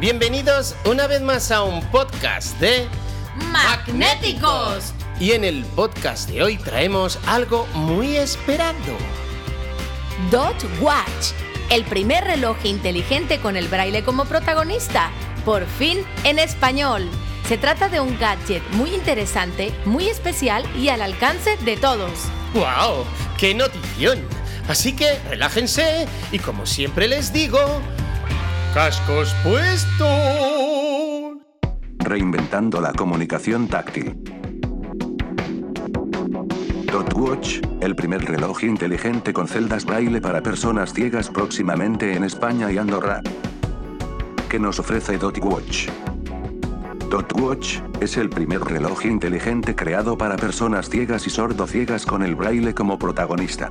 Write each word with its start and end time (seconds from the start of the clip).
Bienvenidos 0.00 0.76
una 0.86 1.06
vez 1.06 1.20
más 1.20 1.50
a 1.50 1.62
un 1.62 1.82
podcast 1.90 2.58
de 2.58 2.88
Magnéticos. 3.52 4.94
Y 5.20 5.32
en 5.32 5.44
el 5.44 5.62
podcast 5.76 6.26
de 6.30 6.42
hoy 6.42 6.56
traemos 6.56 7.18
algo 7.26 7.66
muy 7.74 8.16
esperado. 8.16 8.96
Dot 10.30 10.56
Watch, 10.80 11.34
el 11.68 11.84
primer 11.84 12.24
reloj 12.24 12.56
inteligente 12.64 13.40
con 13.40 13.58
el 13.58 13.68
braille 13.68 14.02
como 14.02 14.24
protagonista, 14.24 15.10
por 15.44 15.66
fin 15.66 15.98
en 16.24 16.38
español. 16.38 17.06
Se 17.46 17.58
trata 17.58 17.90
de 17.90 18.00
un 18.00 18.18
gadget 18.18 18.62
muy 18.70 18.94
interesante, 18.94 19.70
muy 19.84 20.08
especial 20.08 20.64
y 20.78 20.88
al 20.88 21.02
alcance 21.02 21.58
de 21.58 21.76
todos. 21.76 22.20
¡Wow! 22.54 23.04
¡Qué 23.36 23.54
notición! 23.54 24.26
Así 24.66 24.94
que 24.94 25.18
relájense 25.28 26.06
y 26.32 26.38
como 26.38 26.64
siempre 26.64 27.06
les 27.06 27.34
digo, 27.34 27.82
cascos 28.74 29.34
puestos. 29.42 30.08
Reinventando 31.98 32.80
la 32.80 32.92
comunicación 32.92 33.68
táctil. 33.68 34.16
Dot 36.90 37.14
Watch, 37.14 37.60
el 37.80 37.94
primer 37.94 38.24
reloj 38.24 38.64
inteligente 38.64 39.32
con 39.32 39.46
celdas 39.46 39.84
braille 39.84 40.20
para 40.20 40.42
personas 40.42 40.92
ciegas 40.92 41.28
próximamente 41.28 42.14
en 42.14 42.24
España 42.24 42.70
y 42.72 42.78
Andorra. 42.78 43.20
¿Qué 44.48 44.58
nos 44.58 44.78
ofrece 44.78 45.18
Dot 45.18 45.38
Watch? 45.38 45.88
Dot 47.10 47.32
Watch 47.40 47.78
es 48.00 48.16
el 48.16 48.30
primer 48.30 48.60
reloj 48.60 49.04
inteligente 49.04 49.74
creado 49.74 50.16
para 50.16 50.36
personas 50.36 50.88
ciegas 50.88 51.26
y 51.26 51.30
sordociegas 51.30 52.06
con 52.06 52.22
el 52.22 52.34
braille 52.34 52.74
como 52.74 52.98
protagonista. 52.98 53.70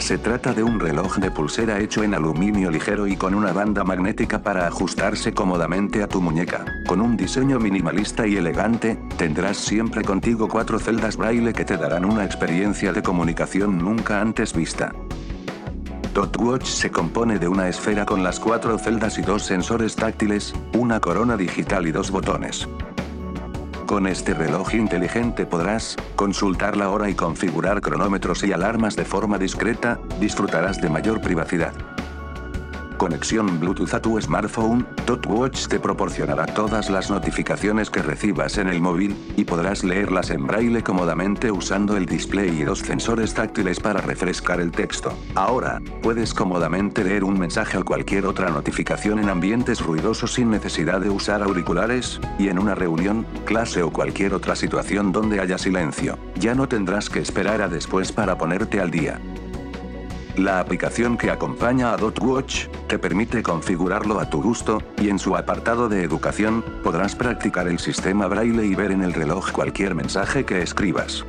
Se 0.00 0.18
trata 0.18 0.52
de 0.54 0.64
un 0.64 0.80
reloj 0.80 1.18
de 1.18 1.30
pulsera 1.30 1.78
hecho 1.78 2.02
en 2.02 2.14
aluminio 2.14 2.70
ligero 2.70 3.06
y 3.06 3.16
con 3.16 3.34
una 3.34 3.52
banda 3.52 3.84
magnética 3.84 4.42
para 4.42 4.66
ajustarse 4.66 5.32
cómodamente 5.32 6.02
a 6.02 6.08
tu 6.08 6.20
muñeca. 6.20 6.64
Con 6.88 7.00
un 7.00 7.16
diseño 7.16 7.60
minimalista 7.60 8.26
y 8.26 8.36
elegante, 8.36 8.98
tendrás 9.16 9.58
siempre 9.58 10.02
contigo 10.02 10.48
cuatro 10.48 10.80
celdas 10.80 11.16
braille 11.16 11.52
que 11.52 11.64
te 11.64 11.76
darán 11.76 12.04
una 12.04 12.24
experiencia 12.24 12.92
de 12.92 13.02
comunicación 13.02 13.78
nunca 13.78 14.20
antes 14.20 14.52
vista. 14.52 14.92
Dot 16.12 16.36
Watch 16.38 16.66
se 16.66 16.90
compone 16.90 17.38
de 17.38 17.46
una 17.46 17.68
esfera 17.68 18.04
con 18.04 18.24
las 18.24 18.40
cuatro 18.40 18.78
celdas 18.78 19.16
y 19.18 19.22
dos 19.22 19.44
sensores 19.44 19.94
táctiles, 19.94 20.54
una 20.76 20.98
corona 20.98 21.36
digital 21.36 21.86
y 21.86 21.92
dos 21.92 22.10
botones. 22.10 22.66
Con 23.90 24.06
este 24.06 24.34
reloj 24.34 24.74
inteligente 24.74 25.46
podrás 25.46 25.96
consultar 26.14 26.76
la 26.76 26.90
hora 26.90 27.10
y 27.10 27.14
configurar 27.14 27.80
cronómetros 27.80 28.44
y 28.44 28.52
alarmas 28.52 28.94
de 28.94 29.04
forma 29.04 29.36
discreta, 29.36 29.98
disfrutarás 30.20 30.80
de 30.80 30.88
mayor 30.88 31.20
privacidad. 31.20 31.89
Conexión 33.00 33.58
Bluetooth 33.58 33.94
a 33.94 34.02
tu 34.02 34.20
smartphone, 34.20 34.86
Watch 35.26 35.68
te 35.68 35.80
proporcionará 35.80 36.44
todas 36.44 36.90
las 36.90 37.08
notificaciones 37.08 37.88
que 37.88 38.02
recibas 38.02 38.58
en 38.58 38.68
el 38.68 38.82
móvil, 38.82 39.16
y 39.38 39.44
podrás 39.44 39.82
leerlas 39.82 40.28
en 40.28 40.46
braille 40.46 40.82
cómodamente 40.82 41.50
usando 41.50 41.96
el 41.96 42.04
display 42.04 42.60
y 42.60 42.64
dos 42.64 42.80
sensores 42.80 43.32
táctiles 43.32 43.80
para 43.80 44.02
refrescar 44.02 44.60
el 44.60 44.70
texto. 44.70 45.14
Ahora, 45.34 45.80
puedes 46.02 46.34
cómodamente 46.34 47.02
leer 47.02 47.24
un 47.24 47.38
mensaje 47.38 47.78
o 47.78 47.86
cualquier 47.86 48.26
otra 48.26 48.50
notificación 48.50 49.18
en 49.18 49.30
ambientes 49.30 49.80
ruidosos 49.80 50.34
sin 50.34 50.50
necesidad 50.50 51.00
de 51.00 51.08
usar 51.08 51.42
auriculares, 51.42 52.20
y 52.38 52.48
en 52.48 52.58
una 52.58 52.74
reunión, 52.74 53.26
clase 53.46 53.82
o 53.82 53.90
cualquier 53.90 54.34
otra 54.34 54.56
situación 54.56 55.10
donde 55.10 55.40
haya 55.40 55.56
silencio. 55.56 56.18
Ya 56.38 56.54
no 56.54 56.68
tendrás 56.68 57.08
que 57.08 57.20
esperar 57.20 57.62
a 57.62 57.68
después 57.68 58.12
para 58.12 58.36
ponerte 58.36 58.78
al 58.78 58.90
día. 58.90 59.22
La 60.36 60.60
aplicación 60.60 61.18
que 61.18 61.30
acompaña 61.30 61.92
a 61.92 61.96
DotWatch 61.96 62.68
te 62.86 62.98
permite 62.98 63.42
configurarlo 63.42 64.20
a 64.20 64.30
tu 64.30 64.40
gusto, 64.40 64.82
y 64.98 65.08
en 65.08 65.18
su 65.18 65.36
apartado 65.36 65.88
de 65.88 66.02
educación, 66.02 66.64
podrás 66.82 67.14
practicar 67.14 67.68
el 67.68 67.78
sistema 67.78 68.26
braille 68.26 68.64
y 68.64 68.74
ver 68.74 68.92
en 68.92 69.02
el 69.02 69.12
reloj 69.12 69.50
cualquier 69.50 69.94
mensaje 69.94 70.44
que 70.44 70.62
escribas. 70.62 71.24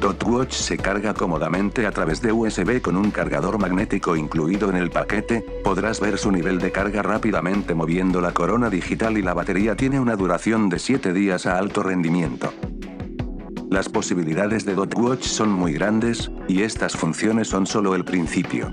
DotWatch 0.00 0.52
se 0.52 0.76
carga 0.76 1.14
cómodamente 1.14 1.86
a 1.86 1.90
través 1.90 2.20
de 2.20 2.30
USB 2.30 2.82
con 2.82 2.96
un 2.96 3.10
cargador 3.10 3.58
magnético 3.58 4.14
incluido 4.14 4.68
en 4.68 4.76
el 4.76 4.90
paquete, 4.90 5.44
podrás 5.64 6.00
ver 6.00 6.18
su 6.18 6.30
nivel 6.30 6.58
de 6.58 6.70
carga 6.70 7.02
rápidamente 7.02 7.74
moviendo 7.74 8.20
la 8.20 8.32
corona 8.32 8.68
digital 8.68 9.16
y 9.16 9.22
la 9.22 9.32
batería 9.32 9.74
tiene 9.74 9.98
una 9.98 10.16
duración 10.16 10.68
de 10.68 10.78
7 10.78 11.12
días 11.12 11.46
a 11.46 11.56
alto 11.56 11.82
rendimiento. 11.82 12.52
Las 13.70 13.88
posibilidades 13.88 14.64
de 14.64 14.74
DotWatch 14.74 15.24
son 15.24 15.50
muy 15.50 15.72
grandes, 15.72 16.30
y 16.48 16.62
estas 16.62 16.96
funciones 16.96 17.48
son 17.48 17.66
solo 17.66 17.94
el 17.94 18.04
principio. 18.04 18.70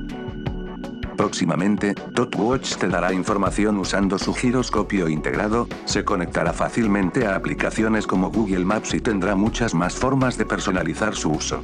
Próximamente, 1.17 1.95
DotWatch 2.11 2.77
te 2.77 2.87
dará 2.87 3.13
información 3.13 3.77
usando 3.77 4.17
su 4.17 4.33
giroscopio 4.33 5.07
integrado, 5.07 5.67
se 5.85 6.03
conectará 6.03 6.53
fácilmente 6.53 7.27
a 7.27 7.35
aplicaciones 7.35 8.07
como 8.07 8.31
Google 8.31 8.65
Maps 8.65 8.93
y 8.93 8.99
tendrá 8.99 9.35
muchas 9.35 9.73
más 9.73 9.93
formas 9.93 10.37
de 10.37 10.45
personalizar 10.45 11.15
su 11.15 11.31
uso. 11.31 11.63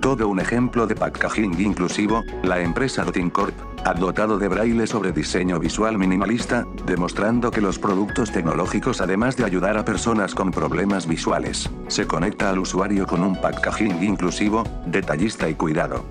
Todo 0.00 0.28
un 0.28 0.40
ejemplo 0.40 0.86
de 0.86 0.96
packaging 0.96 1.60
inclusivo, 1.60 2.24
la 2.42 2.60
empresa 2.60 3.04
Corp 3.32 3.54
ha 3.54 3.71
dotado 3.94 4.38
de 4.38 4.48
braille 4.48 4.86
sobre 4.86 5.12
diseño 5.12 5.58
visual 5.58 5.98
minimalista, 5.98 6.66
demostrando 6.86 7.50
que 7.50 7.60
los 7.60 7.78
productos 7.78 8.30
tecnológicos 8.30 9.00
además 9.00 9.36
de 9.36 9.44
ayudar 9.44 9.76
a 9.76 9.84
personas 9.84 10.34
con 10.34 10.50
problemas 10.50 11.06
visuales, 11.06 11.68
se 11.88 12.06
conecta 12.06 12.48
al 12.50 12.60
usuario 12.60 13.06
con 13.06 13.22
un 13.22 13.36
packaging 13.36 14.02
inclusivo, 14.02 14.64
detallista 14.86 15.48
y 15.48 15.54
cuidado. 15.54 16.04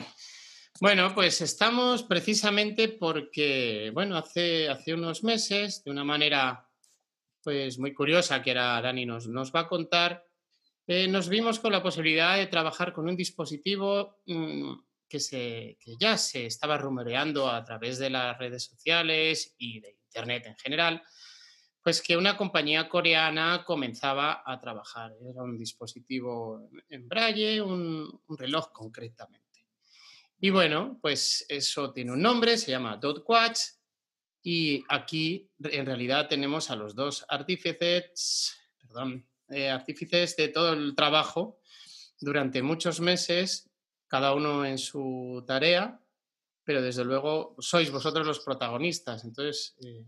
Bueno, 0.80 1.14
pues 1.14 1.40
estamos 1.40 2.02
precisamente 2.02 2.88
porque, 2.88 3.90
bueno, 3.94 4.16
hace, 4.16 4.68
hace 4.68 4.94
unos 4.94 5.22
meses, 5.22 5.84
de 5.84 5.90
una 5.90 6.04
manera 6.04 6.66
pues 7.42 7.78
muy 7.78 7.94
curiosa 7.94 8.42
que 8.42 8.50
era 8.50 8.80
Dani 8.82 9.06
nos, 9.06 9.28
nos 9.28 9.54
va 9.54 9.60
a 9.60 9.68
contar, 9.68 10.25
eh, 10.86 11.08
nos 11.08 11.28
vimos 11.28 11.58
con 11.58 11.72
la 11.72 11.82
posibilidad 11.82 12.36
de 12.36 12.46
trabajar 12.46 12.92
con 12.92 13.08
un 13.08 13.16
dispositivo 13.16 14.20
mm, 14.26 14.72
que, 15.08 15.18
se, 15.18 15.78
ya 15.98 16.16
se 16.16 16.46
estaba 16.46 16.78
rumoreando 16.78 17.50
a 17.50 17.64
través 17.64 17.98
de 17.98 18.10
las 18.10 18.38
redes 18.38 18.64
sociales 18.64 19.54
y 19.58 19.80
de 19.80 19.96
Internet 20.04 20.46
en 20.46 20.56
general, 20.56 21.02
pues 21.82 22.00
que 22.00 22.16
una 22.16 22.36
compañía 22.36 22.88
coreana 22.88 23.64
comenzaba 23.64 24.42
a 24.44 24.60
trabajar. 24.60 25.12
Era 25.28 25.42
un 25.42 25.58
dispositivo 25.58 26.70
en 26.88 27.08
braille, 27.08 27.60
un, 27.60 28.20
reloj 28.28 28.70
concretamente. 28.72 29.44
Y 30.38 30.50
bueno, 30.50 30.98
pues 31.00 31.46
eso 31.48 31.92
tiene 31.92 32.12
un 32.12 32.22
nombre, 32.22 32.58
se 32.58 32.70
llama 32.70 32.96
DotWatch. 32.96 33.58
Y 34.42 34.84
aquí 34.88 35.50
en 35.58 35.86
realidad 35.86 36.28
tenemos 36.28 36.70
a 36.70 36.76
los 36.76 36.94
dos 36.94 37.24
artífices, 37.28 38.56
perdón, 38.78 39.28
eh, 39.48 39.70
artífices 39.70 40.36
de 40.36 40.48
todo 40.48 40.72
el 40.72 40.94
trabajo 40.94 41.60
durante 42.20 42.62
muchos 42.62 43.00
meses, 43.00 43.70
cada 44.08 44.34
uno 44.34 44.64
en 44.64 44.78
su 44.78 45.44
tarea, 45.46 46.00
pero 46.64 46.82
desde 46.82 47.04
luego 47.04 47.54
sois 47.58 47.90
vosotros 47.90 48.26
los 48.26 48.40
protagonistas. 48.40 49.24
Entonces, 49.24 49.76
eh, 49.84 50.04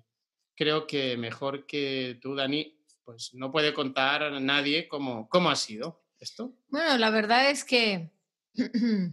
creo 0.56 0.86
que 0.86 1.16
mejor 1.16 1.66
que 1.66 2.18
tú, 2.20 2.34
Dani, 2.34 2.76
pues 3.04 3.32
no 3.34 3.50
puede 3.50 3.72
contar 3.72 4.22
a 4.22 4.40
nadie 4.40 4.88
cómo, 4.88 5.28
cómo 5.28 5.50
ha 5.50 5.56
sido 5.56 6.02
esto. 6.18 6.52
Bueno, 6.68 6.98
la 6.98 7.10
verdad 7.10 7.48
es 7.48 7.64
que, 7.64 8.10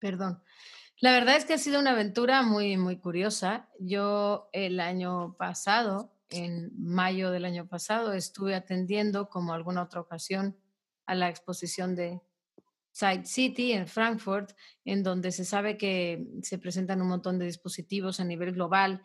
perdón, 0.00 0.42
La 0.98 1.12
verdad 1.12 1.36
es 1.36 1.44
que 1.44 1.52
ha 1.52 1.58
sido 1.58 1.78
una 1.78 1.90
aventura 1.90 2.42
muy, 2.42 2.78
muy 2.78 2.96
curiosa. 2.96 3.68
Yo 3.78 4.48
el 4.54 4.80
año 4.80 5.36
pasado, 5.36 6.15
en 6.30 6.70
mayo 6.76 7.30
del 7.30 7.44
año 7.44 7.66
pasado, 7.68 8.12
estuve 8.12 8.54
atendiendo, 8.54 9.28
como 9.28 9.52
alguna 9.52 9.82
otra 9.82 10.00
ocasión, 10.00 10.56
a 11.06 11.14
la 11.14 11.28
exposición 11.28 11.94
de 11.94 12.20
Side 12.92 13.26
City 13.26 13.72
en 13.72 13.86
Frankfurt, 13.86 14.52
en 14.84 15.02
donde 15.02 15.30
se 15.32 15.44
sabe 15.44 15.76
que 15.76 16.26
se 16.42 16.58
presentan 16.58 17.02
un 17.02 17.08
montón 17.08 17.38
de 17.38 17.44
dispositivos 17.44 18.20
a 18.20 18.24
nivel 18.24 18.52
global 18.52 19.02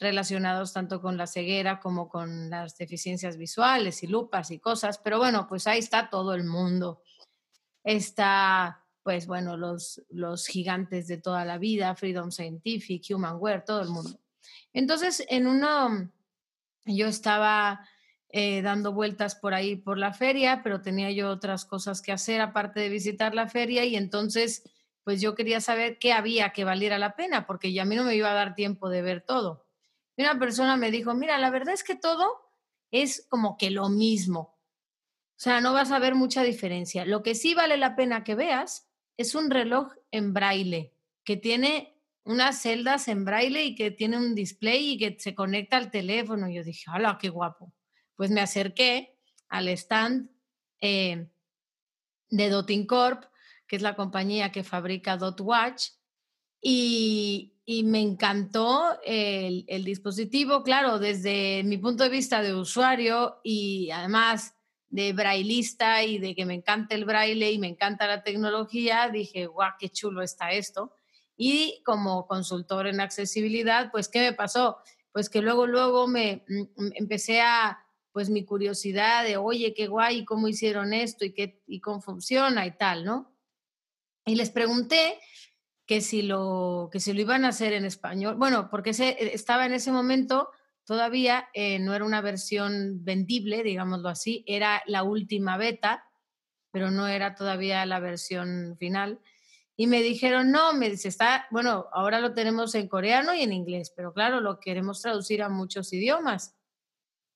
relacionados 0.00 0.72
tanto 0.72 1.00
con 1.00 1.16
la 1.16 1.26
ceguera 1.26 1.78
como 1.78 2.08
con 2.08 2.50
las 2.50 2.76
deficiencias 2.76 3.36
visuales 3.36 4.02
y 4.02 4.08
lupas 4.08 4.50
y 4.50 4.58
cosas. 4.58 4.98
Pero 4.98 5.18
bueno, 5.18 5.46
pues 5.46 5.66
ahí 5.66 5.78
está 5.78 6.10
todo 6.10 6.34
el 6.34 6.44
mundo. 6.44 7.02
Está 7.84 8.84
pues 9.04 9.26
bueno, 9.26 9.58
los, 9.58 10.02
los 10.08 10.46
gigantes 10.46 11.06
de 11.06 11.18
toda 11.18 11.44
la 11.44 11.58
vida, 11.58 11.94
Freedom 11.94 12.30
Scientific, 12.30 13.04
Humanware, 13.10 13.62
todo 13.62 13.82
el 13.82 13.90
mundo. 13.90 14.18
Entonces, 14.72 15.22
en 15.28 15.46
uno, 15.46 16.10
yo 16.84 17.06
estaba 17.06 17.88
eh, 18.28 18.62
dando 18.62 18.92
vueltas 18.92 19.36
por 19.36 19.54
ahí 19.54 19.76
por 19.76 19.96
la 19.98 20.12
feria, 20.12 20.62
pero 20.62 20.82
tenía 20.82 21.10
yo 21.10 21.30
otras 21.30 21.64
cosas 21.64 22.02
que 22.02 22.12
hacer 22.12 22.40
aparte 22.40 22.80
de 22.80 22.88
visitar 22.88 23.34
la 23.34 23.48
feria 23.48 23.84
y 23.84 23.96
entonces, 23.96 24.68
pues 25.04 25.20
yo 25.20 25.34
quería 25.34 25.60
saber 25.60 25.98
qué 25.98 26.12
había 26.12 26.50
que 26.50 26.64
valiera 26.64 26.98
la 26.98 27.14
pena, 27.14 27.46
porque 27.46 27.72
ya 27.72 27.82
a 27.82 27.84
mí 27.84 27.94
no 27.94 28.04
me 28.04 28.16
iba 28.16 28.30
a 28.30 28.34
dar 28.34 28.54
tiempo 28.54 28.88
de 28.88 29.02
ver 29.02 29.22
todo. 29.22 29.66
Y 30.16 30.22
una 30.22 30.38
persona 30.38 30.76
me 30.76 30.90
dijo, 30.90 31.14
mira, 31.14 31.38
la 31.38 31.50
verdad 31.50 31.74
es 31.74 31.84
que 31.84 31.94
todo 31.94 32.26
es 32.90 33.26
como 33.28 33.56
que 33.56 33.70
lo 33.70 33.88
mismo. 33.88 34.58
O 35.36 35.40
sea, 35.44 35.60
no 35.60 35.72
vas 35.72 35.90
a 35.90 35.98
ver 35.98 36.14
mucha 36.14 36.42
diferencia. 36.42 37.04
Lo 37.04 37.22
que 37.22 37.34
sí 37.34 37.54
vale 37.54 37.76
la 37.76 37.96
pena 37.96 38.24
que 38.24 38.34
veas 38.34 38.88
es 39.16 39.34
un 39.34 39.50
reloj 39.50 39.92
en 40.10 40.32
braille 40.32 40.94
que 41.24 41.36
tiene 41.36 41.93
unas 42.24 42.62
celdas 42.62 43.08
en 43.08 43.24
braille 43.24 43.64
y 43.64 43.74
que 43.74 43.90
tiene 43.90 44.16
un 44.16 44.34
display 44.34 44.92
y 44.92 44.98
que 44.98 45.16
se 45.18 45.34
conecta 45.34 45.76
al 45.76 45.90
teléfono. 45.90 46.48
Yo 46.48 46.64
dije, 46.64 46.84
hola, 46.94 47.18
qué 47.20 47.28
guapo! 47.28 47.72
Pues 48.16 48.30
me 48.30 48.40
acerqué 48.40 49.18
al 49.48 49.68
stand 49.68 50.30
eh, 50.80 51.28
de 52.30 52.48
Dotting 52.48 52.86
Corp, 52.86 53.24
que 53.66 53.76
es 53.76 53.82
la 53.82 53.94
compañía 53.94 54.52
que 54.52 54.64
fabrica 54.64 55.16
Dot 55.16 55.40
Watch, 55.40 55.88
y, 56.60 57.50
me 57.84 58.00
encantó 58.00 58.98
el, 59.04 59.64
el, 59.68 59.84
dispositivo, 59.84 60.62
claro, 60.62 60.98
desde 60.98 61.62
mi 61.64 61.78
punto 61.78 62.04
de 62.04 62.10
vista 62.10 62.42
de 62.42 62.54
usuario 62.54 63.40
y 63.42 63.90
además 63.90 64.54
de 64.88 65.12
brailista 65.12 66.04
y 66.04 66.18
de 66.18 66.34
que 66.34 66.44
me 66.44 66.54
encanta 66.54 66.94
el 66.94 67.04
braille 67.04 67.50
y 67.50 67.58
me 67.58 67.68
encanta 67.68 68.06
la 68.06 68.22
tecnología, 68.22 69.08
dije, 69.10 69.46
guau, 69.46 69.72
qué 69.78 69.88
chulo 69.88 70.22
está 70.22 70.52
esto. 70.52 70.94
Y 71.36 71.82
como 71.84 72.26
consultor 72.26 72.86
en 72.86 73.00
accesibilidad, 73.00 73.90
pues, 73.90 74.08
¿qué 74.08 74.20
me 74.20 74.32
pasó? 74.32 74.78
Pues 75.12 75.28
que 75.28 75.42
luego, 75.42 75.66
luego 75.66 76.06
me 76.06 76.44
mm, 76.48 76.92
empecé 76.94 77.40
a, 77.40 77.84
pues, 78.12 78.30
mi 78.30 78.44
curiosidad 78.44 79.24
de, 79.24 79.36
oye, 79.36 79.74
qué 79.74 79.86
guay, 79.86 80.24
cómo 80.24 80.48
hicieron 80.48 80.92
esto 80.92 81.24
y, 81.24 81.32
qué, 81.32 81.62
y 81.66 81.80
cómo 81.80 82.00
funciona 82.00 82.66
y 82.66 82.76
tal, 82.76 83.04
¿no? 83.04 83.32
Y 84.26 84.36
les 84.36 84.50
pregunté 84.50 85.18
que 85.86 86.00
si 86.00 86.22
lo, 86.22 86.88
que 86.90 87.00
si 87.00 87.12
lo 87.12 87.20
iban 87.20 87.44
a 87.44 87.48
hacer 87.48 87.72
en 87.72 87.84
español, 87.84 88.36
bueno, 88.36 88.70
porque 88.70 88.94
se, 88.94 89.34
estaba 89.34 89.66
en 89.66 89.74
ese 89.74 89.92
momento 89.92 90.48
todavía 90.84 91.48
eh, 91.52 91.78
no 91.78 91.94
era 91.94 92.04
una 92.04 92.20
versión 92.20 93.04
vendible, 93.04 93.62
digámoslo 93.62 94.08
así, 94.08 94.44
era 94.46 94.82
la 94.86 95.02
última 95.02 95.56
beta, 95.56 96.04
pero 96.70 96.90
no 96.90 97.06
era 97.06 97.34
todavía 97.34 97.84
la 97.86 98.00
versión 98.00 98.76
final. 98.78 99.20
Y 99.76 99.86
me 99.86 100.02
dijeron, 100.02 100.50
no, 100.50 100.72
me 100.74 100.88
dice, 100.88 101.08
está, 101.08 101.46
bueno, 101.50 101.86
ahora 101.92 102.20
lo 102.20 102.32
tenemos 102.32 102.74
en 102.74 102.88
coreano 102.88 103.34
y 103.34 103.42
en 103.42 103.52
inglés, 103.52 103.92
pero 103.94 104.12
claro, 104.12 104.40
lo 104.40 104.60
queremos 104.60 105.02
traducir 105.02 105.42
a 105.42 105.48
muchos 105.48 105.92
idiomas. 105.92 106.56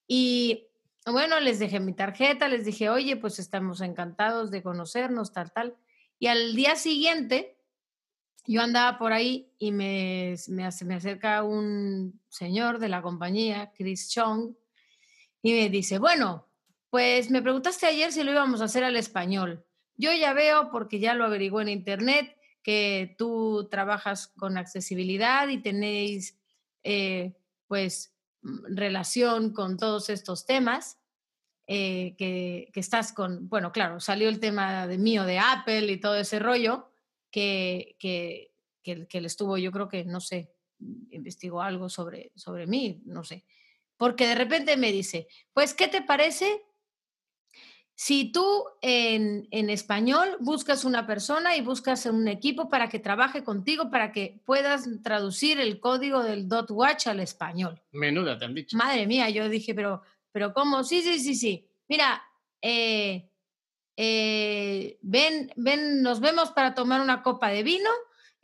Y 0.07 0.69
bueno, 1.05 1.41
les 1.41 1.59
dejé 1.59 1.81
mi 1.81 1.95
tarjeta, 1.95 2.49
les 2.49 2.65
dije, 2.65 2.91
oye, 2.91 3.17
pues 3.17 3.39
estamos 3.39 3.81
encantados 3.81 4.51
de 4.51 4.63
conocernos, 4.63 5.33
tal, 5.33 5.53
tal. 5.53 5.77
Y 6.19 6.29
al 6.29 6.55
día 6.55 6.77
siguiente, 6.77 7.59
yo 8.47 8.63
andaba 8.63 8.99
por 8.99 9.13
ahí 9.13 9.53
y 9.59 9.73
me, 9.73 10.35
me, 10.49 10.65
acerca 10.65 11.43
un 11.43 12.21
señor 12.29 12.79
de 12.79 12.89
la 12.89 13.03
compañía, 13.03 13.73
Chris 13.77 14.11
Chong, 14.11 14.55
y 15.43 15.53
me 15.53 15.69
dice, 15.69 15.99
bueno, 15.99 16.49
pues 16.91 17.31
me 17.31 17.43
preguntaste 17.43 17.87
ayer 17.87 18.13
si 18.13 18.23
lo 18.23 18.33
íbamos 18.33 18.61
a 18.61 18.65
hacer 18.65 18.85
al 18.85 18.97
español. 18.97 19.65
Yo 19.99 20.13
ya 20.15 20.33
veo, 20.33 20.71
porque 20.71 21.01
ya 21.01 21.13
lo 21.13 21.25
averigué 21.25 21.61
en 21.63 21.69
internet, 21.69 22.37
que 22.63 23.15
tú 23.19 23.69
trabajas 23.71 24.29
con 24.29 24.57
accesibilidad 24.57 25.49
y 25.49 25.59
tenéis, 25.59 26.39
eh, 26.85 27.35
pues, 27.67 28.15
relación 28.43 29.53
con 29.53 29.77
todos 29.77 30.09
estos 30.09 30.47
temas. 30.47 30.99
Eh, 31.71 32.15
que, 32.17 32.71
que, 32.73 32.81
estás 32.81 33.13
con, 33.13 33.47
bueno, 33.51 33.73
claro, 33.73 34.01
salió 34.01 34.31
el 34.31 34.41
tema 34.41 34.87
de 34.87 34.97
mío 34.97 35.25
de 35.25 35.39
Apple 35.39 35.93
y 35.93 36.01
todo 36.01 36.17
ese 36.17 36.39
rollo, 36.39 36.89
que, 37.31 37.95
que, 37.99 38.53
que, 38.83 39.07
estuvo, 39.13 39.59
yo 39.59 39.71
creo 39.71 39.89
que, 39.89 40.05
no 40.05 40.21
sé, 40.21 40.55
investigó 41.11 41.61
algo 41.61 41.91
sobre, 41.91 42.33
sobre 42.37 42.67
mí, 42.67 43.03
no 43.05 43.23
sé. 43.23 43.45
Porque 43.99 44.27
de 44.27 44.35
repente 44.35 44.77
me 44.77 44.93
dice, 44.93 45.29
pues, 45.53 45.75
¿qué 45.75 45.89
te 45.89 46.01
parece 46.01 46.63
si 48.01 48.31
tú 48.31 48.65
en, 48.81 49.49
en, 49.51 49.71
español 49.71 50.37
buscas 50.39 50.85
una 50.85 51.05
persona 51.05 51.57
y 51.57 51.63
buscas 51.63 52.07
un 52.07 52.29
equipo 52.29 52.69
para 52.69 52.89
que 52.89 53.01
trabaje 53.01 53.43
contigo, 53.43 53.91
para 53.91 54.13
que 54.13 54.41
puedas 54.45 54.89
traducir 55.03 55.59
el 55.59 55.81
código 55.81 56.23
del 56.23 56.49
dot 56.49 56.71
watch 56.71 57.09
al 57.09 57.19
español. 57.19 57.83
Menuda, 57.91 58.39
te 58.39 58.45
han 58.45 58.55
dicho. 58.55 58.77
Madre 58.77 59.05
mía, 59.09 59.29
yo 59.31 59.49
dije, 59.49 59.75
pero, 59.75 60.03
pero 60.31 60.55
¿cómo? 60.55 60.85
Sí, 60.85 61.03
sí, 61.03 61.19
sí, 61.19 61.35
sí. 61.35 61.67
Mira, 61.89 62.23
eh, 62.63 63.29
eh, 63.97 64.97
ven, 65.03 65.53
ven, 65.57 66.01
nos 66.01 66.21
vemos 66.21 66.53
para 66.53 66.77
tomar 66.77 67.01
una 67.01 67.25
copa 67.25 67.49
de 67.49 67.65
vino 67.65 67.91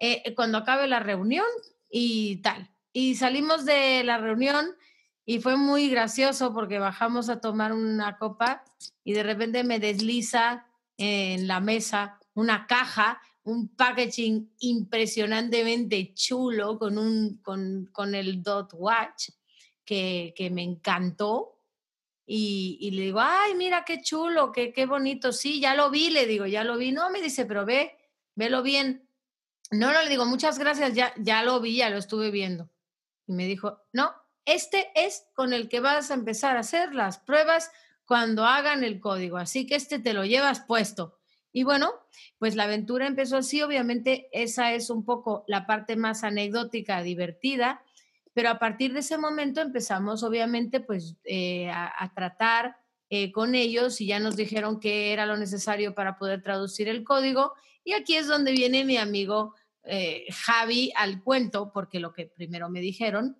eh, 0.00 0.34
cuando 0.34 0.58
acabe 0.58 0.88
la 0.88 0.98
reunión 0.98 1.46
y 1.88 2.38
tal. 2.38 2.72
Y 2.92 3.14
salimos 3.14 3.64
de 3.64 4.02
la 4.02 4.18
reunión 4.18 4.74
y 5.26 5.40
fue 5.40 5.56
muy 5.56 5.88
gracioso 5.88 6.52
porque 6.52 6.78
bajamos 6.78 7.28
a 7.28 7.40
tomar 7.40 7.72
una 7.72 8.18
copa 8.18 8.64
y 9.02 9.12
de 9.12 9.22
repente 9.22 9.64
me 9.64 9.78
desliza 9.78 10.66
en 10.96 11.46
la 11.46 11.60
mesa 11.60 12.20
una 12.34 12.66
caja, 12.66 13.20
un 13.42 13.68
packaging 13.68 14.54
impresionantemente 14.60 16.12
chulo 16.14 16.78
con, 16.78 16.98
un, 16.98 17.38
con, 17.42 17.88
con 17.92 18.14
el 18.14 18.42
Dot 18.42 18.72
Watch 18.74 19.30
que, 19.84 20.34
que 20.36 20.50
me 20.50 20.62
encantó 20.62 21.54
y, 22.26 22.90
le 22.92 23.02
digo, 23.02 23.20
ay, 23.20 23.54
mira 23.54 23.84
qué 23.84 24.00
chulo, 24.00 24.50
qué, 24.50 24.72
qué 24.72 24.86
bonito. 24.86 25.32
Sí, 25.32 25.60
ya 25.60 25.74
lo 25.74 25.90
vi, 25.90 26.10
le 26.10 26.26
digo, 26.26 26.46
ya 26.46 26.64
lo 26.64 26.78
vi. 26.78 26.90
No, 26.90 27.10
me 27.10 27.20
dice, 27.20 27.44
pero 27.44 27.66
ve, 27.66 27.96
velo 28.34 28.62
bien. 28.62 29.06
No, 29.70 29.92
no, 29.92 30.02
le 30.02 30.08
digo, 30.08 30.24
muchas 30.24 30.58
gracias, 30.58 30.94
ya, 30.94 31.12
ya 31.18 31.42
lo 31.42 31.60
vi, 31.60 31.76
ya 31.76 31.90
lo 31.90 31.98
estuve 31.98 32.30
viendo. 32.30 32.70
Y 33.26 33.32
me 33.32 33.46
dijo, 33.46 33.82
no, 33.92 34.14
este 34.44 34.88
es 34.94 35.26
con 35.34 35.52
el 35.52 35.68
que 35.68 35.80
vas 35.80 36.10
a 36.10 36.14
empezar 36.14 36.56
a 36.56 36.60
hacer 36.60 36.94
las 36.94 37.18
pruebas 37.18 37.70
cuando 38.04 38.44
hagan 38.44 38.84
el 38.84 39.00
código, 39.00 39.38
así 39.38 39.66
que 39.66 39.76
este 39.76 39.98
te 39.98 40.12
lo 40.12 40.24
llevas 40.24 40.60
puesto. 40.60 41.18
Y 41.52 41.62
bueno, 41.62 41.92
pues 42.38 42.56
la 42.56 42.64
aventura 42.64 43.06
empezó 43.06 43.36
así, 43.38 43.62
obviamente 43.62 44.28
esa 44.32 44.72
es 44.72 44.90
un 44.90 45.04
poco 45.04 45.44
la 45.46 45.66
parte 45.66 45.96
más 45.96 46.24
anecdótica, 46.24 47.02
divertida, 47.02 47.82
pero 48.34 48.50
a 48.50 48.58
partir 48.58 48.92
de 48.92 49.00
ese 49.00 49.16
momento 49.16 49.60
empezamos, 49.60 50.24
obviamente, 50.24 50.80
pues 50.80 51.14
eh, 51.24 51.70
a, 51.70 52.12
tratar 52.14 52.76
eh, 53.08 53.30
con 53.30 53.54
ellos 53.54 54.00
y 54.00 54.06
ya 54.06 54.18
nos 54.18 54.34
dijeron 54.34 54.80
que 54.80 55.12
era 55.12 55.24
lo 55.24 55.36
necesario 55.36 55.94
para 55.94 56.18
poder 56.18 56.42
traducir 56.42 56.88
el 56.88 57.04
código. 57.04 57.52
Y 57.84 57.92
aquí 57.92 58.16
es 58.16 58.26
donde 58.26 58.50
viene 58.50 58.84
mi 58.84 58.96
amigo 58.96 59.54
eh, 59.84 60.26
Javi 60.32 60.92
al 60.96 61.22
cuento, 61.22 61.70
porque 61.72 62.00
lo 62.00 62.12
que 62.12 62.26
primero 62.26 62.68
me 62.68 62.80
dijeron, 62.80 63.38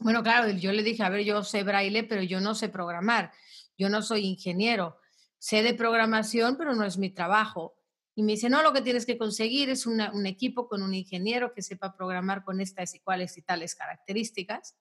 bueno, 0.00 0.22
claro, 0.22 0.50
yo 0.50 0.72
le 0.72 0.82
dije, 0.82 1.02
a 1.02 1.08
ver, 1.08 1.24
yo 1.24 1.42
sé 1.44 1.62
braille, 1.62 2.04
pero 2.04 2.22
yo 2.22 2.40
no 2.40 2.54
sé 2.54 2.68
programar, 2.68 3.32
yo 3.78 3.88
no 3.88 4.02
soy 4.02 4.26
ingeniero, 4.26 4.98
sé 5.38 5.62
de 5.62 5.74
programación, 5.74 6.56
pero 6.56 6.74
no 6.74 6.84
es 6.84 6.98
mi 6.98 7.10
trabajo. 7.10 7.74
Y 8.16 8.22
me 8.22 8.32
dice, 8.32 8.48
no, 8.48 8.62
lo 8.62 8.72
que 8.72 8.82
tienes 8.82 9.06
que 9.06 9.18
conseguir 9.18 9.70
es 9.70 9.86
un 9.86 10.26
equipo 10.26 10.68
con 10.68 10.82
un 10.82 10.94
ingeniero 10.94 11.52
que 11.52 11.62
sepa 11.62 11.96
programar 11.96 12.44
con 12.44 12.60
estas 12.60 12.94
y 12.94 13.00
cuales 13.00 13.36
y 13.36 13.42
tales 13.42 13.74
características. 13.74 14.76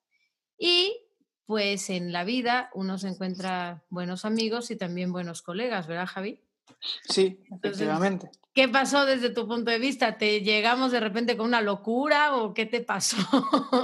Y 0.58 0.96
pues 1.46 1.90
en 1.90 2.12
la 2.12 2.24
vida 2.24 2.70
uno 2.74 2.98
se 2.98 3.08
encuentra 3.08 3.84
buenos 3.90 4.24
amigos 4.26 4.72
y 4.72 4.76
también 4.76 5.12
buenos 5.12 5.42
colegas, 5.42 5.88
¿verdad, 5.88 6.08
Javi? 6.08 6.42
Sí, 7.08 7.40
efectivamente. 7.52 8.30
¿Qué 8.54 8.70
pasó 8.70 9.06
desde 9.06 9.32
tu 9.32 9.48
punto 9.48 9.72
de 9.72 9.80
vista? 9.80 10.18
¿Te 10.18 10.42
llegamos 10.42 10.92
de 10.92 11.00
repente 11.00 11.36
con 11.36 11.48
una 11.48 11.62
locura 11.62 12.36
o 12.38 12.54
qué 12.54 12.68
te 12.68 12.82
pasó? 12.82 13.18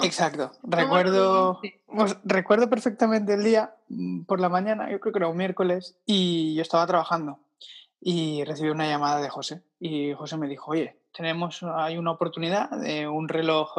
Exacto. 0.03 0.51
Recuerdo, 0.63 1.59
pues, 1.87 2.17
recuerdo 2.23 2.69
perfectamente 2.69 3.33
el 3.33 3.43
día 3.43 3.73
mm, 3.87 4.25
por 4.25 4.39
la 4.39 4.49
mañana, 4.49 4.91
yo 4.91 4.99
creo 4.99 5.11
que 5.11 5.19
era 5.19 5.27
un 5.27 5.37
miércoles, 5.37 5.97
y 6.05 6.53
yo 6.53 6.61
estaba 6.61 6.85
trabajando 6.85 7.39
y 7.99 8.43
recibí 8.43 8.69
una 8.69 8.87
llamada 8.87 9.21
de 9.21 9.29
José. 9.29 9.63
Y 9.79 10.13
José 10.13 10.37
me 10.37 10.47
dijo, 10.47 10.71
oye, 10.71 10.97
tenemos, 11.15 11.63
hay 11.63 11.97
una 11.97 12.11
oportunidad 12.11 12.69
de 12.69 13.07
un 13.07 13.27
reloj 13.27 13.71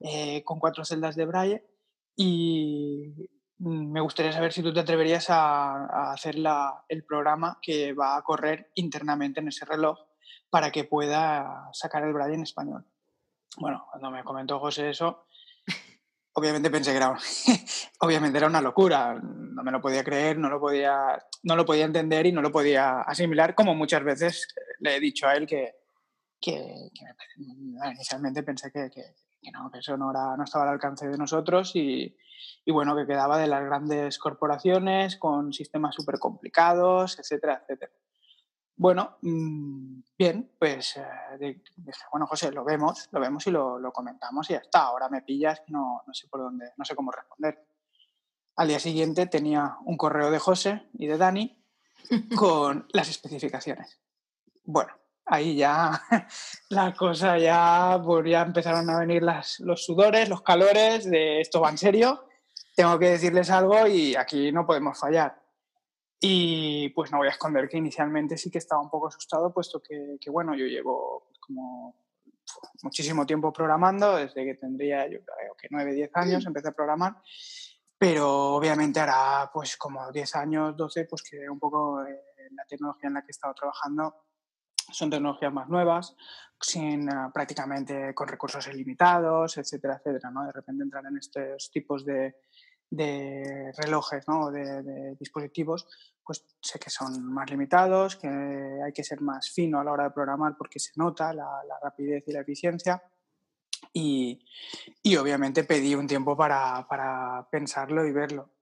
eh, 0.00 0.42
con 0.44 0.58
cuatro 0.58 0.84
celdas 0.84 1.16
de 1.16 1.26
braille 1.26 1.64
y 2.16 3.28
me 3.58 4.00
gustaría 4.00 4.32
saber 4.32 4.52
si 4.52 4.62
tú 4.62 4.72
te 4.72 4.80
atreverías 4.80 5.26
a, 5.30 6.12
hacer 6.12 6.36
el 6.88 7.04
programa 7.04 7.58
que 7.62 7.92
va 7.92 8.16
a 8.16 8.22
correr 8.22 8.70
internamente 8.74 9.40
en 9.40 9.48
ese 9.48 9.64
reloj 9.64 9.98
para 10.50 10.70
que 10.70 10.84
pueda 10.84 11.68
sacar 11.72 12.04
el 12.04 12.12
braille 12.12 12.34
en 12.34 12.42
español. 12.42 12.84
Bueno, 13.56 13.86
cuando 13.90 14.10
me 14.10 14.24
comentó 14.24 14.58
José 14.58 14.90
eso, 14.90 15.26
obviamente 16.32 16.70
pensé 16.70 16.90
que 16.90 16.96
era, 16.96 17.16
obviamente 18.00 18.38
era 18.38 18.48
una 18.48 18.60
locura, 18.60 19.14
no 19.14 19.62
me 19.62 19.70
lo 19.70 19.80
podía 19.80 20.02
creer, 20.02 20.38
no 20.38 20.48
lo 20.48 20.60
podía, 20.60 21.24
no 21.44 21.56
lo 21.56 21.64
podía 21.64 21.84
entender 21.84 22.26
y 22.26 22.32
no 22.32 22.42
lo 22.42 22.50
podía 22.50 23.02
asimilar, 23.02 23.54
como 23.54 23.74
muchas 23.74 24.02
veces 24.02 24.48
le 24.80 24.96
he 24.96 25.00
dicho 25.00 25.28
a 25.28 25.34
él 25.34 25.46
que, 25.46 25.76
que, 26.40 26.90
inicialmente 27.84 28.42
pensé 28.42 28.72
que, 28.72 28.90
no, 29.52 29.70
que 29.70 29.78
eso 29.78 29.96
no, 29.96 30.10
era, 30.10 30.36
no 30.36 30.44
estaba 30.44 30.64
al 30.64 30.74
alcance 30.74 31.08
de 31.08 31.16
nosotros 31.16 31.74
y, 31.76 32.16
y, 32.64 32.72
bueno, 32.72 32.96
que 32.96 33.06
quedaba 33.06 33.38
de 33.38 33.46
las 33.46 33.64
grandes 33.64 34.18
corporaciones 34.18 35.16
con 35.16 35.52
sistemas 35.52 35.94
súper 35.94 36.18
complicados, 36.18 37.18
etcétera, 37.18 37.60
etcétera. 37.62 37.92
Bueno, 38.76 39.18
mm, 39.22 40.00
bien, 40.18 40.52
pues 40.58 40.96
eh, 40.96 41.60
dije, 41.76 42.00
bueno, 42.10 42.26
José, 42.26 42.50
lo 42.50 42.64
vemos, 42.64 43.08
lo 43.12 43.20
vemos 43.20 43.46
y 43.46 43.50
lo, 43.50 43.78
lo, 43.78 43.92
comentamos 43.92 44.50
y 44.50 44.54
ya 44.54 44.58
está. 44.58 44.86
Ahora 44.86 45.08
me 45.08 45.22
pillas 45.22 45.62
no, 45.68 46.02
no 46.06 46.14
sé 46.14 46.26
por 46.28 46.40
dónde, 46.40 46.72
no 46.76 46.84
sé 46.84 46.96
cómo 46.96 47.12
responder. 47.12 47.66
Al 48.56 48.68
día 48.68 48.80
siguiente 48.80 49.26
tenía 49.26 49.76
un 49.84 49.96
correo 49.96 50.30
de 50.30 50.38
José 50.38 50.88
y 50.94 51.06
de 51.06 51.18
Dani 51.18 51.64
con 52.36 52.86
las 52.92 53.08
especificaciones. 53.08 54.00
Bueno, 54.64 54.92
ahí 55.26 55.56
ya 55.56 56.02
la 56.70 56.94
cosa 56.94 57.38
ya, 57.38 58.00
pues 58.04 58.30
ya 58.30 58.42
empezaron 58.42 58.88
a 58.90 58.98
venir 59.00 59.22
las, 59.22 59.60
los 59.60 59.84
sudores, 59.84 60.28
los 60.28 60.42
calores 60.42 61.08
de 61.08 61.40
esto 61.40 61.60
va 61.60 61.70
en 61.70 61.78
serio, 61.78 62.26
tengo 62.74 62.98
que 62.98 63.10
decirles 63.10 63.50
algo 63.50 63.86
y 63.86 64.16
aquí 64.16 64.52
no 64.52 64.66
podemos 64.66 64.98
fallar. 64.98 65.40
Y 66.20 66.88
pues 66.90 67.12
no 67.12 67.18
voy 67.18 67.28
a 67.28 67.32
esconder 67.32 67.68
que 67.68 67.76
inicialmente 67.76 68.38
sí 68.38 68.50
que 68.50 68.58
estaba 68.58 68.80
un 68.80 68.88
poco 68.88 69.08
asustado, 69.08 69.52
puesto 69.52 69.82
que, 69.82 70.18
bueno, 70.30 70.54
yo 70.54 70.64
llevo 70.66 71.28
como 71.38 72.02
muchísimo 72.82 73.26
tiempo 73.26 73.52
programando, 73.52 74.16
desde 74.16 74.44
que 74.44 74.54
tendría, 74.54 75.06
yo 75.06 75.18
creo 75.24 75.54
que 75.56 75.68
9, 75.70 75.92
10 75.92 76.10
años 76.14 76.46
empecé 76.46 76.68
a 76.68 76.72
programar, 76.72 77.16
pero 77.98 78.54
obviamente 78.54 79.00
hará 79.00 79.50
pues 79.52 79.76
como 79.76 80.10
10 80.10 80.36
años, 80.36 80.76
12, 80.76 81.04
pues 81.04 81.22
que 81.22 81.48
un 81.48 81.58
poco 81.58 82.02
eh, 82.02 82.18
la 82.52 82.64
tecnología 82.64 83.08
en 83.08 83.14
la 83.14 83.20
que 83.20 83.28
he 83.28 83.30
estado 83.30 83.54
trabajando 83.54 84.24
son 84.92 85.10
tecnologías 85.10 85.52
más 85.52 85.68
nuevas, 85.68 86.16
sin 86.60 87.08
ah, 87.12 87.30
prácticamente 87.32 88.14
con 88.14 88.28
recursos 88.28 88.66
ilimitados, 88.68 89.58
etcétera, 89.58 89.96
etcétera, 89.96 90.30
¿no? 90.30 90.46
De 90.46 90.52
repente 90.52 90.82
entrar 90.82 91.04
en 91.06 91.18
estos 91.18 91.70
tipos 91.70 92.04
de, 92.04 92.36
de 92.90 93.72
relojes 93.76 94.26
¿no? 94.28 94.50
de, 94.50 94.82
de, 94.82 95.16
dispositivos, 95.16 95.86
pues 96.24 96.44
sé 96.60 96.78
que 96.78 96.90
son 96.90 97.32
más 97.32 97.50
limitados, 97.50 98.16
que 98.16 98.28
hay 98.28 98.92
que 98.92 99.04
ser 99.04 99.20
más 99.20 99.50
fino 99.50 99.80
a 99.80 99.84
la 99.84 99.92
hora 99.92 100.04
de 100.04 100.10
programar 100.10 100.56
porque 100.56 100.78
se 100.78 100.92
nota 100.96 101.32
la, 101.34 101.62
la 101.66 101.78
rapidez 101.82 102.24
y 102.26 102.32
la 102.32 102.40
eficiencia. 102.40 103.02
Y, 103.92 104.44
y, 105.02 105.16
obviamente 105.16 105.64
pedí 105.64 105.94
un 105.94 106.06
tiempo 106.06 106.36
para, 106.36 106.86
para 106.88 107.46
pensarlo 107.50 108.04
y 108.04 108.12
verlo. 108.12 108.53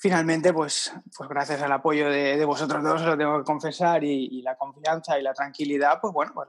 Finalmente, 0.00 0.52
pues, 0.52 0.92
pues 1.14 1.28
gracias 1.28 1.60
al 1.60 1.72
apoyo 1.72 2.08
de, 2.08 2.38
de, 2.38 2.44
vosotros 2.46 2.82
dos, 2.82 3.02
lo 3.02 3.18
tengo 3.18 3.38
que 3.38 3.44
confesar, 3.44 4.02
y, 4.02 4.28
y, 4.32 4.42
la 4.42 4.56
confianza 4.56 5.18
y 5.18 5.22
la 5.22 5.34
tranquilidad, 5.34 6.00
pues 6.00 6.14
bueno, 6.14 6.32
pues 6.34 6.48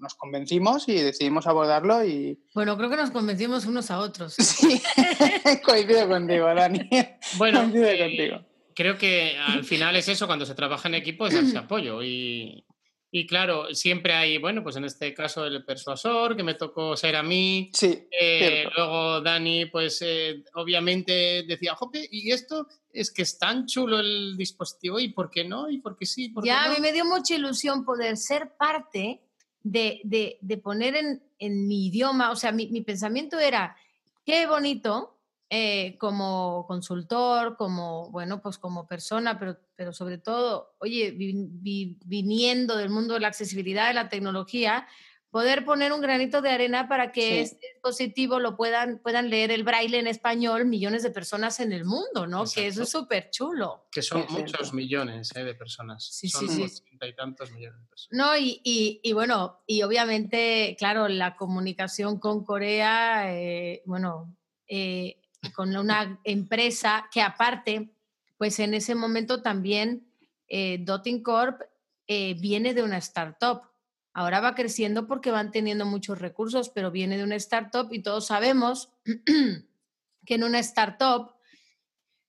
nos 0.00 0.14
convencimos 0.14 0.88
y 0.88 0.94
decidimos 0.94 1.46
abordarlo 1.46 2.04
y... 2.04 2.38
Bueno, 2.54 2.76
creo 2.76 2.90
que 2.90 2.96
nos 2.96 3.10
convencimos 3.10 3.64
unos 3.66 3.90
a 3.90 3.98
otros. 3.98 4.34
Sí, 4.60 4.82
coincido 5.64 6.08
contigo, 6.08 6.46
Dani. 6.54 6.88
Bueno, 7.38 7.62
eh, 7.74 7.98
contigo. 7.98 8.44
creo 8.74 8.98
que 8.98 9.36
al 9.38 9.64
final 9.64 9.96
es 9.96 10.08
eso, 10.08 10.26
cuando 10.26 10.44
se 10.44 10.54
trabaja 10.54 10.88
en 10.88 10.94
equipo 10.96 11.26
es 11.26 11.34
ese 11.34 11.58
apoyo 11.58 12.02
y, 12.02 12.64
y, 13.12 13.26
claro, 13.26 13.74
siempre 13.74 14.12
hay, 14.12 14.38
bueno, 14.38 14.62
pues 14.62 14.76
en 14.76 14.84
este 14.84 15.12
caso 15.12 15.44
el 15.44 15.64
persuasor, 15.64 16.36
que 16.36 16.44
me 16.44 16.54
tocó 16.54 16.96
ser 16.96 17.16
a 17.16 17.22
mí. 17.22 17.70
Sí. 17.72 18.06
Eh, 18.18 18.66
luego 18.76 19.20
Dani, 19.20 19.66
pues 19.66 20.00
eh, 20.02 20.44
obviamente 20.54 21.44
decía, 21.46 21.74
Jope, 21.74 22.08
¿y 22.10 22.30
esto? 22.30 22.68
Es 22.92 23.10
que 23.10 23.22
es 23.22 23.38
tan 23.38 23.66
chulo 23.66 23.98
el 23.98 24.36
dispositivo, 24.36 25.00
¿y 25.00 25.08
por 25.08 25.30
qué 25.30 25.44
no? 25.44 25.68
¿Y 25.68 25.78
por 25.78 25.96
qué 25.96 26.06
sí? 26.06 26.28
¿Por 26.28 26.44
ya, 26.44 26.66
no? 26.66 26.70
a 26.70 26.74
mí 26.74 26.80
me 26.80 26.92
dio 26.92 27.04
mucha 27.04 27.34
ilusión 27.34 27.84
poder 27.84 28.16
ser 28.16 28.52
parte 28.56 29.20
de, 29.62 30.00
de, 30.04 30.38
de 30.40 30.58
poner 30.58 30.96
en, 30.96 31.22
en, 31.38 31.66
mi 31.66 31.86
idioma, 31.86 32.30
o 32.30 32.36
sea, 32.36 32.52
mi, 32.52 32.68
mi 32.68 32.80
pensamiento 32.80 33.38
era, 33.38 33.76
qué 34.24 34.46
bonito 34.46 35.19
eh, 35.52 35.98
como 35.98 36.64
consultor, 36.68 37.56
como, 37.56 38.08
bueno, 38.10 38.40
pues 38.40 38.56
como 38.56 38.86
persona, 38.86 39.36
pero, 39.36 39.58
pero 39.74 39.92
sobre 39.92 40.16
todo, 40.16 40.76
oye, 40.78 41.10
vi, 41.10 41.34
vi, 41.34 41.98
viniendo 42.04 42.76
del 42.76 42.88
mundo 42.88 43.14
de 43.14 43.20
la 43.20 43.28
accesibilidad 43.28 43.88
de 43.88 43.94
la 43.94 44.08
tecnología, 44.08 44.86
poder 45.30 45.64
poner 45.64 45.92
un 45.92 46.00
granito 46.00 46.40
de 46.40 46.50
arena 46.50 46.88
para 46.88 47.10
que 47.10 47.22
sí. 47.22 47.38
este 47.38 47.66
dispositivo 47.74 48.38
lo 48.38 48.56
puedan, 48.56 48.98
puedan 48.98 49.28
leer 49.28 49.50
el 49.50 49.64
braille 49.64 49.98
en 49.98 50.06
español 50.06 50.66
millones 50.66 51.02
de 51.02 51.10
personas 51.10 51.58
en 51.58 51.72
el 51.72 51.84
mundo, 51.84 52.28
¿no? 52.28 52.42
Exacto. 52.42 52.60
Que 52.60 52.66
eso 52.68 52.82
es 52.84 52.90
súper 52.90 53.30
chulo. 53.30 53.88
Que 53.90 54.02
son 54.02 54.26
sí, 54.28 54.34
muchos 54.34 54.72
millones 54.72 55.34
¿eh? 55.34 55.42
de 55.42 55.54
personas. 55.54 56.04
Sí, 56.04 56.28
son 56.28 56.48
sí, 56.48 56.68
sí. 56.68 56.82
y 56.90 57.12
tantos 57.14 57.50
millones 57.50 57.80
de 57.80 57.86
personas. 57.88 58.12
No, 58.12 58.36
y, 58.36 58.60
y, 58.62 59.00
y, 59.02 59.12
bueno, 59.14 59.62
y 59.66 59.82
obviamente, 59.82 60.76
claro, 60.78 61.08
la 61.08 61.34
comunicación 61.34 62.20
con 62.20 62.44
Corea, 62.44 63.32
eh, 63.34 63.82
bueno, 63.84 64.36
eh, 64.68 65.20
con 65.54 65.76
una 65.76 66.20
empresa 66.24 67.08
que 67.12 67.22
aparte, 67.22 67.94
pues 68.36 68.58
en 68.58 68.74
ese 68.74 68.94
momento 68.94 69.42
también 69.42 70.12
eh, 70.48 70.78
Dotting 70.80 71.22
Corp 71.22 71.60
eh, 72.06 72.34
viene 72.40 72.74
de 72.74 72.82
una 72.82 72.98
startup 72.98 73.70
Ahora 74.12 74.40
va 74.40 74.54
creciendo 74.54 75.06
porque 75.06 75.30
van 75.30 75.52
teniendo 75.52 75.86
muchos 75.86 76.18
recursos, 76.18 76.68
pero 76.68 76.90
viene 76.90 77.16
de 77.16 77.24
una 77.24 77.36
startup 77.36 77.92
y 77.92 78.02
todos 78.02 78.26
sabemos 78.26 78.92
que 80.26 80.34
en 80.34 80.44
una 80.44 80.58
startup 80.58 81.32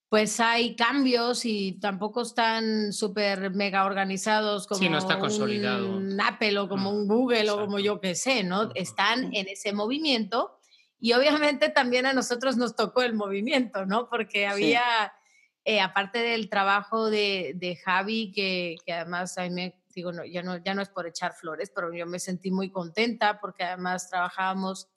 pues 0.08 0.41
hay 0.41 0.75
cambios 0.75 1.46
y 1.46 1.80
tampoco 1.80 2.22
están 2.22 2.91
súper 2.91 3.51
mega 3.51 3.86
organizados 3.86 4.68
como 4.68 4.80
sí, 4.80 4.89
no 4.89 4.98
está 4.98 5.18
consolidado. 5.20 5.96
un 5.96 6.20
Apple 6.20 6.60
o 6.60 6.68
como 6.68 6.91
no, 6.91 6.98
un 6.98 7.08
Google 7.08 7.39
exacto. 7.39 7.63
o 7.63 7.65
como 7.65 7.80
yo 7.80 8.01
que 8.01 8.13
sé, 8.15 8.44
¿no? 8.44 8.72
Están 8.75 9.34
en 9.34 9.48
ese 9.48 9.72
movimiento 9.72 10.60
y 11.01 11.13
obviamente 11.13 11.70
también 11.70 12.05
a 12.05 12.13
nosotros 12.13 12.58
nos 12.58 12.75
tocó 12.75 13.01
el 13.01 13.15
movimiento, 13.15 13.88
¿no? 13.88 14.08
Porque 14.08 14.46
había, 14.46 15.12
sí. 15.25 15.72
eh, 15.74 15.81
aparte 15.81 16.20
del 16.20 16.48
trabajo 16.48 17.10
de, 17.10 17.53
de 17.55 17.75
Javi, 17.75 18.31
que, 18.31 18.75
que, 18.86 18.93
además 18.93 19.36
a 19.39 19.43
mí 19.43 19.50
me 19.50 19.81
digo, 19.96 20.12
no, 20.12 20.24
ya, 20.24 20.43
no, 20.43 20.63
ya 20.63 20.75
no 20.75 20.81
es 20.84 20.89
por 20.89 21.08
echar 21.08 21.34
flores, 21.34 21.72
pero 21.74 21.91
yo 21.91 22.05
me 22.05 22.20
sentí 22.20 22.51
muy 22.51 22.70
contenta 22.70 23.39
porque 23.39 23.63
además 23.63 24.12
trabajábamos, 24.12 24.89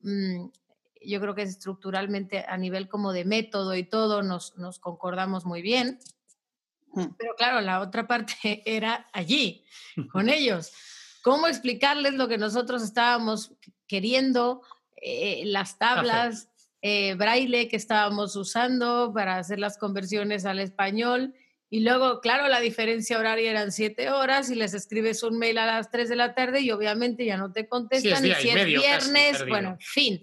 mmm, 0.00 0.44
yo 1.00 1.20
creo 1.22 1.34
que 1.34 1.42
estructuralmente 1.42 2.44
a 2.46 2.58
nivel 2.58 2.86
como 2.86 3.14
de 3.14 3.24
método 3.24 3.74
y 3.74 3.84
todo 3.84 4.22
nos, 4.22 4.58
nos 4.58 4.78
concordamos 4.78 5.46
muy 5.46 5.62
bien. 5.62 5.98
Pero 7.16 7.34
claro, 7.34 7.62
la 7.62 7.80
otra 7.80 8.06
parte 8.06 8.34
era 8.66 9.06
allí, 9.14 9.64
con 10.12 10.28
ellos. 10.28 10.70
¿Cómo 11.22 11.46
explicarles 11.46 12.12
lo 12.12 12.28
que 12.28 12.36
nosotros 12.36 12.82
estábamos 12.82 13.52
queriendo, 13.86 14.62
eh, 15.00 15.42
las 15.46 15.78
tablas, 15.78 16.48
eh, 16.82 17.14
braille 17.14 17.68
que 17.68 17.76
estábamos 17.76 18.36
usando 18.36 19.12
para 19.14 19.38
hacer 19.38 19.58
las 19.58 19.78
conversiones 19.78 20.44
al 20.44 20.58
español? 20.58 21.34
Y 21.68 21.80
luego, 21.80 22.20
claro, 22.20 22.46
la 22.46 22.60
diferencia 22.60 23.18
horaria 23.18 23.50
eran 23.50 23.72
siete 23.72 24.10
horas 24.10 24.50
y 24.50 24.54
les 24.54 24.72
escribes 24.72 25.22
un 25.24 25.36
mail 25.36 25.58
a 25.58 25.66
las 25.66 25.90
tres 25.90 26.08
de 26.08 26.16
la 26.16 26.34
tarde 26.34 26.60
y 26.60 26.70
obviamente 26.70 27.24
ya 27.24 27.36
no 27.36 27.52
te 27.52 27.68
contestan. 27.68 28.22
Sí, 28.22 28.30
y 28.30 28.34
si 28.34 28.48
es 28.50 28.66
viernes, 28.66 29.48
bueno, 29.48 29.70
en 29.70 29.80
fin. 29.80 30.22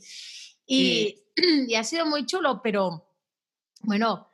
Y, 0.66 1.26
y, 1.36 1.66
y, 1.68 1.76
ha 1.76 1.84
sido 1.84 2.06
muy 2.06 2.26
chulo, 2.26 2.62
pero 2.64 3.10
bueno, 3.82 4.30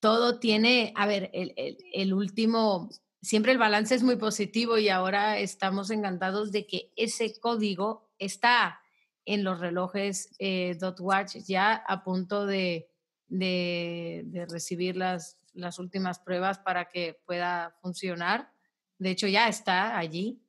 todo 0.00 0.38
tiene, 0.38 0.92
a 0.96 1.06
ver, 1.06 1.30
el, 1.34 1.52
el, 1.56 1.76
el, 1.92 2.14
último, 2.14 2.90
siempre 3.20 3.52
el 3.52 3.58
balance 3.58 3.94
es 3.94 4.02
muy 4.02 4.16
positivo 4.16 4.78
y 4.78 4.88
ahora 4.88 5.38
estamos 5.38 5.90
encantados 5.90 6.50
de 6.50 6.66
que 6.66 6.92
ese 6.96 7.38
código 7.38 8.10
está 8.18 8.80
en 9.24 9.44
los 9.44 9.60
relojes 9.60 10.34
eh, 10.38 10.76
Dot 10.78 11.00
Watch 11.00 11.36
ya 11.46 11.74
a 11.74 12.02
punto 12.02 12.46
de, 12.46 12.88
de, 13.28 14.22
de 14.26 14.46
recibir 14.46 14.96
las 14.96 15.38
las 15.54 15.78
últimas 15.78 16.18
pruebas 16.18 16.58
para 16.58 16.88
que 16.88 17.18
pueda 17.24 17.74
funcionar. 17.80 18.50
De 18.98 19.10
hecho, 19.10 19.26
ya 19.26 19.48
está 19.48 19.96
allí 19.96 20.40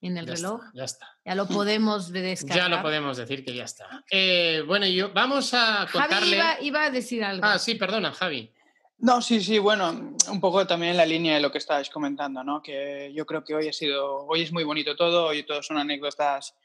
en 0.00 0.18
el 0.18 0.26
ya 0.26 0.34
reloj. 0.34 0.60
Está, 0.64 0.72
ya 0.74 0.84
está. 0.84 1.06
Ya 1.24 1.34
lo 1.34 1.46
podemos 1.46 2.12
descargar. 2.12 2.58
Ya 2.70 2.76
lo 2.76 2.82
podemos 2.82 3.16
decir 3.16 3.44
que 3.44 3.54
ya 3.54 3.64
está. 3.64 4.04
Eh, 4.10 4.62
bueno, 4.66 4.86
yo 4.86 5.12
vamos 5.12 5.54
a 5.54 5.86
contarle... 5.90 6.36
Javi 6.36 6.36
iba, 6.36 6.60
iba, 6.60 6.84
a 6.84 6.90
decir 6.90 7.24
algo. 7.24 7.44
Ah, 7.44 7.58
sí, 7.58 7.76
perdona, 7.76 8.12
Javi. 8.12 8.52
No, 8.98 9.22
sí, 9.22 9.40
sí, 9.40 9.58
bueno, 9.58 10.16
un 10.28 10.40
poco 10.40 10.66
también 10.66 10.90
en 10.90 10.96
la 10.96 11.06
línea 11.06 11.34
de 11.34 11.40
lo 11.40 11.52
que 11.52 11.58
estabais 11.58 11.88
comentando, 11.88 12.42
¿no? 12.42 12.60
Que 12.60 13.12
yo 13.14 13.26
creo 13.26 13.44
que 13.44 13.54
hoy 13.54 13.68
ha 13.68 13.72
sido, 13.72 14.26
hoy 14.26 14.42
es 14.42 14.52
muy 14.52 14.64
bonito 14.64 14.96
todo, 14.96 15.26
hoy 15.26 15.44
todos 15.44 15.66
son 15.66 15.78
anécdotas, 15.78 16.56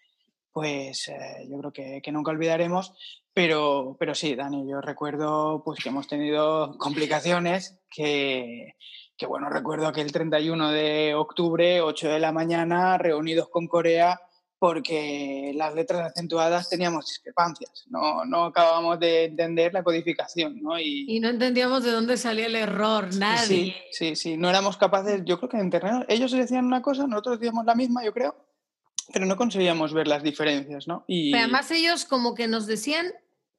pues 0.53 1.07
eh, 1.07 1.47
yo 1.49 1.57
creo 1.57 1.73
que, 1.73 2.01
que, 2.01 2.11
nunca 2.11 2.31
olvidaremos, 2.31 2.93
pero, 3.33 3.97
pero 3.99 4.13
sí, 4.13 4.35
Dani, 4.35 4.69
yo 4.69 4.79
recuerdo 4.79 5.63
pues 5.65 5.79
que 5.83 5.89
hemos 5.89 6.07
tenido 6.07 6.77
complicaciones, 6.77 7.79
que, 7.89 8.75
que 9.17 9.25
bueno, 9.25 9.49
recuerdo 9.49 9.91
que 9.91 10.01
el 10.01 10.11
31 10.11 10.71
de 10.71 11.15
octubre, 11.15 11.81
8 11.81 12.09
de 12.09 12.19
la 12.19 12.31
mañana, 12.31 12.97
reunidos 12.99 13.49
con 13.49 13.67
Corea, 13.67 14.21
porque 14.59 15.51
las 15.55 15.75
letras 15.75 16.11
acentuadas 16.11 16.69
teníamos 16.69 17.07
discrepancias, 17.07 17.83
no, 17.89 18.23
no 18.23 18.45
acabábamos 18.45 18.97
de 18.97 19.25
entender 19.25 19.73
la 19.73 19.83
codificación. 19.83 20.61
¿no? 20.61 20.79
Y, 20.79 21.19
no 21.19 21.27
entendíamos 21.27 21.83
de 21.83 21.91
dónde 21.91 22.15
salía 22.15 22.45
el 22.45 22.55
error, 22.55 23.13
nadie. 23.15 23.45
Sí, 23.45 23.75
sí, 23.91 24.15
sí, 24.15 24.37
no 24.37 24.49
éramos 24.49 24.77
capaces, 24.77 25.23
yo 25.25 25.37
creo 25.37 25.49
que 25.49 25.57
en 25.57 25.65
Internet 25.65 26.05
ellos 26.07 26.31
decían 26.31 26.65
una 26.65 26.81
cosa, 26.81 27.07
nosotros 27.07 27.39
decíamos 27.39 27.65
la 27.65 27.75
misma, 27.75 28.05
yo 28.05 28.13
creo, 28.13 28.37
pero 29.11 29.25
no 29.25 29.35
conseguíamos 29.35 29.93
ver 29.93 30.07
las 30.07 30.23
diferencias. 30.23 30.87
¿no? 30.87 31.03
Y... 31.07 31.35
además 31.35 31.69
ellos 31.71 32.05
como 32.05 32.35
que 32.35 32.47
nos 32.47 32.67
decían 32.67 33.11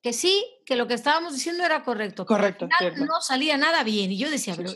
que 0.03 0.13
sí, 0.13 0.45
que 0.67 0.77
lo 0.77 0.87
que 0.87 0.95
estábamos 0.95 1.35
diciendo 1.35 1.65
era 1.65 1.83
correcto. 1.83 2.27
Correcto. 2.27 2.69
no 2.97 3.21
salía 3.21 3.57
nada 3.57 3.83
bien. 3.85 4.13
Y 4.13 4.19
yo 4.19 4.31
decía, 4.31 4.55
pero 4.57 4.71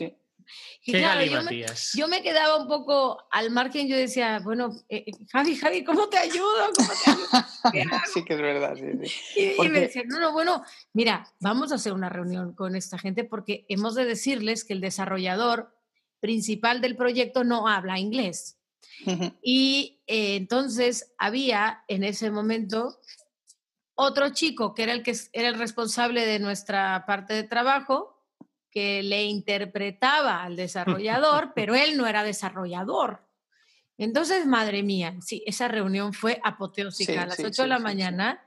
yo, 0.83 2.07
me, 2.07 2.21
quedaba 2.21 2.57
un 2.57 2.67
poco 2.67 3.27
al 3.31 3.51
margen, 3.51 3.87
yo 3.87 3.95
decía, 3.95 4.39
bueno, 4.43 4.75
eh, 4.87 5.03
eh, 5.07 5.11
Javi, 5.31 5.55
Javi, 5.55 5.83
¿cómo 5.83 6.09
te 6.09 6.17
ayudo? 6.17 6.71
sí 8.13 8.23
que 8.23 8.33
es 8.33 8.41
verdad, 8.41 8.75
Y, 9.35 9.69
me 9.69 9.81
decían, 9.81 10.07
no, 10.07 10.19
no, 10.19 10.31
bueno, 10.31 10.63
mira, 10.93 11.27
vamos 11.39 11.71
a 11.71 11.75
hacer 11.75 11.93
una 11.93 12.09
reunión 12.09 12.53
con 12.53 12.75
esta 12.75 12.97
gente 12.97 13.23
porque 13.23 13.65
hemos 13.69 13.95
de 13.95 14.05
decirles 14.05 14.63
que 14.63 14.73
el 14.73 14.81
desarrollador 14.81 15.75
principal 16.19 16.81
del 16.81 16.95
proyecto 16.95 17.43
no 17.43 17.67
habla 17.67 17.99
inglés. 17.99 18.58
Y 19.41 20.01
eh, 20.07 20.35
entonces 20.35 21.13
había 21.17 21.83
en 21.87 22.03
ese 22.03 22.31
momento 22.31 22.99
otro 23.95 24.29
chico 24.29 24.73
que 24.73 24.83
era 24.83 24.93
el 24.93 25.03
que 25.03 25.15
era 25.33 25.49
el 25.49 25.57
responsable 25.57 26.25
de 26.25 26.39
nuestra 26.39 27.05
parte 27.05 27.33
de 27.33 27.43
trabajo, 27.43 28.23
que 28.71 29.03
le 29.03 29.25
interpretaba 29.25 30.43
al 30.43 30.55
desarrollador, 30.55 31.51
pero 31.55 31.75
él 31.75 31.97
no 31.97 32.07
era 32.07 32.23
desarrollador. 32.23 33.25
Entonces, 33.97 34.45
madre 34.45 34.83
mía, 34.83 35.17
sí, 35.21 35.43
esa 35.45 35.67
reunión 35.67 36.13
fue 36.13 36.39
apoteósica. 36.43 37.23
a 37.23 37.25
las 37.25 37.39
8 37.39 37.63
de 37.63 37.67
la 37.67 37.79
mañana, 37.79 38.41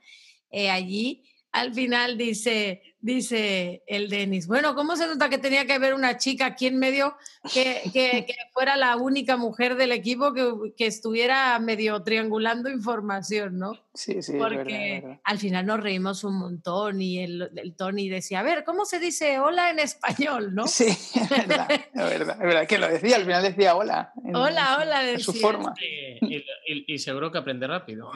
eh, 0.51 0.71
allí, 0.71 1.25
al 1.53 1.75
final 1.75 2.17
dice, 2.17 2.83
dice 3.01 3.83
el 3.87 4.09
Denis, 4.09 4.47
bueno, 4.47 4.75
¿cómo 4.75 4.97
se 4.97 5.07
nota 5.07 5.29
que 5.29 5.37
tenía 5.37 5.67
que 5.67 5.75
haber 5.75 5.93
una 5.93 6.17
chica 6.17 6.47
aquí 6.47 6.67
en 6.67 6.79
medio 6.79 7.15
que, 7.53 7.83
que, 7.93 8.27
fuera 8.55 8.75
la 8.77 8.97
única 8.97 9.37
mujer 9.37 9.77
del 9.77 9.93
equipo 9.93 10.33
que, 10.33 10.51
que, 10.79 10.87
estuviera 10.87 11.59
medio 11.59 12.03
triangulando 12.03 12.71
información, 12.71 13.59
¿no? 13.59 13.75
Sí, 13.93 14.23
sí. 14.23 14.33
Porque 14.39 15.19
al 15.25 15.39
final 15.39 15.67
nos 15.67 15.81
reímos 15.81 16.25
un 16.25 16.39
montón 16.39 17.03
y 17.03 17.19
el, 17.19 17.51
el, 17.55 17.77
Tony 17.77 18.09
decía, 18.09 18.41
a 18.41 18.43
ver, 18.43 18.65
¿cómo 18.65 18.87
se 18.87 18.99
dice 18.99 19.39
hola 19.39 19.69
en 19.71 19.79
español, 19.79 20.55
no? 20.55 20.67
Sí, 20.67 20.87
es 20.87 21.29
verdad, 21.29 21.71
es 21.71 21.93
verdad, 21.95 22.37
es 22.41 22.47
verdad 22.47 22.67
que 22.67 22.79
lo 22.79 22.89
decía, 22.89 23.17
al 23.17 23.25
final 23.25 23.43
decía 23.43 23.77
hola. 23.77 24.13
hola, 24.33 24.79
hola, 24.81 25.03
de 25.03 25.19
su 25.19 25.35
forma. 25.35 25.75
y, 25.79 26.45
y 26.67 26.99
seguro 26.99 27.31
que 27.31 27.39
aprende 27.39 27.67
rápido. 27.67 28.11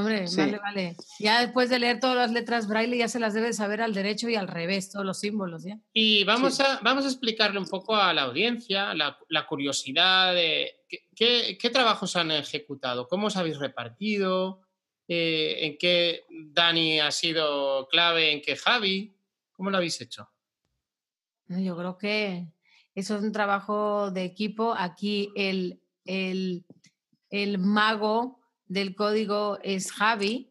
Hombre, 0.00 0.24
vale, 0.36 0.58
vale. 0.58 0.96
Ya 1.18 1.40
después 1.40 1.68
de 1.68 1.78
leer 1.78 2.00
todas 2.00 2.16
las 2.16 2.32
letras 2.32 2.66
braille 2.66 2.96
ya 2.96 3.08
se 3.08 3.20
las 3.20 3.34
debe 3.34 3.52
saber 3.52 3.82
al 3.82 3.92
derecho 3.92 4.28
y 4.28 4.34
al 4.34 4.48
revés, 4.48 4.90
todos 4.90 5.04
los 5.04 5.20
símbolos, 5.20 5.64
¿ya? 5.64 5.78
Y 5.92 6.24
vamos, 6.24 6.58
a, 6.60 6.80
vamos 6.82 7.04
a 7.04 7.08
explicarle 7.08 7.58
un 7.58 7.68
poco 7.68 7.94
a 7.94 8.12
la 8.14 8.22
audiencia 8.22 8.94
la, 8.94 9.46
curiosidad 9.46 10.34
de 10.34 10.84
qué, 11.14 11.58
qué, 11.60 11.70
trabajos 11.70 12.16
han 12.16 12.30
ejecutado, 12.30 13.08
cómo 13.08 13.26
os 13.26 13.36
habéis 13.36 13.58
repartido, 13.58 14.62
eh, 15.06 15.66
en 15.66 15.76
qué 15.76 16.24
Dani 16.30 17.00
ha 17.00 17.10
sido 17.10 17.88
clave, 17.88 18.32
en 18.32 18.40
qué 18.40 18.56
Javi, 18.56 19.14
¿cómo 19.52 19.70
lo 19.70 19.76
habéis 19.76 20.00
hecho? 20.00 20.30
Yo 21.48 21.76
creo 21.76 21.98
que 21.98 22.46
eso 22.94 23.16
es 23.16 23.22
un 23.22 23.32
trabajo 23.32 24.10
de 24.10 24.24
equipo. 24.24 24.74
Aquí 24.76 25.32
el, 25.34 25.80
el, 26.04 26.64
el 27.28 27.58
mago 27.58 28.39
del 28.70 28.94
código 28.94 29.58
es 29.64 29.90
Javi, 29.90 30.48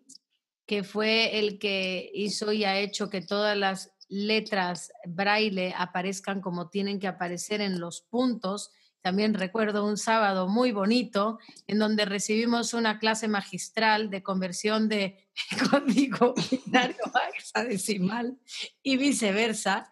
que 0.68 0.84
fue 0.84 1.40
el 1.40 1.58
que 1.58 2.12
hizo 2.14 2.52
y 2.52 2.66
ha 2.66 2.78
hecho 2.78 3.10
que 3.10 3.22
todas 3.22 3.58
las 3.58 3.94
letras 4.10 4.92
braille 5.08 5.74
aparezcan 5.76 6.42
como 6.42 6.70
tienen 6.70 7.00
que 7.00 7.08
aparecer 7.08 7.62
en 7.62 7.80
los 7.80 8.02
puntos. 8.02 8.72
También 9.02 9.34
recuerdo 9.34 9.86
un 9.86 9.96
sábado 9.98 10.50
muy 10.50 10.74
bonito 10.74 11.40
en 11.66 11.80
donde 11.80 12.04
recibimos 12.04 12.74
una 12.74 13.00
clase 13.00 13.30
magistral 13.30 14.10
de 14.10 14.22
conversión 14.22 14.90
de 14.90 15.26
código 15.72 16.34
binario 16.52 17.06
a 17.14 17.30
hexadecimal 17.38 18.38
y 18.84 18.98
viceversa, 18.98 19.90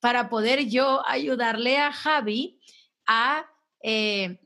para 0.00 0.28
poder 0.28 0.66
yo 0.66 1.02
ayudarle 1.06 1.78
a 1.78 1.92
Javi 1.92 2.60
a 3.06 3.46
eh, 3.82 4.38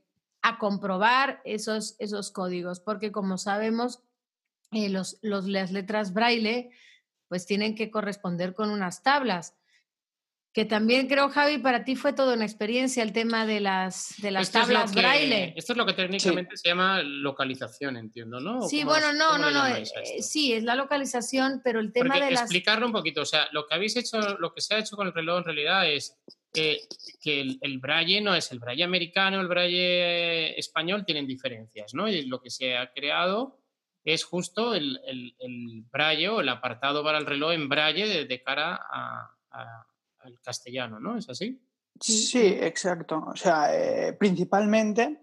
a 0.45 0.59
comprobar 0.59 1.41
esos, 1.47 1.97
esos 1.99 2.31
códigos, 2.31 2.79
porque 2.79 3.11
como 3.11 3.39
sabemos, 3.39 4.03
eh, 4.73 4.91
los, 4.91 5.17
los, 5.23 5.47
las 5.49 5.73
letras 5.73 6.13
braille 6.13 6.71
pues 7.29 7.47
tienen 7.47 7.75
que 7.75 7.91
corresponder 7.91 8.53
con 8.53 8.69
unas 8.69 9.03
tablas. 9.03 9.57
Que 10.53 10.67
también 10.67 11.09
creo, 11.09 11.31
Javi, 11.31 11.59
para 11.59 11.83
ti 11.85 11.97
fue 11.97 12.13
toda 12.13 12.35
una 12.35 12.45
experiencia 12.45 13.03
el 13.03 13.15
tema 13.15 13.47
de 13.47 13.61
las, 13.61 14.17
de 14.19 14.31
las 14.33 14.53
tablas 14.53 14.95
braille. 14.95 15.55
Esto 15.57 15.73
es 15.73 15.79
lo 15.79 15.87
que 15.87 15.95
técnicamente 15.95 16.59
se 16.59 16.69
llama 16.69 17.03
localización, 17.03 17.97
entiendo, 17.97 18.39
¿no? 18.39 18.69
Sí, 18.69 18.85
bueno, 18.85 19.15
no, 19.15 19.39
no, 19.39 19.51
no. 19.51 19.67
Eh, 19.67 19.87
sí, 20.21 20.53
es 20.53 20.63
la 20.63 20.75
localización, 20.75 21.63
pero 21.65 21.81
el 21.81 21.91
tema 21.91 22.21
de 22.21 22.33
las. 22.33 22.43
Explicarlo 22.43 22.85
un 22.85 22.93
poquito, 22.93 23.23
o 23.23 23.27
sea, 23.27 23.49
lo 23.53 23.67
que 23.67 23.75
habéis 23.75 23.97
hecho, 23.97 24.21
lo 24.39 24.53
que 24.53 24.61
se 24.61 24.75
ha 24.75 24.79
hecho 24.79 24.95
con 24.95 25.07
el 25.07 25.15
reloj 25.15 25.39
en 25.39 25.45
realidad 25.45 25.91
es 25.91 26.19
que 26.55 27.41
el, 27.41 27.59
el, 27.61 27.79
braille 27.79 28.21
no 28.21 28.35
es 28.35 28.53
el 28.53 28.61
braille 28.61 28.85
americano, 28.85 29.41
el 29.41 29.49
braille 29.49 30.59
español 30.59 31.05
tienen 31.05 31.27
diferencias, 31.27 31.95
¿no? 31.95 32.09
Y 32.09 32.27
lo 32.27 32.41
que 32.41 32.51
se 32.51 32.77
ha 32.77 32.93
creado 32.93 33.59
es 34.05 34.25
justo 34.25 34.75
el, 34.75 35.01
el, 35.07 35.85
braille 35.91 36.29
o 36.29 36.41
el 36.41 36.49
apartado 36.49 37.03
para 37.03 37.19
el 37.19 37.27
reloj 37.27 37.53
en 37.53 37.69
braille 37.69 38.25
de, 38.27 38.43
cara 38.43 38.81
al 39.51 40.41
castellano, 40.43 41.01
¿no? 41.01 41.17
¿Es 41.17 41.29
así? 41.29 41.61
Sí, 42.01 42.47
exacto. 42.47 43.25
O 43.27 43.37
sea, 43.37 43.75
eh, 43.75 44.13
principalmente 44.13 45.21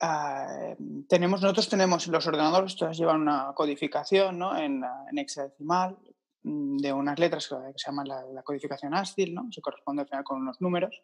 ah, 0.00 0.74
tenemos, 1.08 1.40
nosotros 1.40 1.68
tenemos 1.68 2.06
los 2.08 2.26
ordenadores, 2.26 2.76
todos 2.76 2.96
llevan 2.96 3.22
una 3.22 3.52
codificación 3.54 4.38
¿no? 4.38 4.56
en, 4.56 4.84
en 5.10 5.18
hexadecimal, 5.18 5.96
de 6.44 6.92
unas 6.92 7.18
letras 7.18 7.48
que 7.48 7.54
se 7.76 7.90
llama 7.90 8.04
la, 8.04 8.42
codificación 8.42 8.94
ASCII, 8.94 9.32
¿no? 9.32 9.48
se 9.52 9.60
corresponde 9.60 10.02
al 10.02 10.08
final 10.08 10.24
con 10.24 10.40
unos 10.40 10.60
números. 10.60 11.02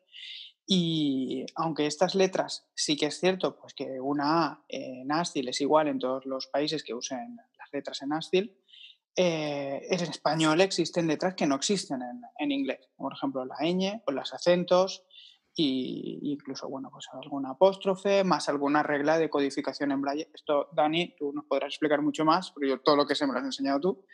Y 0.66 1.46
aunque 1.54 1.86
estas 1.86 2.14
letras 2.14 2.68
sí 2.74 2.96
que 2.96 3.06
es 3.06 3.18
cierto 3.18 3.58
pues 3.58 3.72
que 3.74 4.00
una 4.00 4.44
A 4.44 4.64
en 4.68 5.10
ASCII 5.10 5.48
es 5.48 5.60
igual 5.60 5.88
en 5.88 5.98
todos 5.98 6.26
los 6.26 6.48
países 6.48 6.82
que 6.82 6.94
usen 6.94 7.36
las 7.36 7.68
letras 7.72 8.02
en 8.02 8.12
ASCII, 8.12 8.56
eh, 9.16 9.86
en 9.88 10.00
español 10.00 10.60
existen 10.60 11.06
letras 11.06 11.34
que 11.34 11.46
no 11.46 11.56
existen 11.56 12.02
en, 12.02 12.20
en, 12.38 12.52
inglés, 12.52 12.88
por 12.96 13.12
ejemplo 13.12 13.44
la 13.44 13.56
ñ 13.60 14.02
o 14.06 14.12
los 14.12 14.32
acentos 14.32 15.04
e 15.60 16.18
incluso 16.22 16.68
bueno, 16.68 16.88
pues 16.92 17.08
alguna 17.12 17.50
apóstrofe, 17.50 18.22
más 18.22 18.48
alguna 18.48 18.84
regla 18.84 19.18
de 19.18 19.28
codificación 19.28 19.90
en 19.90 20.00
braille. 20.00 20.30
Esto, 20.32 20.68
Dani, 20.72 21.16
tú 21.18 21.32
nos 21.32 21.46
podrás 21.46 21.70
explicar 21.70 22.00
mucho 22.00 22.24
más, 22.24 22.52
porque 22.52 22.68
yo 22.68 22.80
todo 22.80 22.94
lo 22.94 23.06
que 23.06 23.16
sé 23.16 23.26
me 23.26 23.32
lo 23.32 23.40
has 23.40 23.44
enseñado 23.44 23.80
tú. 23.80 24.04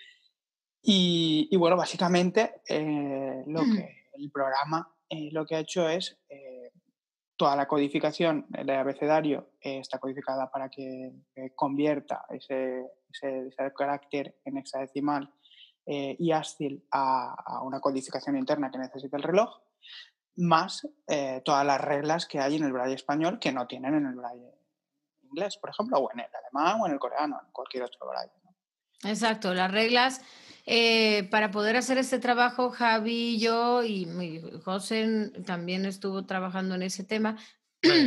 Y, 0.87 1.57
bueno, 1.57 1.77
básicamente 1.77 2.61
eh, 2.69 3.43
lo 3.47 3.63
mm. 3.63 3.75
que 3.75 4.05
el 4.19 4.31
programa 4.31 4.95
eh, 5.09 5.31
lo 5.33 5.47
que 5.47 5.57
ha 5.57 5.61
hecho 5.61 5.89
es 5.89 6.19
eh, 6.29 6.73
toda 7.37 7.57
la 7.57 7.67
codificación 7.67 8.45
del 8.51 8.71
abecedario 8.71 9.53
está 9.61 9.99
codificada 9.99 10.51
para 10.51 10.69
que 10.69 11.13
convierta 11.55 12.27
ese, 12.29 12.85
ese, 13.11 13.73
carácter 13.77 14.37
en 14.45 14.59
hexadecimal 14.59 15.33
y 15.87 16.31
ASCII 16.31 16.87
a, 16.93 17.63
una 17.63 17.81
codificación 17.81 18.37
interna 18.37 18.71
que 18.71 18.79
necesita 18.79 19.17
el 19.17 19.23
reloj, 19.23 19.51
más 20.37 20.87
todas 21.45 21.67
las 21.67 21.81
reglas 21.81 22.27
que 22.27 22.41
hay 22.41 22.57
en 22.57 22.65
el 22.65 22.73
braille 22.73 22.95
español 22.95 23.39
que 23.39 23.53
no 23.53 23.67
tienen 23.67 23.95
en 23.95 24.07
el 24.07 24.15
braille 24.15 24.55
inglés, 25.23 25.57
por 25.57 25.71
ejemplo, 25.71 25.99
o 25.99 26.13
en 26.13 26.21
el 26.21 26.31
alemán 26.35 26.81
o 26.81 26.87
en 26.87 26.93
el 26.93 26.99
coreano, 26.99 27.41
en 27.45 27.53
cualquier 27.53 27.83
otro 27.83 28.07
braille. 28.07 28.33
Exacto, 29.05 29.53
las 29.53 29.71
reglas 29.71 30.23
eh, 30.67 31.25
para 31.31 31.51
poder 31.51 31.77
hacer 31.77 31.99
este 31.99 32.19
trabajo, 32.19 32.71
Javi, 32.71 33.39
yo 33.39 33.83
y 33.83 34.07
José 34.65 35.31
también 35.47 35.85
estuvo 35.85 36.25
trabajando 36.25 36.75
en 36.75 36.83
ese 36.83 37.05
tema. 37.05 37.37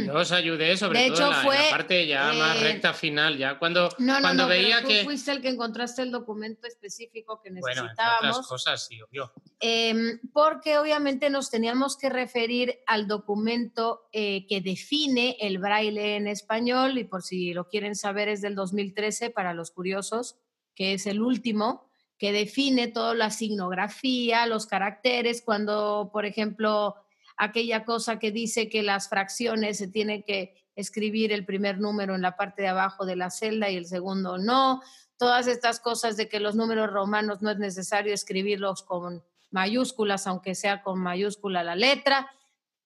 yo 0.07 0.15
os 0.15 0.31
ayudé 0.31 0.75
sobre 0.75 1.01
De 1.01 1.11
todo 1.11 1.15
hecho, 1.17 1.25
en 1.25 1.29
la, 1.29 1.37
en 1.41 1.45
la 1.45 1.51
fue, 1.51 1.69
parte 1.69 2.07
ya 2.07 2.33
más 2.33 2.57
eh, 2.57 2.63
recta 2.63 2.93
final, 2.95 3.37
ya 3.37 3.59
cuando, 3.59 3.89
No, 3.99 4.15
no, 4.15 4.21
cuando 4.21 4.43
no, 4.43 4.49
pero 4.49 4.59
veía 4.61 4.81
tú 4.81 4.87
que... 4.87 5.03
fuiste 5.03 5.31
el 5.31 5.39
que 5.39 5.49
encontraste 5.49 6.01
el 6.01 6.09
documento 6.09 6.65
específico 6.67 7.39
que 7.43 7.51
Bueno, 7.51 7.83
necesitábamos. 7.83 8.37
otras 8.37 8.47
cosas, 8.47 8.87
sí, 8.87 8.99
obvio. 9.03 9.31
Em, 9.59 10.19
porque 10.33 10.79
obviamente 10.79 11.29
nos 11.29 11.51
teníamos 11.51 11.95
que 11.95 12.09
referir 12.09 12.79
al 12.87 13.07
documento 13.07 14.07
eh, 14.11 14.47
que 14.47 14.61
define 14.61 15.37
el 15.41 15.59
braille 15.59 16.15
en 16.15 16.25
español 16.27 16.97
y 16.97 17.03
por 17.03 17.21
si 17.21 17.53
lo 17.53 17.67
quieren 17.67 17.95
saber 17.95 18.29
es 18.29 18.41
del 18.41 18.55
2013 18.55 19.29
para 19.29 19.53
los 19.53 19.69
curiosos, 19.69 20.37
que 20.73 20.93
es 20.93 21.05
el 21.05 21.21
último, 21.21 21.86
que 22.17 22.31
define 22.31 22.87
toda 22.87 23.13
la 23.13 23.29
signografía, 23.29 24.45
los 24.47 24.65
caracteres, 24.65 25.41
cuando, 25.41 26.09
por 26.11 26.25
ejemplo, 26.25 26.95
aquella 27.37 27.85
cosa 27.85 28.19
que 28.19 28.31
dice 28.31 28.69
que 28.69 28.83
las 28.83 29.09
fracciones 29.09 29.77
se 29.77 29.87
tienen 29.87 30.23
que 30.23 30.55
escribir 30.75 31.31
el 31.31 31.45
primer 31.45 31.79
número 31.79 32.15
en 32.15 32.21
la 32.21 32.35
parte 32.35 32.63
de 32.63 32.67
abajo 32.69 33.05
de 33.05 33.15
la 33.15 33.29
celda 33.29 33.69
y 33.69 33.77
el 33.77 33.85
segundo 33.85 34.37
no, 34.37 34.81
todas 35.17 35.47
estas 35.47 35.79
cosas 35.79 36.17
de 36.17 36.29
que 36.29 36.39
los 36.39 36.55
números 36.55 36.91
romanos 36.91 37.41
no 37.41 37.51
es 37.51 37.57
necesario 37.57 38.13
escribirlos 38.13 38.83
con 38.83 39.23
mayúsculas, 39.51 40.27
aunque 40.27 40.55
sea 40.55 40.83
con 40.83 40.99
mayúscula 40.99 41.63
la 41.63 41.75
letra. 41.75 42.31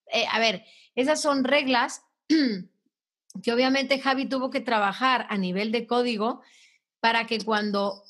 Eh, 0.07 0.25
a 0.31 0.39
ver, 0.39 0.63
esas 0.95 1.21
son 1.21 1.43
reglas 1.43 2.03
que 3.43 3.53
obviamente 3.53 3.99
Javi 3.99 4.27
tuvo 4.27 4.49
que 4.49 4.61
trabajar 4.61 5.25
a 5.29 5.37
nivel 5.37 5.71
de 5.71 5.87
código 5.87 6.41
para 7.01 7.27
que 7.27 7.39
cuando 7.39 8.03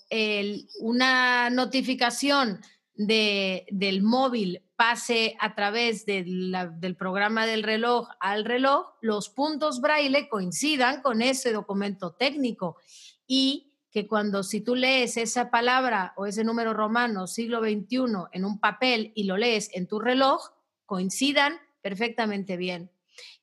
una 0.81 1.49
notificación 1.49 2.61
de- 2.93 3.65
del 3.71 4.03
móvil 4.03 4.61
pase 4.75 5.35
a 5.39 5.55
través 5.55 6.05
del 6.05 6.95
programa 6.99 7.45
del 7.45 7.63
reloj 7.63 8.07
al 8.19 8.45
reloj, 8.45 8.87
los 9.01 9.29
puntos 9.29 9.79
braille 9.81 10.27
coincidan 10.29 11.01
con 11.01 11.21
ese 11.21 11.51
documento 11.51 12.13
técnico 12.13 12.77
y 13.25 13.73
que 13.91 14.07
cuando 14.07 14.43
si 14.43 14.61
tú 14.61 14.75
lees 14.75 15.17
esa 15.17 15.49
palabra 15.49 16.13
o 16.15 16.25
ese 16.25 16.43
número 16.43 16.73
romano 16.73 17.27
siglo 17.27 17.59
XXI 17.61 18.27
en 18.31 18.45
un 18.45 18.59
papel 18.59 19.11
y 19.15 19.23
lo 19.23 19.37
lees 19.37 19.69
en 19.73 19.87
tu 19.87 19.99
reloj, 19.99 20.41
coincidan 20.85 21.53
perfectamente 21.81 22.57
bien. 22.57 22.91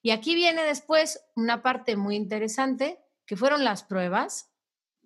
Y 0.02 0.10
aquí 0.10 0.34
viene 0.34 0.62
después 0.62 1.20
una 1.36 1.62
parte 1.62 1.96
muy 1.96 2.16
interesante, 2.16 2.98
que 3.26 3.36
fueron 3.36 3.62
las 3.64 3.82
pruebas. 3.84 4.50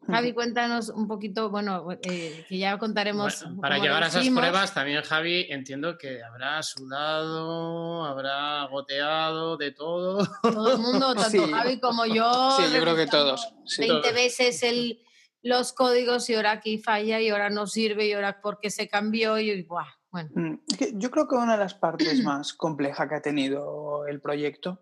Javi, 0.07 0.33
cuéntanos 0.33 0.89
un 0.89 1.07
poquito, 1.07 1.49
bueno, 1.51 1.87
eh, 2.03 2.45
que 2.49 2.59
ya 2.59 2.77
contaremos. 2.79 3.43
Bueno, 3.45 3.61
para 3.61 3.79
llegar 3.79 4.03
a 4.03 4.09
esas 4.09 4.29
pruebas 4.29 4.75
también, 4.75 5.03
Javi, 5.03 5.47
entiendo 5.49 5.97
que 5.97 6.23
habrá 6.23 6.61
sudado, 6.63 8.05
habrá 8.05 8.65
goteado, 8.67 9.57
de 9.57 9.71
todo. 9.73 10.27
Todo 10.43 10.73
el 10.73 10.79
mundo, 10.79 11.15
tanto 11.15 11.31
Sí. 11.31 11.39
Javi 11.53 11.81
como 11.81 12.05
yo. 12.07 12.51
Sí, 12.57 12.65
yo 12.75 12.81
creo 12.81 12.97
que 12.97 13.07
todos. 13.07 13.55
sí. 13.65 13.83
20 13.83 14.01
Todos. 14.01 14.15
veces 14.15 14.63
el, 14.63 15.01
los 15.43 15.73
códigos 15.73 16.29
y 16.31 16.35
ahora 16.35 16.53
aquí 16.53 16.79
falla 16.79 17.21
y 17.21 17.29
ahora 17.29 17.51
no 17.51 17.67
sirve 17.67 18.07
y 18.07 18.13
ahora 18.13 18.41
porque 18.43 18.71
se 18.71 18.89
cambió 18.89 19.39
y 19.39 19.63
buah, 19.63 19.87
bueno. 20.11 20.31
Mm, 20.35 20.55
Yo 20.95 21.11
creo 21.11 21.27
que 21.29 21.35
una 21.37 21.53
de 21.53 21.59
las 21.59 21.75
partes 21.75 22.23
más 22.23 22.53
complejas 22.55 23.09
que 23.09 23.15
ha 23.17 23.23
tenido 23.23 24.07
el 24.07 24.21
proyecto 24.21 24.81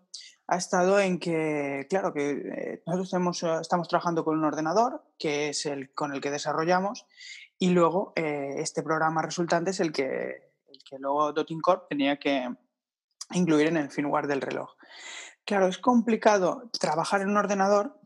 ha 0.51 0.57
estado 0.57 0.99
en 0.99 1.17
que, 1.17 1.87
claro, 1.89 2.11
que 2.13 2.29
eh, 2.31 2.83
nosotros 2.85 3.41
eh, 3.43 3.57
estamos 3.61 3.87
trabajando 3.87 4.25
con 4.25 4.37
un 4.37 4.43
ordenador, 4.43 5.01
que 5.17 5.47
es 5.49 5.65
el 5.65 5.93
con 5.93 6.13
el 6.13 6.19
que 6.19 6.29
desarrollamos, 6.29 7.05
y 7.57 7.69
luego 7.69 8.11
eh, 8.17 8.55
este 8.57 8.83
programa 8.83 9.21
resultante 9.21 9.71
es 9.71 9.79
el 9.79 9.93
que, 9.93 10.51
el 10.67 10.83
que 10.83 10.99
luego 10.99 11.31
Dotting 11.31 11.61
Corp 11.61 11.87
tenía 11.87 12.17
que 12.17 12.49
incluir 13.31 13.67
en 13.67 13.77
el 13.77 13.89
firmware 13.89 14.27
del 14.27 14.41
reloj. 14.41 14.71
Claro, 15.45 15.67
es 15.67 15.77
complicado 15.77 16.69
trabajar 16.77 17.21
en 17.21 17.29
un 17.29 17.37
ordenador, 17.37 17.97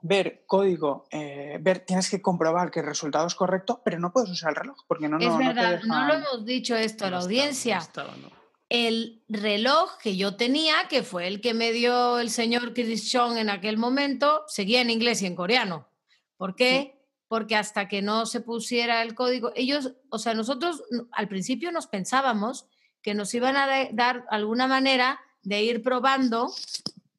ver 0.00 0.44
código, 0.46 1.04
eh, 1.10 1.58
ver, 1.60 1.80
tienes 1.80 2.08
que 2.08 2.22
comprobar 2.22 2.70
que 2.70 2.80
el 2.80 2.86
resultado 2.86 3.26
es 3.26 3.34
correcto, 3.34 3.82
pero 3.84 3.98
no 3.98 4.10
puedes 4.10 4.30
usar 4.30 4.50
el 4.50 4.56
reloj, 4.56 4.78
porque 4.88 5.06
no, 5.08 5.18
es 5.18 5.26
no, 5.26 5.32
no 5.32 5.38
te 5.38 5.44
verdad, 5.48 5.80
no, 5.86 6.06
lo 6.06 6.14
dejan- 6.14 6.24
hemos 6.32 6.46
dicho 6.46 6.74
esto 6.76 7.04
a 7.04 7.10
la 7.10 7.18
estaba, 7.18 7.24
audiencia. 7.24 7.76
estaba, 7.78 8.16
¿no? 8.16 8.37
El 8.68 9.22
reloj 9.28 9.96
que 10.02 10.16
yo 10.16 10.36
tenía, 10.36 10.88
que 10.88 11.02
fue 11.02 11.26
el 11.26 11.40
que 11.40 11.54
me 11.54 11.72
dio 11.72 12.18
el 12.18 12.30
señor 12.30 12.74
Chris 12.74 13.10
Chong 13.10 13.38
en 13.38 13.48
aquel 13.50 13.78
momento, 13.78 14.44
seguía 14.46 14.80
en 14.82 14.90
inglés 14.90 15.22
y 15.22 15.26
en 15.26 15.36
coreano. 15.36 15.88
¿Por 16.36 16.54
qué? 16.54 17.00
Porque 17.28 17.56
hasta 17.56 17.88
que 17.88 18.02
no 18.02 18.26
se 18.26 18.40
pusiera 18.40 19.02
el 19.02 19.14
código, 19.14 19.52
ellos, 19.54 19.92
o 20.10 20.18
sea, 20.18 20.34
nosotros 20.34 20.82
al 21.12 21.28
principio 21.28 21.72
nos 21.72 21.86
pensábamos 21.86 22.66
que 23.02 23.14
nos 23.14 23.32
iban 23.34 23.56
a 23.56 23.66
da- 23.66 23.88
dar 23.92 24.24
alguna 24.30 24.66
manera 24.66 25.20
de 25.42 25.62
ir 25.62 25.82
probando 25.82 26.52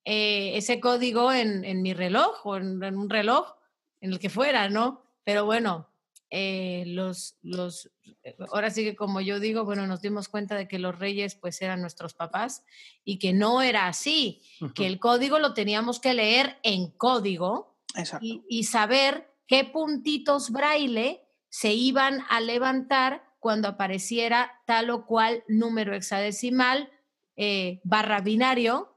eh, 0.05 0.51
ese 0.55 0.79
código 0.79 1.31
en, 1.33 1.65
en 1.65 1.81
mi 1.81 1.93
reloj 1.93 2.45
o 2.45 2.57
en, 2.57 2.81
en 2.83 2.97
un 2.97 3.09
reloj, 3.09 3.55
en 4.01 4.13
el 4.13 4.19
que 4.19 4.29
fuera, 4.29 4.69
¿no? 4.69 5.03
Pero 5.23 5.45
bueno, 5.45 5.88
eh, 6.31 6.83
los, 6.87 7.37
los, 7.41 7.91
eh, 8.23 8.35
ahora 8.51 8.69
sí 8.69 8.83
que 8.83 8.95
como 8.95 9.21
yo 9.21 9.39
digo, 9.39 9.65
bueno, 9.65 9.87
nos 9.87 10.01
dimos 10.01 10.29
cuenta 10.29 10.55
de 10.55 10.67
que 10.67 10.79
los 10.79 10.97
reyes 10.97 11.35
pues 11.35 11.61
eran 11.61 11.81
nuestros 11.81 12.13
papás 12.13 12.63
y 13.03 13.17
que 13.19 13.33
no 13.33 13.61
era 13.61 13.87
así, 13.87 14.43
que 14.75 14.85
el 14.85 14.99
código 14.99 15.39
lo 15.39 15.53
teníamos 15.53 15.99
que 15.99 16.13
leer 16.13 16.57
en 16.63 16.91
código 16.91 17.79
y 18.21 18.63
saber 18.65 19.33
qué 19.47 19.65
puntitos 19.65 20.51
braille 20.51 21.23
se 21.49 21.73
iban 21.73 22.23
a 22.29 22.41
levantar 22.41 23.23
cuando 23.39 23.67
apareciera 23.67 24.61
tal 24.65 24.89
o 24.89 25.05
cual 25.05 25.43
número 25.47 25.95
hexadecimal 25.95 26.91
eh, 27.35 27.79
barra 27.83 28.21
binario 28.21 28.95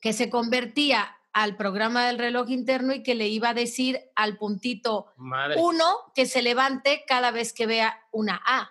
que 0.00 0.12
se 0.12 0.30
convertía 0.30 1.16
al 1.32 1.56
programa 1.56 2.06
del 2.06 2.18
reloj 2.18 2.50
interno 2.50 2.92
y 2.92 3.02
que 3.02 3.14
le 3.14 3.28
iba 3.28 3.50
a 3.50 3.54
decir 3.54 4.00
al 4.14 4.36
puntito 4.36 5.06
Madre. 5.16 5.56
uno 5.58 5.84
que 6.14 6.26
se 6.26 6.42
levante 6.42 7.04
cada 7.06 7.30
vez 7.30 7.52
que 7.52 7.66
vea 7.66 7.98
una 8.12 8.40
A. 8.44 8.70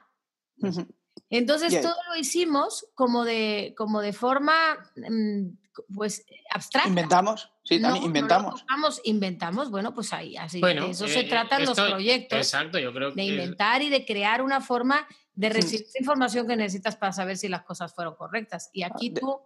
Entonces 1.30 1.82
todo 1.82 1.96
lo 2.10 2.16
hicimos 2.18 2.86
como 2.94 3.24
de, 3.26 3.74
como 3.78 4.02
de 4.02 4.14
forma 4.14 4.54
mm, 4.96 5.48
pues 5.96 6.26
abstracta. 6.54 6.90
Inventamos, 6.90 7.52
sí, 7.64 7.80
No, 7.80 7.88
Dani, 7.90 8.02
no 8.02 8.06
inventamos. 8.06 8.64
inventamos, 9.06 9.72
bueno, 9.72 9.94
pues 9.94 10.12
ahí, 10.14 10.36
así, 10.38 10.60
Bueno, 10.60 10.86
de 10.86 10.92
eso 10.92 11.06
eh, 11.06 11.10
se 11.10 11.20
eh, 11.22 11.30
tratan 11.30 11.62
los 11.62 11.78
esto- 11.78 11.90
proyectos, 11.90 12.38
Exacto, 12.38 12.78
yo 12.78 12.94
creo 12.94 13.12
de 13.12 13.24
inventar 13.24 13.82
y 13.82 13.90
de 13.90 14.06
crear 14.06 14.42
una 14.42 14.60
forma 14.62 15.08
de 15.34 15.48
Sí. 15.48 15.54
recibir 15.54 15.86
información 16.00 16.46
que 16.48 16.58
necesitas 16.58 16.98
para 16.98 17.14
saber 17.14 17.38
si 17.38 17.48
las 17.48 17.64
cosas 17.64 17.94
fueron 17.96 18.16
correctas. 18.16 18.70
Y 18.74 18.84
aquí 18.84 19.10
de- 19.10 19.22
tú 19.22 19.40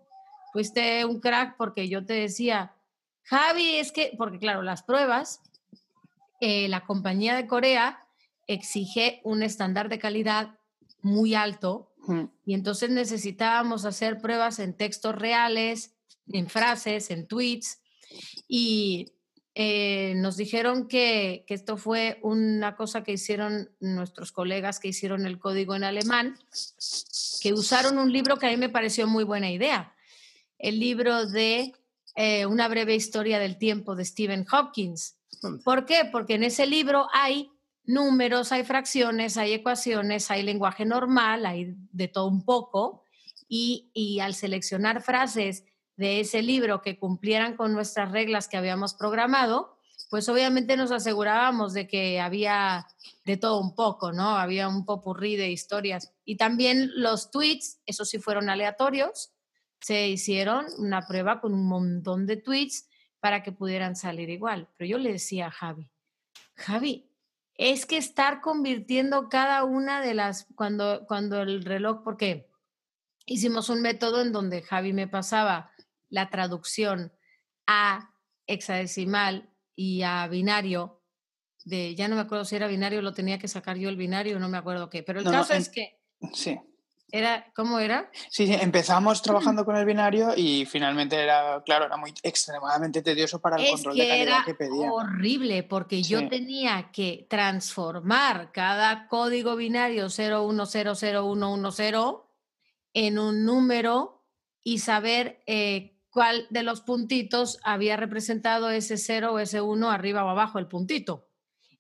fuiste 0.52 1.06
un 1.06 1.20
crack 1.20 1.56
porque 1.58 1.88
yo 1.88 2.04
te 2.06 2.14
decía, 2.14 2.74
Javi, 3.26 3.76
es 3.76 3.92
que, 3.92 4.14
porque 4.18 4.40
claro, 4.40 4.62
las 4.62 4.84
pruebas, 4.84 5.42
eh, 6.40 6.68
la 6.68 6.86
compañía 6.86 7.36
de 7.36 7.48
Corea 7.48 8.08
exige 8.48 9.22
un 9.24 9.42
estándar 9.42 9.90
de 9.90 10.00
calidad 10.00 10.60
muy 11.02 11.34
alto 11.34 11.92
y 12.46 12.54
entonces 12.54 12.92
necesitábamos 12.92 13.86
hacer 13.86 14.22
pruebas 14.22 14.60
en 14.60 14.76
textos 14.76 15.16
reales, 15.16 15.96
en 16.28 16.50
frases, 16.50 17.10
en 17.10 17.28
tweets. 17.28 17.82
Y 18.48 19.14
eh, 19.56 20.14
nos 20.18 20.38
dijeron 20.38 20.88
que, 20.88 21.46
que 21.48 21.56
esto 21.56 21.78
fue 21.78 22.20
una 22.22 22.76
cosa 22.76 23.04
que 23.04 23.14
hicieron 23.14 23.72
nuestros 23.80 24.32
colegas 24.32 24.80
que 24.80 24.90
hicieron 24.90 25.26
el 25.26 25.40
código 25.40 25.76
en 25.76 25.84
alemán, 25.84 26.38
que 27.42 27.54
usaron 27.54 27.98
un 27.98 28.12
libro 28.12 28.38
que 28.38 28.48
a 28.48 28.52
mí 28.52 28.58
me 28.58 28.70
pareció 28.70 29.08
muy 29.08 29.24
buena 29.24 29.50
idea. 29.50 29.96
El 30.60 30.80
libro 30.80 31.26
de 31.26 31.74
eh, 32.16 32.46
Una 32.46 32.68
breve 32.68 32.96
historia 32.96 33.40
del 33.40 33.58
tiempo 33.58 33.96
de 33.96 34.06
Stephen 34.06 34.46
Hopkins. 34.52 35.18
¿Por 35.64 35.86
qué? 35.86 36.10
Porque 36.12 36.36
en 36.36 36.44
ese 36.44 36.66
libro 36.66 37.08
hay 37.14 37.52
números, 37.84 38.52
hay 38.52 38.64
fracciones, 38.64 39.38
hay 39.38 39.54
ecuaciones, 39.54 40.32
hay 40.32 40.44
lenguaje 40.44 40.86
normal, 40.86 41.46
hay 41.46 41.76
de 41.92 42.08
todo 42.08 42.28
un 42.28 42.44
poco. 42.44 43.04
Y, 43.48 43.92
y 43.94 44.22
al 44.22 44.34
seleccionar 44.34 45.02
frases 45.02 45.66
de 45.98 46.20
ese 46.20 46.42
libro 46.42 46.82
que 46.82 46.98
cumplieran 46.98 47.56
con 47.56 47.74
nuestras 47.74 48.12
reglas 48.12 48.48
que 48.48 48.58
habíamos 48.58 48.94
programado, 48.96 49.76
pues 50.10 50.30
obviamente 50.30 50.78
nos 50.78 50.92
asegurábamos 50.92 51.74
de 51.74 51.88
que 51.88 52.20
había 52.20 52.88
de 53.26 53.38
todo 53.38 53.60
un 53.60 53.76
poco, 53.76 54.12
¿no? 54.12 54.38
Había 54.38 54.68
un 54.68 54.86
popurrí 54.86 55.36
de 55.36 55.50
historias. 55.50 56.14
Y 56.24 56.38
también 56.38 56.92
los 56.96 57.32
tweets, 57.32 57.80
esos 57.86 58.10
sí 58.10 58.20
fueron 58.20 58.50
aleatorios, 58.50 59.32
se 59.82 60.08
hicieron 60.08 60.66
una 60.78 61.06
prueba 61.08 61.40
con 61.42 61.54
un 61.54 61.68
montón 61.68 62.26
de 62.26 62.38
tweets 62.38 62.90
para 63.20 63.44
que 63.44 63.52
pudieran 63.52 63.96
salir 63.96 64.30
igual. 64.30 64.70
Pero 64.78 64.90
yo 64.92 64.98
le 64.98 65.12
decía 65.14 65.48
a 65.48 65.52
Javi, 65.52 65.90
Javi, 66.56 67.10
es 67.56 67.86
que 67.86 67.98
estar 67.98 68.42
convirtiendo 68.42 69.30
cada 69.30 69.64
una 69.64 70.02
de 70.02 70.14
las, 70.14 70.48
cuando, 70.56 71.06
cuando 71.08 71.42
el 71.42 71.64
reloj, 71.64 72.04
porque 72.04 72.50
hicimos 73.26 73.70
un 73.70 73.82
método 73.82 74.22
en 74.22 74.32
donde 74.32 74.62
Javi 74.62 74.94
me 74.94 75.08
pasaba 75.08 75.72
la 76.10 76.30
traducción 76.30 77.14
a 77.66 78.14
hexadecimal 78.48 79.50
y 79.76 80.04
a 80.04 80.28
binario, 80.28 81.02
de, 81.64 81.96
ya 81.96 82.08
no 82.08 82.16
me 82.16 82.22
acuerdo 82.22 82.46
si 82.46 82.56
era 82.56 82.68
binario, 82.68 83.02
lo 83.02 83.14
tenía 83.14 83.40
que 83.40 83.48
sacar 83.48 83.78
yo 83.78 83.90
el 83.90 83.98
binario, 83.98 84.38
no 84.40 84.50
me 84.50 84.58
acuerdo 84.58 84.90
qué, 84.90 85.02
pero 85.02 85.20
el 85.20 85.26
No, 85.26 85.32
no, 85.32 85.38
caso 85.40 85.54
en- 85.54 85.62
es 85.62 85.70
que 85.70 86.00
Sí. 86.34 86.60
Era, 87.12 87.52
¿Cómo 87.56 87.80
era? 87.80 88.10
Sí, 88.30 88.48
sí, 88.48 88.56
empezamos 88.60 89.22
trabajando 89.22 89.64
con 89.64 89.76
el 89.76 89.86
binario 89.86 90.34
y 90.36 90.66
finalmente 90.66 91.16
era, 91.16 91.62
claro, 91.64 91.86
era 91.86 91.98
muy 91.98 92.14
extremadamente 92.24 93.02
tedioso 93.02 93.40
para 93.40 93.58
el 93.58 93.70
control 93.70 93.96
de 93.96 94.08
calidad 94.08 94.46
que 94.46 94.56
pedía. 94.56 94.92
Horrible, 94.92 95.64
porque 95.64 96.02
yo 96.02 96.28
tenía 96.28 96.90
que 96.92 97.28
transformar 97.30 98.52
cada 98.52 99.08
código 99.08 99.56
binario 99.56 100.10
01001110 100.10 102.24
en 102.94 103.20
un 103.20 103.46
número 103.46 104.24
y 104.64 104.80
saber 104.80 105.44
eh, 105.46 106.00
cuál 106.10 106.48
de 106.50 106.64
los 106.64 106.82
puntitos 106.82 107.60
había 107.64 107.98
representado 107.98 108.72
ese 108.72 108.98
0 108.98 109.34
o 109.34 109.40
ese 109.40 109.62
1 109.62 109.92
arriba 109.92 110.26
o 110.26 110.30
abajo, 110.30 110.58
el 110.58 110.68
puntito. 110.68 111.28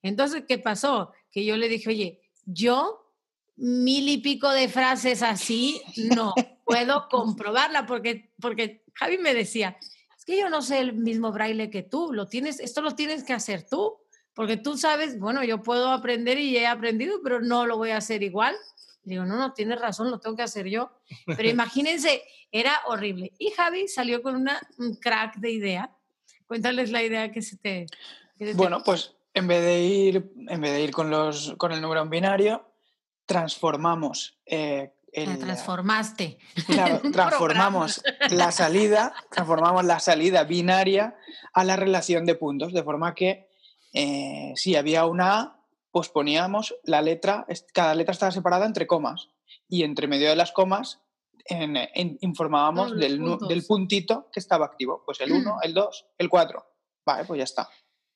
Entonces, 0.03 0.43
¿qué 0.47 0.59
pasó? 0.59 1.13
Que 1.31 1.45
yo 1.45 1.57
le 1.57 1.67
dije, 1.67 1.89
oye, 1.89 2.21
yo 2.45 3.04
mil 3.57 4.09
y 4.09 4.17
pico 4.17 4.49
de 4.51 4.67
frases 4.67 5.21
así, 5.21 5.81
no 6.15 6.33
puedo 6.63 7.07
comprobarla 7.09 7.85
porque, 7.85 8.31
porque 8.39 8.83
Javi 8.93 9.17
me 9.17 9.33
decía, 9.33 9.77
es 10.17 10.25
que 10.25 10.39
yo 10.39 10.49
no 10.49 10.61
sé 10.61 10.79
el 10.79 10.93
mismo 10.93 11.31
braille 11.31 11.69
que 11.69 11.83
tú, 11.83 12.11
lo 12.13 12.27
tienes, 12.27 12.59
esto 12.59 12.81
lo 12.81 12.95
tienes 12.95 13.23
que 13.23 13.33
hacer 13.33 13.67
tú, 13.67 13.97
porque 14.33 14.57
tú 14.57 14.77
sabes, 14.77 15.17
bueno, 15.17 15.43
yo 15.43 15.63
puedo 15.63 15.89
aprender 15.91 16.37
y 16.37 16.57
he 16.57 16.67
aprendido, 16.67 17.21
pero 17.23 17.39
no 17.39 17.65
lo 17.65 17.77
voy 17.77 17.91
a 17.91 17.97
hacer 17.97 18.21
igual. 18.21 18.53
digo, 19.03 19.23
no, 19.23 19.37
no, 19.37 19.53
tienes 19.53 19.79
razón, 19.79 20.11
lo 20.11 20.19
tengo 20.19 20.35
que 20.35 20.43
hacer 20.43 20.67
yo. 20.67 20.91
Pero 21.25 21.49
imagínense, 21.49 22.21
era 22.51 22.81
horrible. 22.87 23.31
Y 23.39 23.51
Javi 23.51 23.87
salió 23.87 24.21
con 24.21 24.35
una, 24.35 24.59
un 24.77 24.95
crack 24.95 25.37
de 25.37 25.51
idea. 25.51 25.95
Cuéntales 26.47 26.91
la 26.91 27.01
idea 27.01 27.31
que 27.31 27.41
se 27.41 27.57
te... 27.57 27.85
bueno, 28.55 28.83
pues 28.83 29.15
en 29.33 29.47
vez 29.47 29.63
de 29.63 29.81
ir, 29.81 30.31
en 30.49 30.61
vez 30.61 30.71
de 30.73 30.81
ir 30.81 30.91
con, 30.91 31.09
los, 31.09 31.55
con 31.57 31.71
el 31.71 31.81
número 31.81 32.01
en 32.01 32.09
binario, 32.09 32.74
transformamos 33.25 34.37
eh, 34.45 34.93
el, 35.11 35.39
transformaste. 35.39 36.37
Claro, 36.67 37.01
transformamos 37.11 38.01
la 38.29 38.51
salida, 38.51 39.13
transformamos 39.31 39.85
la 39.85 39.99
salida 39.99 40.43
binaria 40.43 41.15
a 41.53 41.63
la 41.63 41.75
relación 41.75 42.25
de 42.25 42.35
puntos, 42.35 42.73
de 42.73 42.83
forma 42.83 43.15
que 43.15 43.49
eh, 43.93 44.51
si 44.55 44.75
había 44.75 45.05
una 45.05 45.39
A, 45.39 45.59
pues 45.91 46.09
poníamos 46.09 46.75
la 46.83 47.01
letra, 47.01 47.45
cada 47.73 47.95
letra 47.95 48.11
estaba 48.11 48.31
separada 48.31 48.65
entre 48.65 48.87
comas 48.87 49.29
y 49.69 49.83
entre 49.83 50.07
medio 50.07 50.29
de 50.29 50.35
las 50.35 50.51
comas 50.51 51.01
informábamos 52.21 52.97
del, 52.97 53.21
del, 53.47 53.63
puntito 53.65 54.29
que 54.33 54.39
estaba 54.39 54.65
activo, 54.65 55.03
pues 55.05 55.21
el 55.21 55.31
1, 55.31 55.57
el 55.63 55.73
2, 55.73 56.05
el 56.17 56.29
4. 56.29 56.65
Vale, 57.05 57.25
pues 57.25 57.37
ya 57.37 57.43
está. 57.43 57.69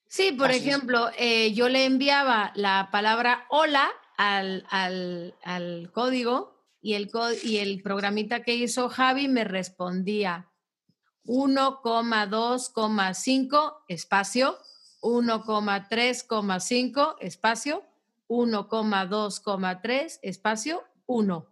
Sí, 0.08 0.32
por 0.32 0.50
ejemplo, 0.50 1.08
eh, 1.16 1.52
yo 1.52 1.68
le 1.68 1.84
enviaba 1.84 2.50
la 2.56 2.88
palabra 2.90 3.46
hola 3.48 3.88
al, 4.20 5.90
código 5.92 6.56
y 6.82 6.94
el, 6.94 7.10
y 7.42 7.58
el 7.58 7.82
programita 7.82 8.42
que 8.42 8.54
hizo 8.54 8.88
Javi 8.88 9.28
me 9.28 9.44
respondía 9.44 10.48
1,2,5 11.24 13.76
espacio, 13.88 14.56
1,3,5 15.00 17.16
espacio, 17.20 17.84
1,2,3 18.28 20.18
espacio, 20.22 20.84
1. 21.06 21.46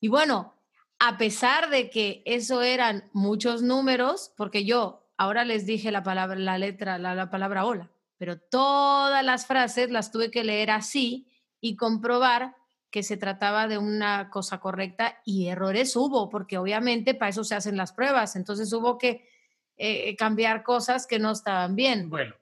Y 0.00 0.08
bueno, 0.08 0.54
a 0.98 1.18
pesar 1.18 1.70
de 1.70 1.90
que 1.90 2.22
eso 2.26 2.62
eran 2.62 3.08
muchos 3.12 3.62
números, 3.62 4.32
porque 4.36 4.64
yo 4.64 5.04
ahora 5.16 5.44
les 5.44 5.66
dije 5.66 5.90
la 5.90 6.04
palabra, 6.04 6.36
la 6.36 6.58
letra, 6.58 6.98
la, 6.98 7.16
la 7.16 7.30
palabra 7.30 7.64
hola, 7.64 7.90
pero 8.18 8.38
todas 8.38 9.24
las 9.24 9.46
frases 9.46 9.90
las 9.90 10.12
tuve 10.12 10.30
que 10.30 10.44
leer 10.44 10.70
así 10.70 11.26
y 11.62 11.76
comprobar 11.76 12.56
que 12.90 13.02
se 13.02 13.16
trataba 13.16 13.68
de 13.68 13.78
una 13.78 14.28
cosa 14.28 14.60
correcta 14.60 15.22
y 15.24 15.46
errores 15.46 15.96
hubo, 15.96 16.28
porque 16.28 16.58
obviamente 16.58 17.14
para 17.14 17.30
eso 17.30 17.44
se 17.44 17.54
hacen 17.54 17.78
las 17.78 17.92
pruebas, 17.92 18.36
entonces 18.36 18.70
hubo 18.74 18.98
que 18.98 19.26
eh, 19.78 20.14
cambiar 20.16 20.62
cosas 20.62 21.06
que 21.06 21.18
no 21.18 21.30
estaban 21.30 21.74
bien. 21.74 22.10
Bueno, 22.10 22.34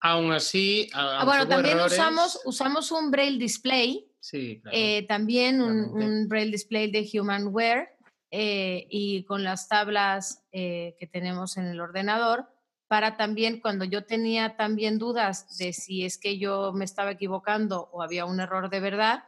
aún 0.00 0.30
así... 0.30 0.88
Ah, 0.92 1.24
bueno, 1.24 1.48
también 1.48 1.80
usamos, 1.80 2.38
usamos 2.44 2.92
un 2.92 3.10
Braille 3.10 3.38
Display, 3.38 4.06
sí, 4.20 4.62
eh, 4.70 5.04
también 5.08 5.60
un, 5.60 6.28
Braille 6.28 6.52
Display 6.52 6.92
de 6.92 7.10
HumanWare 7.12 7.88
eh, 8.30 8.86
y 8.88 9.24
con 9.24 9.42
las 9.42 9.66
tablas 9.66 10.44
que 10.52 11.08
tenemos 11.10 11.56
en 11.56 11.66
el 11.66 11.80
ordenador 11.80 12.51
para 12.92 13.16
también 13.16 13.58
cuando 13.58 13.86
yo 13.86 14.04
tenía 14.04 14.54
también 14.54 14.98
dudas 14.98 15.56
de 15.56 15.72
si 15.72 16.04
es 16.04 16.18
que 16.18 16.36
yo 16.36 16.74
me 16.74 16.84
estaba 16.84 17.12
equivocando 17.12 17.88
o 17.90 18.02
había 18.02 18.26
un 18.26 18.38
error 18.38 18.68
de 18.68 18.80
verdad, 18.80 19.24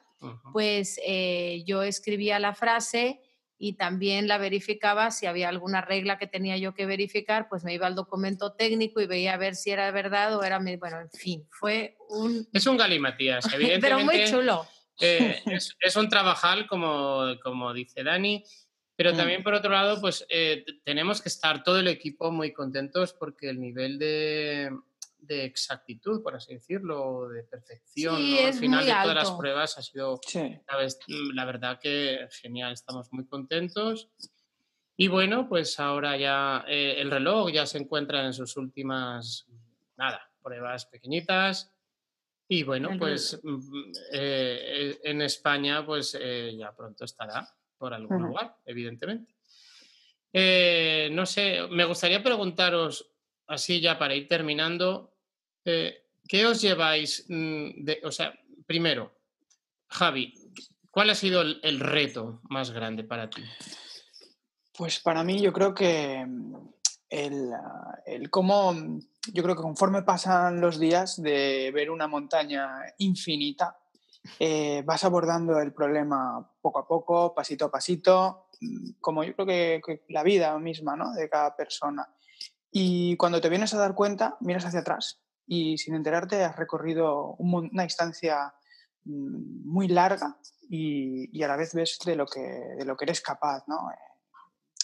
pues 0.52 1.00
eh, 1.02 1.64
yo 1.66 1.82
escribía 1.82 2.38
la 2.38 2.54
frase 2.54 3.22
y 3.56 3.72
también 3.72 4.28
la 4.28 4.36
verificaba 4.36 5.10
si 5.10 5.24
había 5.24 5.48
alguna 5.48 5.80
regla 5.80 6.18
que 6.18 6.26
tenía 6.26 6.58
yo 6.58 6.74
que 6.74 6.84
verificar, 6.84 7.48
pues 7.48 7.64
me 7.64 7.72
iba 7.72 7.86
al 7.86 7.94
documento 7.94 8.52
técnico 8.52 9.00
y 9.00 9.06
veía 9.06 9.32
a 9.32 9.38
ver 9.38 9.54
si 9.54 9.70
era 9.70 9.90
verdad 9.92 10.36
o 10.36 10.42
era, 10.42 10.58
bueno, 10.58 11.00
en 11.00 11.10
fin, 11.10 11.48
fue 11.50 11.96
un... 12.10 12.46
Es 12.52 12.66
un 12.66 12.76
galimatías, 12.76 13.46
evidentemente. 13.46 13.80
Pero 13.80 13.98
muy 14.04 14.24
chulo. 14.30 14.66
Eh, 15.00 15.40
es, 15.46 15.74
es, 15.80 15.96
un 15.96 16.10
trabajal, 16.10 16.66
como, 16.66 17.34
como 17.42 17.72
dice 17.72 18.04
Dani, 18.04 18.44
pero 18.96 19.12
también, 19.12 19.42
por 19.42 19.54
otro 19.54 19.70
lado, 19.70 20.00
pues 20.00 20.24
eh, 20.28 20.64
tenemos 20.84 21.20
que 21.20 21.28
estar 21.28 21.64
todo 21.64 21.80
el 21.80 21.88
equipo 21.88 22.30
muy 22.30 22.52
contentos 22.52 23.12
porque 23.12 23.50
el 23.50 23.60
nivel 23.60 23.98
de, 23.98 24.70
de 25.18 25.44
exactitud, 25.44 26.22
por 26.22 26.36
así 26.36 26.54
decirlo, 26.54 27.28
de 27.28 27.42
perfección 27.42 28.14
al 28.14 28.54
final 28.54 28.84
de 28.84 28.92
todas 28.92 29.14
las 29.14 29.30
pruebas 29.32 29.78
ha 29.78 29.82
sido, 29.82 30.20
la, 31.34 31.44
verdad 31.44 31.80
que 31.80 32.28
genial, 32.40 32.72
estamos 32.72 33.12
muy 33.12 33.26
contentos. 33.26 34.10
Y 34.96 35.08
bueno, 35.08 35.48
pues 35.48 35.80
ahora 35.80 36.16
ya 36.16 36.64
eh, 36.68 36.94
el 36.98 37.10
reloj 37.10 37.50
ya 37.50 37.66
se 37.66 37.78
encuentra 37.78 38.24
en 38.24 38.32
sus 38.32 38.56
últimas, 38.56 39.48
nada, 39.96 40.30
pruebas 40.40 40.86
pequeñitas. 40.86 41.72
Y 42.46 42.62
bueno, 42.62 42.90
pues 42.96 43.40
mm, 43.42 43.92
eh, 44.12 45.00
en 45.02 45.20
España 45.22 45.84
pues 45.84 46.16
ya 46.56 46.72
pronto 46.76 47.06
estará 47.06 47.44
por 47.84 47.92
algún 47.92 48.22
lugar, 48.22 48.56
evidentemente. 48.64 49.34
Eh, 50.32 51.10
no 51.12 51.26
sé, 51.26 51.68
me 51.70 51.84
gustaría 51.84 52.22
preguntaros, 52.22 53.12
así 53.46 53.78
ya 53.78 53.98
para 53.98 54.14
ir 54.14 54.26
terminando, 54.26 55.12
eh, 55.66 56.06
¿qué 56.26 56.46
os 56.46 56.62
lleváis 56.62 57.26
mm, 57.28 57.84
de, 57.84 58.00
o 58.04 58.10
sea, 58.10 58.32
primero, 58.64 59.12
Javi, 59.88 60.32
¿cuál 60.90 61.10
ha 61.10 61.14
sido 61.14 61.42
el, 61.42 61.78
reto 61.78 62.40
más 62.44 62.70
grande 62.70 63.04
para 63.04 63.28
ti? 63.28 63.42
Pues 64.72 64.98
para 65.00 65.22
mí 65.22 65.42
yo 65.42 65.52
creo 65.52 65.74
que 65.74 66.24
mm, 66.26 66.56
el, 67.10 67.50
el, 68.06 68.30
cómo, 68.30 68.72
yo 69.30 69.42
creo 69.42 69.54
que 69.54 69.62
conforme 69.62 70.04
pasan 70.04 70.58
los 70.58 70.78
días 70.80 71.20
de 71.20 71.70
ver 71.70 71.90
una 71.90 72.06
montaña 72.08 72.80
infinita, 72.96 73.76
eh, 74.38 74.82
vas 74.84 75.04
abordando 75.04 75.60
el 75.60 75.72
problema 75.72 76.50
poco 76.60 76.78
a 76.78 76.88
poco, 76.88 77.34
pasito 77.34 77.66
a 77.66 77.70
pasito, 77.70 78.48
mm, 78.60 79.00
como 79.00 79.24
yo 79.24 79.34
creo 79.34 79.80
que, 79.80 80.04
la 80.08 80.22
vida 80.22 80.58
misma 80.58 80.96
¿no? 80.96 81.12
de 81.12 81.28
cada 81.28 81.54
persona. 81.56 82.08
Y 82.70 83.16
cuando 83.16 83.40
te 83.40 83.48
vienes 83.48 83.74
a 83.74 83.78
dar 83.78 83.94
cuenta, 83.94 84.36
miras 84.40 84.64
hacia 84.64 84.80
atrás 84.80 85.20
y 85.46 85.76
sin 85.78 85.94
enterarte 85.94 86.42
has 86.42 86.56
recorrido 86.56 87.34
una 87.38 87.82
distancia 87.82 88.54
mm, 89.04 89.70
muy 89.70 89.88
larga 89.88 90.38
y, 90.68 91.42
a 91.42 91.48
la 91.48 91.56
vez 91.56 91.74
ves 91.74 91.98
de 92.04 92.16
lo 92.16 92.26
que, 92.26 92.40
de 92.40 92.84
lo 92.84 92.96
que 92.96 93.04
eres 93.04 93.20
capaz, 93.20 93.64
¿no? 93.68 93.90
Eh, 93.90 94.14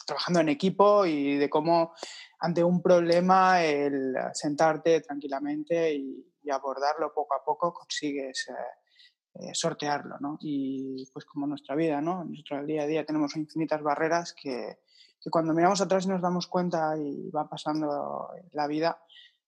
trabajando 0.06 0.40
en 0.40 0.48
equipo 0.48 1.06
y 1.06 1.36
de 1.36 1.48
cómo 1.48 1.94
ante 2.40 2.64
un 2.64 2.82
problema 2.82 3.62
el 3.62 4.14
sentarte 4.32 5.00
tranquilamente 5.00 5.94
y, 5.94 6.26
abordarlo 6.50 7.12
poco 7.14 7.34
a 7.34 7.44
poco 7.44 7.72
consigues 7.72 8.48
eh, 8.48 8.54
eh, 9.34 9.54
sortearlo, 9.54 10.16
¿no? 10.20 10.38
Y 10.40 11.06
pues 11.12 11.24
como 11.24 11.46
nuestra 11.46 11.74
vida, 11.76 12.00
¿no? 12.00 12.22
En 12.22 12.32
nuestro 12.32 12.64
día 12.64 12.82
a 12.82 12.86
día 12.86 13.06
tenemos 13.06 13.36
infinitas 13.36 13.82
barreras 13.82 14.34
que, 14.34 14.78
que, 15.20 15.30
cuando 15.30 15.54
miramos 15.54 15.80
atrás 15.80 16.04
y 16.04 16.08
nos 16.08 16.20
damos 16.20 16.46
cuenta 16.48 16.96
y 16.98 17.30
va 17.30 17.48
pasando 17.48 18.28
la 18.52 18.66
vida, 18.66 19.00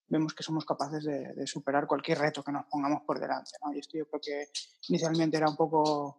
vemos 0.07 0.33
que 0.33 0.43
somos 0.43 0.65
capaces 0.65 1.03
de, 1.03 1.47
superar 1.47 1.87
cualquier 1.87 2.19
reto 2.19 2.43
que 2.43 2.51
nos 2.51 2.65
pongamos 2.65 3.01
por 3.01 3.19
delante, 3.19 3.51
¿no? 3.63 3.73
Y 3.73 3.79
esto 3.79 3.97
yo 3.97 4.07
creo 4.07 4.21
que 4.21 4.47
inicialmente 4.87 5.37
era 5.37 5.49
un 5.49 5.57
poco, 5.57 6.17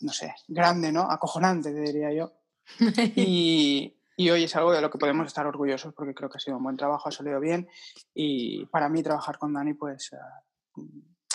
no 0.00 0.12
sé, 0.12 0.34
grande, 0.46 0.92
¿no? 0.92 1.02
Acojonante, 1.10 1.72
diría 1.72 2.12
yo. 2.12 2.32
Y, 3.16 3.96
y 4.16 4.30
hoy 4.30 4.44
es 4.44 4.54
algo 4.56 4.72
de 4.72 4.80
lo 4.80 4.90
que 4.90 4.98
podemos 4.98 5.26
estar 5.26 5.46
orgullosos 5.46 5.94
porque 5.94 6.14
creo 6.14 6.30
que 6.30 6.36
ha 6.36 6.40
sido 6.40 6.56
un 6.56 6.62
buen 6.62 6.76
trabajo, 6.76 7.08
ha 7.08 7.12
salido 7.12 7.40
bien 7.40 7.68
y 8.14 8.66
para 8.66 8.88
mí 8.88 9.02
trabajar 9.02 9.38
con 9.38 9.52
Dani 9.52 9.74
pues 9.74 10.12
eh, 10.12 10.82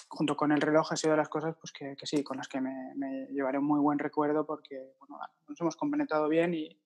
junto 0.07 0.35
con 0.37 0.51
el 0.51 0.61
reloj 0.61 0.91
ha 0.91 0.95
sido 0.95 1.11
de 1.11 1.17
las 1.17 1.29
cosas 1.29 1.55
pues, 1.59 1.71
que, 1.71 1.95
que 1.97 2.05
sí, 2.05 2.23
con 2.23 2.37
las 2.37 2.47
que 2.47 2.61
me, 2.61 2.93
me, 2.95 3.27
llevaré 3.27 3.57
un 3.57 3.65
muy 3.65 3.79
buen 3.79 3.99
recuerdo 3.99 4.45
porque 4.45 4.93
bueno, 4.99 5.19
nos 5.47 5.61
hemos 5.61 5.75
compenetrado 5.75 6.27
bien 6.29 6.53
y, 6.53 6.79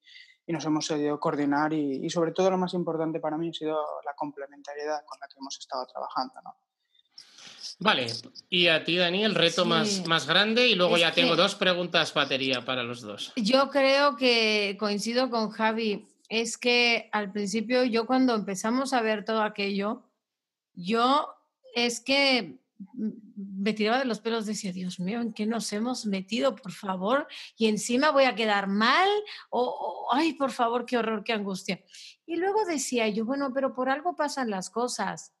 y 0.46 0.52
nos 0.52 0.64
hemos 0.64 0.86
sabido 0.86 1.20
coordinar 1.20 1.72
y, 1.72 2.04
y, 2.04 2.10
sobre 2.10 2.32
todo 2.32 2.50
lo 2.50 2.58
más 2.58 2.74
importante 2.74 3.20
para 3.20 3.38
mí 3.38 3.50
ha 3.50 3.52
sido 3.52 3.78
la 4.04 4.14
complementariedad 4.14 5.04
con 5.06 5.18
la 5.20 5.28
que 5.28 5.38
hemos 5.38 5.58
estado 5.58 5.86
trabajando. 5.86 6.34
¿no? 6.42 6.56
Vale, 7.78 8.06
y 8.48 8.68
a 8.68 8.84
ti, 8.84 8.96
Dani, 8.96 9.24
el 9.24 9.34
reto 9.34 9.64
más, 9.64 9.88
Sí. 9.88 10.04
más 10.06 10.26
grande 10.26 10.68
y 10.68 10.74
luego 10.74 10.96
Es 10.96 11.02
ya 11.02 11.12
tengo 11.12 11.36
dos 11.36 11.54
preguntas 11.54 12.14
batería 12.14 12.64
para 12.64 12.82
los 12.82 13.00
dos. 13.00 13.32
Yo 13.36 13.70
creo 13.70 14.16
que 14.16 14.76
coincido 14.78 15.30
con 15.30 15.50
Javi. 15.50 16.08
Es 16.28 16.56
que 16.56 17.10
al 17.12 17.30
principio 17.30 17.84
yo 17.84 18.06
cuando 18.06 18.34
empezamos 18.34 18.92
a 18.94 19.02
ver 19.02 19.24
todo 19.24 19.42
aquello, 19.42 20.02
yo 20.74 21.28
es 21.74 22.00
que 22.00 22.61
me 22.92 23.72
tiraba 23.72 23.98
de 23.98 24.04
los 24.04 24.20
pelos, 24.20 24.46
decía, 24.46 24.72
Dios 24.72 25.00
mío, 25.00 25.20
¿en 25.20 25.32
qué 25.32 25.46
nos 25.46 25.72
hemos 25.72 26.06
metido, 26.06 26.56
por 26.56 26.72
favor? 26.72 27.26
Y 27.56 27.66
encima 27.68 28.10
voy 28.10 28.24
a 28.24 28.34
quedar 28.34 28.66
mal, 28.66 29.08
o, 29.50 29.62
o, 29.62 30.14
ay, 30.14 30.34
por 30.34 30.50
favor, 30.50 30.86
qué 30.86 30.96
horror, 30.98 31.24
qué 31.24 31.32
angustia. 31.32 31.82
Y 32.26 32.36
luego 32.36 32.64
decía 32.64 33.08
yo, 33.08 33.24
bueno, 33.24 33.52
pero 33.52 33.74
por 33.74 33.88
algo 33.88 34.16
pasan 34.16 34.50
las 34.50 34.70
cosas. 34.70 35.32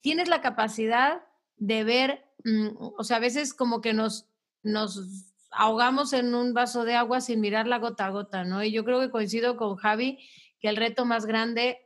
Tienes 0.00 0.28
la 0.28 0.40
capacidad 0.40 1.22
de 1.56 1.84
ver, 1.84 2.24
mm, 2.44 2.68
o 2.76 3.04
sea, 3.04 3.18
a 3.18 3.20
veces 3.20 3.54
como 3.54 3.80
que 3.80 3.92
nos, 3.92 4.26
nos 4.62 5.32
ahogamos 5.52 6.12
en 6.12 6.34
un 6.34 6.54
vaso 6.54 6.84
de 6.84 6.94
agua 6.94 7.20
sin 7.20 7.40
mirar 7.40 7.66
la 7.66 7.78
gota 7.78 8.06
a 8.06 8.10
gota, 8.10 8.44
¿no? 8.44 8.64
Y 8.64 8.72
yo 8.72 8.84
creo 8.84 9.00
que 9.00 9.10
coincido 9.10 9.56
con 9.56 9.76
Javi 9.76 10.18
que 10.60 10.68
el 10.68 10.76
reto 10.76 11.04
más 11.04 11.26
grande 11.26 11.78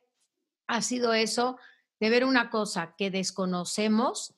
ha 0.67 0.83
sido 0.83 1.15
eso, 1.15 1.59
de 2.01 2.11
ver 2.11 2.25
una 2.25 2.51
cosa 2.51 2.95
que 2.97 3.11
desconocemos 3.11 4.36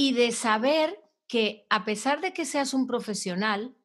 y 0.00 0.14
de 0.14 0.32
saber 0.32 0.98
que 1.28 1.66
a 1.68 1.84
pesar 1.84 2.22
de 2.22 2.32
que 2.32 2.46
seas 2.46 2.72
un 2.72 2.86
profesional, 2.86 3.76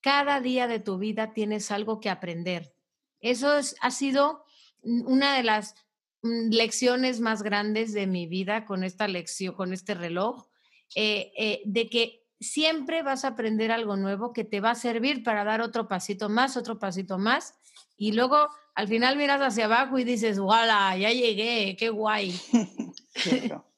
cada 0.00 0.40
día 0.40 0.66
de 0.66 0.80
tu 0.80 0.96
vida 0.96 1.34
tienes 1.34 1.70
algo 1.70 2.00
que 2.00 2.08
aprender. 2.08 2.74
Eso 3.20 3.54
es- 3.58 3.76
ha 3.82 3.90
sido 3.90 4.42
una 4.82 5.36
de 5.36 5.42
las 5.42 5.74
mm, 6.22 6.48
lecciones 6.50 7.20
más 7.20 7.42
grandes 7.42 7.92
de 7.92 8.06
mi 8.06 8.26
vida 8.26 8.64
con 8.64 8.84
esta 8.84 9.06
lección, 9.06 9.54
con 9.54 9.74
este 9.74 9.92
reloj, 9.94 10.46
eh, 10.94 11.30
eh, 11.36 11.60
de 11.66 11.90
que 11.90 12.26
siempre 12.40 13.02
vas 13.02 13.26
a 13.26 13.28
aprender 13.28 13.70
algo 13.70 13.96
nuevo 13.98 14.32
que 14.32 14.44
te 14.44 14.60
va 14.60 14.70
a 14.70 14.74
servir 14.74 15.22
para 15.22 15.44
dar 15.44 15.60
otro 15.60 15.88
pasito 15.88 16.30
más, 16.30 16.56
otro 16.56 16.78
pasito 16.78 17.18
más, 17.18 17.52
y 17.98 18.12
luego 18.12 18.48
al 18.74 18.88
final 18.88 19.18
miras 19.18 19.42
hacia 19.42 19.66
abajo 19.66 19.98
y 19.98 20.04
dices, 20.04 20.38
¡wala! 20.38 20.96
Ya 20.96 21.10
llegué, 21.10 21.76
qué 21.78 21.90
guay. 21.90 22.32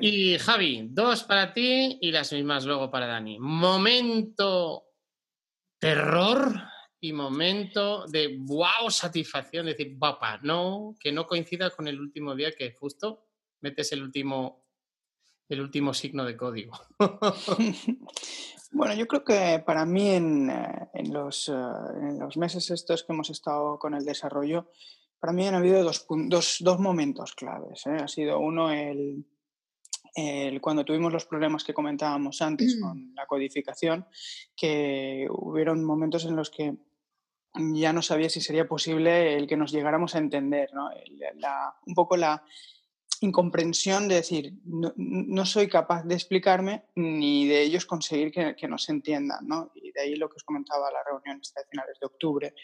Y 0.00 0.38
Javi, 0.38 0.88
dos 0.90 1.22
para 1.24 1.52
ti 1.52 1.98
y 2.00 2.10
las 2.10 2.32
mismas 2.32 2.64
luego 2.64 2.90
para 2.90 3.06
Dani. 3.06 3.38
Momento 3.38 4.84
terror 5.78 6.54
y 7.00 7.12
momento 7.12 8.06
de 8.06 8.36
wow, 8.40 8.90
satisfacción, 8.90 9.66
decir, 9.66 9.98
papá, 9.98 10.40
no, 10.42 10.96
que 10.98 11.12
no 11.12 11.26
coincida 11.26 11.70
con 11.70 11.86
el 11.88 12.00
último 12.00 12.34
día 12.34 12.52
que 12.52 12.72
justo 12.72 13.26
metes 13.60 13.92
el 13.92 14.02
último, 14.02 14.64
el 15.48 15.60
último 15.60 15.94
signo 15.94 16.24
de 16.24 16.36
código. 16.36 16.72
Bueno, 18.72 18.94
yo 18.94 19.06
creo 19.06 19.24
que 19.24 19.62
para 19.64 19.86
mí 19.86 20.10
en, 20.10 20.50
eh, 20.50 20.88
en 20.92 21.12
los, 21.12 21.48
eh, 21.48 21.52
en 21.52 22.18
los 22.18 22.36
meses 22.36 22.68
estos 22.70 23.04
que 23.04 23.12
hemos 23.12 23.30
estado 23.30 23.78
con 23.78 23.94
el 23.94 24.04
desarrollo, 24.04 24.70
para 25.20 25.32
mí 25.32 25.46
han 25.46 25.54
habido 25.54 25.82
dos, 25.84 26.06
pun- 26.06 26.28
dos, 26.28 26.56
dos 26.60 26.78
momentos 26.80 27.34
claves. 27.34 27.86
¿eh? 27.86 27.96
Ha 28.02 28.08
sido 28.08 28.38
uno 28.40 28.72
el, 28.72 29.24
el 30.16 30.60
cuando 30.60 30.84
tuvimos 30.84 31.12
los 31.12 31.26
problemas 31.26 31.62
que 31.64 31.74
comentábamos 31.74 32.40
antes 32.42 32.76
Mm. 32.76 32.80
con 32.80 33.14
la 33.14 33.26
codificación, 33.26 34.06
que 34.56 35.26
hubieron 35.30 35.84
momentos 35.84 36.24
en 36.24 36.36
los 36.36 36.50
que 36.50 36.74
ya 37.54 37.92
no 37.92 38.02
sabía 38.02 38.28
si 38.28 38.40
sería 38.40 38.66
posible 38.68 39.34
el 39.36 39.46
que 39.46 39.56
nos 39.56 39.72
llegáramos 39.72 40.14
a 40.14 40.18
entender, 40.18 40.70
¿no? 40.74 40.90
La- 41.36 41.74
un 41.86 41.94
poco 41.94 42.16
la 42.16 42.42
incomprensión 43.22 44.08
de 44.08 44.16
decir, 44.16 44.52
no, 44.64 44.92
no 44.96 45.46
soy 45.46 45.68
capaz 45.68 46.04
de 46.04 46.14
explicarme 46.14 46.84
ni 46.96 47.46
de 47.46 47.62
ellos 47.62 47.86
conseguir 47.86 48.30
que, 48.30 48.54
que 48.54 48.68
nos 48.68 48.88
entiendan, 48.90 49.46
¿no? 49.46 49.70
Y 49.74 49.90
de 49.92 50.00
ahí 50.02 50.16
lo 50.16 50.28
que 50.28 50.36
os 50.36 50.44
comentaba 50.44 50.90
la 50.90 51.02
reunión 51.02 51.40
esta 51.40 51.60
de 51.62 51.66
finales 51.70 51.96
de 51.98 52.06
octubre. 52.06 52.54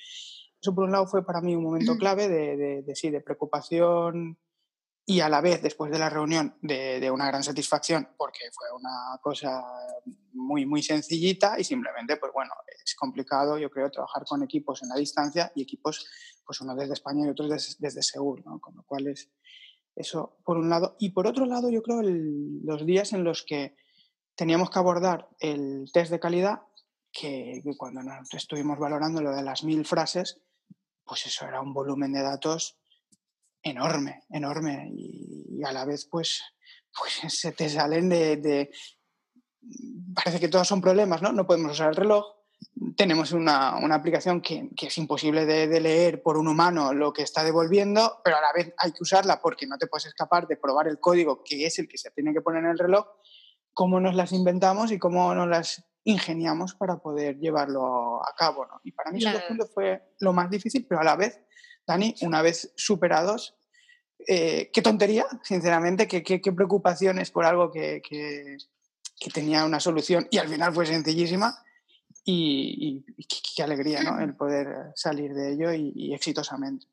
Eso 0.60 0.74
por 0.74 0.84
un 0.84 0.92
lado 0.92 1.06
fue 1.06 1.24
para 1.24 1.40
mí 1.40 1.56
un 1.56 1.62
momento 1.64 1.96
clave 1.96 2.28
de, 2.28 2.56
de- 2.56 2.82
de 2.82 2.94
sí, 2.94 3.08
de 3.10 3.20
preocupación 3.22 4.38
y 5.04 5.20
a 5.20 5.28
la 5.28 5.40
vez, 5.40 5.60
después 5.62 5.90
de 5.90 5.98
la 5.98 6.08
reunión, 6.08 6.56
de, 6.62 7.00
de 7.00 7.10
una 7.10 7.26
gran 7.26 7.42
satisfacción, 7.42 8.08
porque 8.16 8.50
fue 8.52 8.66
una 8.78 9.18
cosa 9.20 9.62
muy, 10.32 10.64
muy 10.64 10.82
sencillita 10.82 11.58
y 11.58 11.64
simplemente, 11.64 12.16
pues 12.16 12.32
bueno, 12.32 12.52
es 12.84 12.94
complicado, 12.94 13.58
yo 13.58 13.70
creo, 13.70 13.90
trabajar 13.90 14.24
con 14.24 14.42
equipos 14.42 14.82
en 14.82 14.90
la 14.90 14.96
distancia 14.96 15.50
y 15.54 15.62
equipos, 15.62 16.06
pues 16.44 16.60
uno 16.60 16.74
desde 16.76 16.94
España 16.94 17.26
y 17.26 17.30
otros 17.30 17.50
desde, 17.50 17.74
desde 17.78 18.02
Seúl, 18.02 18.42
¿no? 18.44 18.60
Con 18.60 18.76
lo 18.76 18.84
cual 18.84 19.08
es 19.08 19.30
eso 19.96 20.38
por 20.44 20.56
un 20.56 20.70
lado. 20.70 20.96
Y 20.98 21.10
por 21.10 21.26
otro 21.26 21.46
lado, 21.46 21.68
yo 21.70 21.82
creo 21.82 22.02
los 22.02 22.86
días 22.86 23.12
en 23.12 23.24
los 23.24 23.42
que 23.42 23.76
teníamos 24.36 24.70
que 24.70 24.78
abordar 24.78 25.28
el 25.40 25.90
test 25.92 26.12
de 26.12 26.20
calidad, 26.20 26.62
que, 27.12 27.60
que 27.62 27.76
cuando 27.76 28.02
nos 28.02 28.32
estuvimos 28.34 28.78
valorando 28.78 29.20
lo 29.20 29.34
de 29.34 29.42
las 29.42 29.64
mil 29.64 29.84
frases, 29.84 30.40
pues 31.04 31.26
eso 31.26 31.44
era 31.44 31.60
un 31.60 31.74
volumen 31.74 32.12
de 32.12 32.22
datos 32.22 32.78
enorme, 33.62 34.24
enorme. 34.30 34.88
Y, 34.94 35.58
y 35.58 35.64
a 35.64 35.72
la 35.72 35.84
vez, 35.84 36.06
pues, 36.10 36.42
pues 36.96 37.12
se 37.40 37.52
te 37.52 37.68
salen 37.68 38.08
de, 38.08 38.36
de- 38.36 38.70
Parece 40.14 40.40
que 40.40 40.48
todos 40.48 40.66
son 40.66 40.80
problemas, 40.80 41.22
¿no? 41.22 41.32
No 41.32 41.46
podemos 41.46 41.72
usar 41.72 41.90
el 41.90 41.96
reloj. 41.96 42.24
Tenemos 42.96 43.32
una, 43.32 43.76
una 43.76 43.94
aplicación 43.96 44.40
que, 44.40 44.68
que 44.76 44.86
es 44.88 44.98
imposible 44.98 45.46
de, 45.46 45.66
de 45.68 45.80
leer 45.80 46.22
por 46.22 46.36
un 46.36 46.48
humano 46.48 46.92
lo 46.92 47.12
que 47.12 47.22
está 47.22 47.42
devolviendo, 47.44 48.20
pero 48.24 48.36
a 48.36 48.40
la 48.40 48.52
vez 48.52 48.72
hay 48.78 48.90
que 48.92 49.02
usarla 49.02 49.40
porque 49.40 49.66
no 49.66 49.78
te 49.78 49.86
puedes 49.86 50.06
escapar 50.06 50.46
de 50.46 50.56
probar 50.56 50.88
el 50.88 50.98
código 51.00 51.42
que 51.44 51.64
es 51.66 51.78
el 51.78 51.88
que 51.88 51.98
se 51.98 52.10
tiene 52.10 52.32
que 52.32 52.40
poner 52.40 52.64
en 52.64 52.70
el 52.70 52.78
reloj. 52.78 53.06
Cómo 53.72 54.00
nos 54.00 54.14
las 54.14 54.32
inventamos 54.32 54.90
y 54.92 54.98
cómo 54.98 55.34
nos 55.34 55.48
las 55.48 55.84
ingeniamos 56.04 56.74
para 56.74 56.98
poder 56.98 57.38
llevarlo 57.38 58.20
a 58.22 58.34
cabo, 58.36 58.66
¿no? 58.66 58.80
Y 58.84 58.92
para 58.92 59.12
mí 59.12 59.20
La- 59.20 59.30
ese 59.32 59.42
punto 59.48 59.66
fue 59.66 60.14
lo 60.20 60.32
más 60.32 60.50
difícil, 60.50 60.86
pero 60.88 61.00
a 61.00 61.04
la 61.04 61.16
vez, 61.16 61.40
Dani, 61.86 62.14
una 62.22 62.42
vez 62.42 62.72
superados, 62.76 63.54
eh, 64.26 64.70
qué 64.72 64.82
tontería, 64.82 65.26
sinceramente, 65.42 66.06
qué, 66.06 66.22
qué, 66.22 66.40
qué 66.40 66.52
preocupaciones 66.52 67.30
por 67.30 67.44
algo 67.44 67.70
que, 67.70 68.00
que- 68.08 68.56
que 69.18 69.30
tenía 69.30 69.64
una 69.64 69.78
solución 69.78 70.26
y 70.30 70.38
al 70.38 70.48
final 70.48 70.72
fue 70.74 70.84
sencillísima 70.86 71.56
y, 72.24 73.04
y- 73.06 73.14
y 73.16 73.24
qué, 73.24 73.36
qué 73.56 73.62
alegría, 73.62 74.02
¿no? 74.02 74.18
El 74.20 74.34
poder 74.36 74.92
salir 74.96 75.32
de 75.32 75.52
ello 75.52 75.72
y, 75.72 75.92
y 75.94 76.14
exitosamente. 76.14 76.86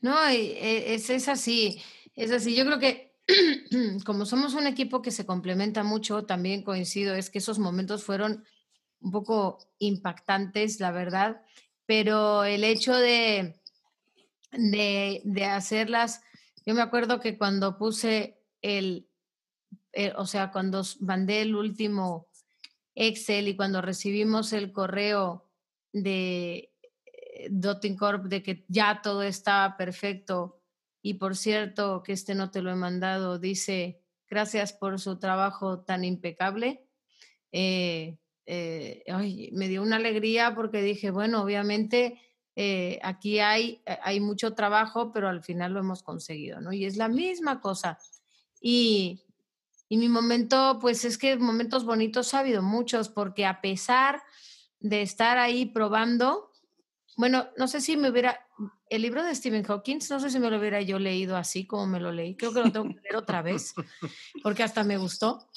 No, 0.00 0.26
eh, 0.28 0.94
es, 0.94 1.10
es 1.10 1.28
así, 1.28 1.80
es 2.14 2.30
así. 2.30 2.54
Yo 2.56 2.64
creo 2.64 2.78
que 2.78 3.14
como 4.04 4.26
somos 4.26 4.54
un 4.54 4.66
equipo 4.66 5.00
que 5.02 5.10
se 5.10 5.26
complementa 5.26 5.82
mucho, 5.82 6.24
también 6.24 6.62
coincido, 6.62 7.14
es 7.14 7.30
que 7.30 7.38
esos 7.38 7.58
momentos 7.58 8.04
fueron 8.04 8.44
un 9.00 9.10
poco 9.12 9.58
impactantes, 9.78 10.80
la 10.80 10.90
verdad, 10.90 11.42
pero 11.86 12.44
el 12.44 12.64
hecho 12.64 12.96
de, 12.96 13.60
de, 14.56 15.20
de 15.24 15.44
hacerlas, 15.44 16.22
yo 16.66 16.74
me 16.74 16.82
acuerdo 16.82 17.20
que 17.20 17.36
cuando 17.36 17.76
puse 17.76 18.38
el, 18.62 19.06
eh, 19.92 20.12
o 20.16 20.26
sea, 20.26 20.50
cuando 20.50 20.82
mandé 21.00 21.42
el 21.42 21.54
último 21.54 22.28
Excel 22.94 23.48
y 23.48 23.56
cuando 23.56 23.82
recibimos 23.82 24.52
el 24.52 24.72
correo 24.72 25.50
de 25.92 26.72
eh, 27.04 27.48
Dotting 27.50 27.96
Corp 27.96 28.24
de 28.24 28.42
que 28.42 28.64
ya 28.68 29.02
todo 29.02 29.22
estaba 29.22 29.76
perfecto 29.76 30.60
y 31.02 31.14
por 31.14 31.36
cierto 31.36 32.02
que 32.02 32.12
este 32.12 32.34
no 32.34 32.50
te 32.50 32.62
lo 32.62 32.70
he 32.70 32.76
mandado, 32.76 33.38
dice 33.38 34.00
gracias 34.28 34.72
por 34.72 34.98
su 34.98 35.18
trabajo 35.18 35.80
tan 35.80 36.02
impecable. 36.02 36.86
Eh, 37.52 38.16
ay, 39.06 39.50
me 39.52 39.68
dio 39.68 39.82
una 39.82 39.96
alegría 39.96 40.54
porque 40.54 40.82
dije, 40.82 41.10
bueno, 41.10 41.42
obviamente 41.42 42.18
eh, 42.56 43.00
aquí 43.02 43.40
hay, 43.40 43.82
eh, 43.86 43.98
hay 44.02 44.20
mucho 44.20 44.54
trabajo, 44.54 45.12
pero 45.12 45.28
al 45.28 45.42
final 45.42 45.72
lo 45.72 45.80
hemos 45.80 46.02
conseguido, 46.02 46.60
¿no? 46.60 46.72
Y 46.72 46.84
es 46.84 46.96
la 46.96 47.08
misma 47.08 47.60
cosa. 47.60 47.98
Y, 48.60 49.22
y 49.88 49.96
mi 49.96 50.08
momento, 50.08 50.78
pues 50.80 51.04
es 51.04 51.18
que 51.18 51.36
momentos 51.36 51.84
bonitos 51.84 52.32
ha 52.34 52.40
habido 52.40 52.62
muchos, 52.62 53.08
porque 53.08 53.44
a 53.44 53.60
pesar 53.60 54.22
de 54.78 55.02
estar 55.02 55.38
ahí 55.38 55.66
probando, 55.66 56.52
bueno, 57.16 57.48
no 57.56 57.66
sé 57.66 57.80
si 57.80 57.96
me 57.96 58.10
hubiera, 58.10 58.46
el 58.88 59.02
libro 59.02 59.24
de 59.24 59.34
Stephen 59.34 59.64
Hawking, 59.64 59.98
no 60.10 60.20
sé 60.20 60.30
si 60.30 60.38
me 60.38 60.50
lo 60.50 60.58
hubiera 60.58 60.80
yo 60.80 60.98
leído 60.98 61.36
así 61.36 61.66
como 61.66 61.86
me 61.86 62.00
lo 62.00 62.12
leí, 62.12 62.36
creo 62.36 62.52
que 62.52 62.60
lo 62.60 62.70
tengo 62.70 62.88
que 62.88 63.00
leer 63.00 63.16
otra 63.16 63.42
vez, 63.42 63.74
porque 64.42 64.62
hasta 64.62 64.84
me 64.84 64.96
gustó. 64.96 65.48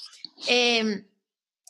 Eh, 0.48 1.06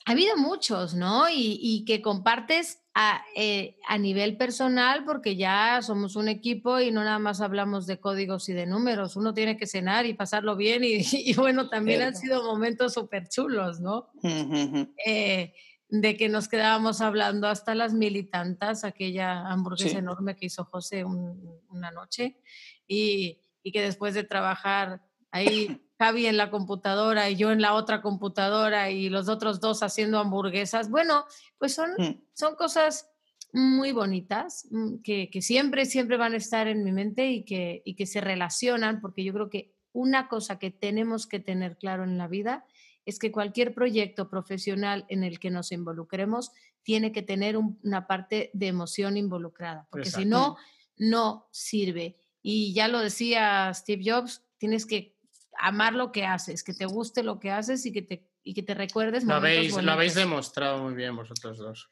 ha 0.07 0.13
habido 0.13 0.39
muchos, 0.39 0.95
¿no? 0.95 1.29
Y, 1.29 1.59
y 1.61 1.85
que 1.85 2.01
compartes 2.01 2.81
a, 3.01 3.25
eh, 3.37 3.77
a, 3.87 3.97
nivel 3.97 4.37
personal, 4.37 5.05
porque 5.05 5.37
ya 5.37 5.81
somos 5.83 6.17
un 6.17 6.27
equipo 6.27 6.81
y 6.81 6.91
no 6.91 7.05
nada 7.05 7.21
más 7.21 7.41
hablamos 7.41 7.87
de 7.87 8.01
códigos 8.01 8.49
y 8.49 8.55
de 8.55 8.67
números. 8.67 9.15
Uno 9.15 9.33
tiene 9.35 9.57
que 9.57 9.69
cenar 9.69 10.05
y 10.05 10.15
pasarlo 10.15 10.57
bien 10.57 10.83
y, 10.83 10.99
y 11.13 11.35
bueno, 11.35 11.69
también 11.69 12.01
Cierto. 12.01 12.17
han 12.17 12.21
sido 12.21 12.43
momentos 12.43 12.95
súper 12.95 13.29
chulos, 13.29 13.79
¿no? 13.79 14.11
Uh 14.15 14.29
-huh. 14.29 14.93
eh, 15.07 15.55
de 15.89 16.17
que 16.17 16.29
nos 16.29 16.49
quedábamos 16.49 17.01
hablando 17.01 17.47
hasta 17.47 17.77
las 17.77 17.95
mil 17.95 18.17
y 18.17 18.25
tantas, 18.25 18.83
aquella 18.83 19.47
hamburguesa 19.47 19.91
sí. 19.91 19.97
enorme 19.97 20.35
que 20.35 20.47
hizo 20.47 20.65
José 20.65 21.05
un, 21.05 21.63
una 21.69 21.93
noche, 21.93 22.41
y, 22.89 23.39
y, 23.63 23.71
que 23.71 23.81
después 23.81 24.15
de 24.15 24.25
trabajar 24.25 25.03
Ahí 25.31 25.81
Javi 25.99 26.27
en 26.27 26.37
la 26.37 26.51
computadora 26.51 27.29
y 27.29 27.37
yo 27.37 27.51
en 27.51 27.61
la 27.61 27.75
otra 27.75 28.01
computadora 28.03 28.91
y 28.91 29.09
los 29.09 29.29
otros 29.29 29.61
dos 29.61 29.83
haciendo 29.83 30.19
hamburguesas. 30.19 30.91
Bueno, 30.91 31.25
pues 31.59 31.75
son, 31.75 31.91
Mm. 31.99 32.21
son 32.35 32.55
cosas 32.55 33.11
muy 33.53 33.93
bonitas 33.93 34.69
mm, 34.71 34.99
que, 35.03 35.29
que 35.31 35.43
siempre, 35.43 35.87
siempre 35.87 36.17
van 36.17 36.35
a 36.35 36.37
estar 36.37 36.69
en 36.69 36.85
mi 36.85 36.93
mente 36.93 37.31
y 37.31 37.45
que, 37.45 37.83
y 37.85 37.95
que 37.97 38.07
se 38.07 38.21
relacionan, 38.21 39.01
porque 39.01 39.25
yo 39.25 39.33
creo 39.33 39.51
que 39.51 39.75
una 39.93 40.29
cosa 40.29 40.59
que 40.59 40.71
tenemos 40.71 41.27
que 41.27 41.41
tener 41.41 41.77
claro 41.79 42.05
en 42.05 42.17
la 42.19 42.29
vida 42.29 42.65
es 43.07 43.19
que 43.19 43.33
cualquier 43.33 43.75
proyecto 43.75 44.29
profesional 44.29 45.07
en 45.09 45.25
el 45.25 45.39
que 45.41 45.51
nos 45.51 45.73
involucremos 45.73 46.53
tiene 46.83 47.11
que 47.11 47.23
tener 47.23 47.57
un- 47.57 47.81
una 47.83 48.07
parte 48.07 48.51
de 48.53 48.67
emoción 48.69 49.17
involucrada, 49.17 49.87
porque 49.91 50.11
si 50.11 50.23
Exacto. 50.23 50.29
no, 50.29 50.57
no 50.99 51.49
sirve. 51.51 52.17
Y 52.43 52.73
ya 52.75 52.87
lo 52.87 52.99
decía 53.01 53.73
Steve 53.75 54.03
Jobs, 54.05 54.45
tienes 54.59 54.85
que 54.87 55.17
amar 55.59 55.95
lo 55.95 56.13
que 56.13 56.25
haces, 56.25 56.63
que 56.63 56.75
te 56.75 56.87
guste 56.87 57.23
lo 57.23 57.39
que 57.39 57.51
haces 57.51 57.85
y 57.87 57.93
que 57.93 58.03
te, 58.03 58.29
y 58.43 58.55
que 58.55 58.63
te 58.63 58.75
recuerdes. 58.75 59.25
Lo 59.25 59.35
habéis, 59.35 59.81
lo 59.83 59.93
habéis 59.93 60.15
demostrado 60.15 60.83
muy 60.83 60.95
bien 60.95 61.15
vosotros 61.17 61.59
dos. 61.59 61.89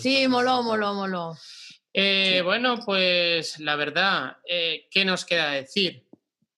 Sí, 0.00 0.26
moló, 0.28 0.62
moló, 0.62 0.94
moló. 0.94 1.36
Eh, 1.92 2.42
Bueno, 2.44 2.78
pues 2.84 3.58
la 3.60 3.76
verdad, 3.76 4.36
eh, 4.48 4.88
¿qué 4.90 5.04
nos 5.04 5.24
queda 5.24 5.52
decir? 5.52 6.06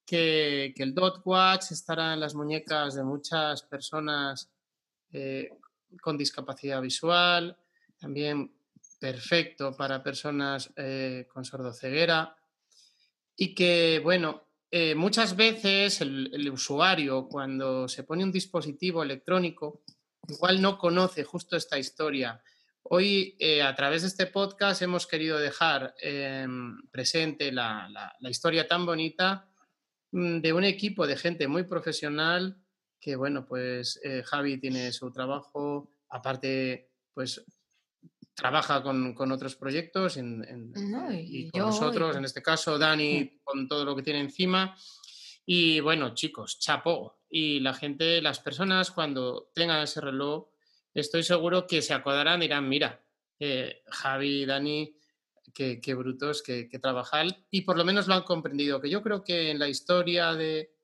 Que, 0.06 0.74
que 0.76 0.82
el 0.82 0.94
Dot 0.94 1.22
Watch 1.24 1.70
estará 1.70 2.12
en 2.12 2.20
las 2.20 2.34
muñecas 2.34 2.94
de 2.94 3.02
muchas 3.02 3.62
personas 3.62 4.50
eh, 5.10 5.50
con 6.00 6.18
discapacidad 6.18 6.82
visual, 6.82 7.56
también 7.98 8.52
perfecto 9.00 9.76
para 9.76 10.02
personas 10.02 10.72
con 11.32 11.44
sordoceguera 11.44 12.36
y 13.36 13.54
que, 13.54 14.00
bueno, 14.02 14.51
eh, 14.72 14.94
muchas 14.94 15.36
veces 15.36 16.00
el, 16.00 16.50
usuario 16.50 17.28
cuando 17.28 17.86
se 17.88 18.04
pone 18.04 18.24
un 18.24 18.32
dispositivo 18.32 19.02
electrónico 19.02 19.82
igual 20.28 20.62
no 20.62 20.78
conoce 20.78 21.24
justo 21.24 21.56
esta 21.56 21.78
historia. 21.78 22.42
Hoy, 22.84 23.36
eh, 23.38 23.62
a 23.62 23.74
través 23.74 24.02
de 24.02 24.08
este 24.08 24.26
podcast, 24.26 24.80
hemos 24.82 25.06
querido 25.06 25.38
dejar 25.38 25.94
eh, 26.02 26.46
presente 26.90 27.52
la, 27.52 27.88
la- 27.90 28.16
la 28.18 28.30
historia 28.30 28.66
tan 28.66 28.86
bonita 28.86 29.46
mm, 30.10 30.40
de 30.40 30.52
un 30.52 30.64
equipo 30.64 31.06
de 31.06 31.16
gente 31.16 31.46
muy 31.48 31.64
profesional 31.64 32.56
que, 33.00 33.16
bueno, 33.16 33.44
pues 33.46 34.00
Javi 34.26 34.58
tiene 34.58 34.92
su 34.92 35.12
trabajo, 35.12 35.92
aparte, 36.08 36.92
pues 37.12 37.44
trabaja 38.34 38.82
con, 38.82 39.14
con 39.14 39.30
otros 39.32 39.56
proyectos 39.56 40.16
en- 40.16 40.44
en- 40.48 40.72
No, 40.90 41.12
y, 41.12 41.46
y 41.46 41.50
con 41.50 41.60
yo, 41.60 41.66
nosotros, 41.66 42.14
y- 42.14 42.18
en 42.18 42.24
este 42.24 42.42
caso 42.42 42.78
Dani 42.78 43.40
con 43.44 43.68
todo 43.68 43.84
lo 43.84 43.94
que 43.96 44.02
tiene 44.02 44.20
encima. 44.20 44.76
Y 45.44 45.80
bueno, 45.80 46.14
chicos, 46.14 46.58
chapó. 46.58 47.20
Y 47.28 47.60
la 47.60 47.74
gente, 47.74 48.22
las 48.22 48.38
personas 48.40 48.90
cuando 48.90 49.50
tengan 49.54 49.82
ese 49.82 50.00
reloj, 50.00 50.48
estoy 50.94 51.22
seguro 51.22 51.66
que 51.66 51.82
se 51.82 51.94
acordarán 51.94 52.40
y 52.40 52.46
dirán, 52.46 52.68
mira, 52.68 53.04
eh, 53.40 53.82
Javi, 53.86 54.44
Dani, 54.46 54.94
qué, 55.52 55.80
qué 55.80 55.94
brutos, 55.94 56.42
que, 56.42 56.68
que 56.68 56.78
trabajar. 56.78 57.26
Y 57.50 57.62
por 57.62 57.76
lo 57.76 57.84
menos 57.84 58.06
lo 58.06 58.14
han 58.14 58.22
comprendido, 58.22 58.80
que 58.80 58.88
yo 58.90 59.02
creo 59.02 59.24
que 59.24 59.50
en 59.50 59.58
la 59.58 59.68
historia 59.68 60.32
de, 60.34 60.74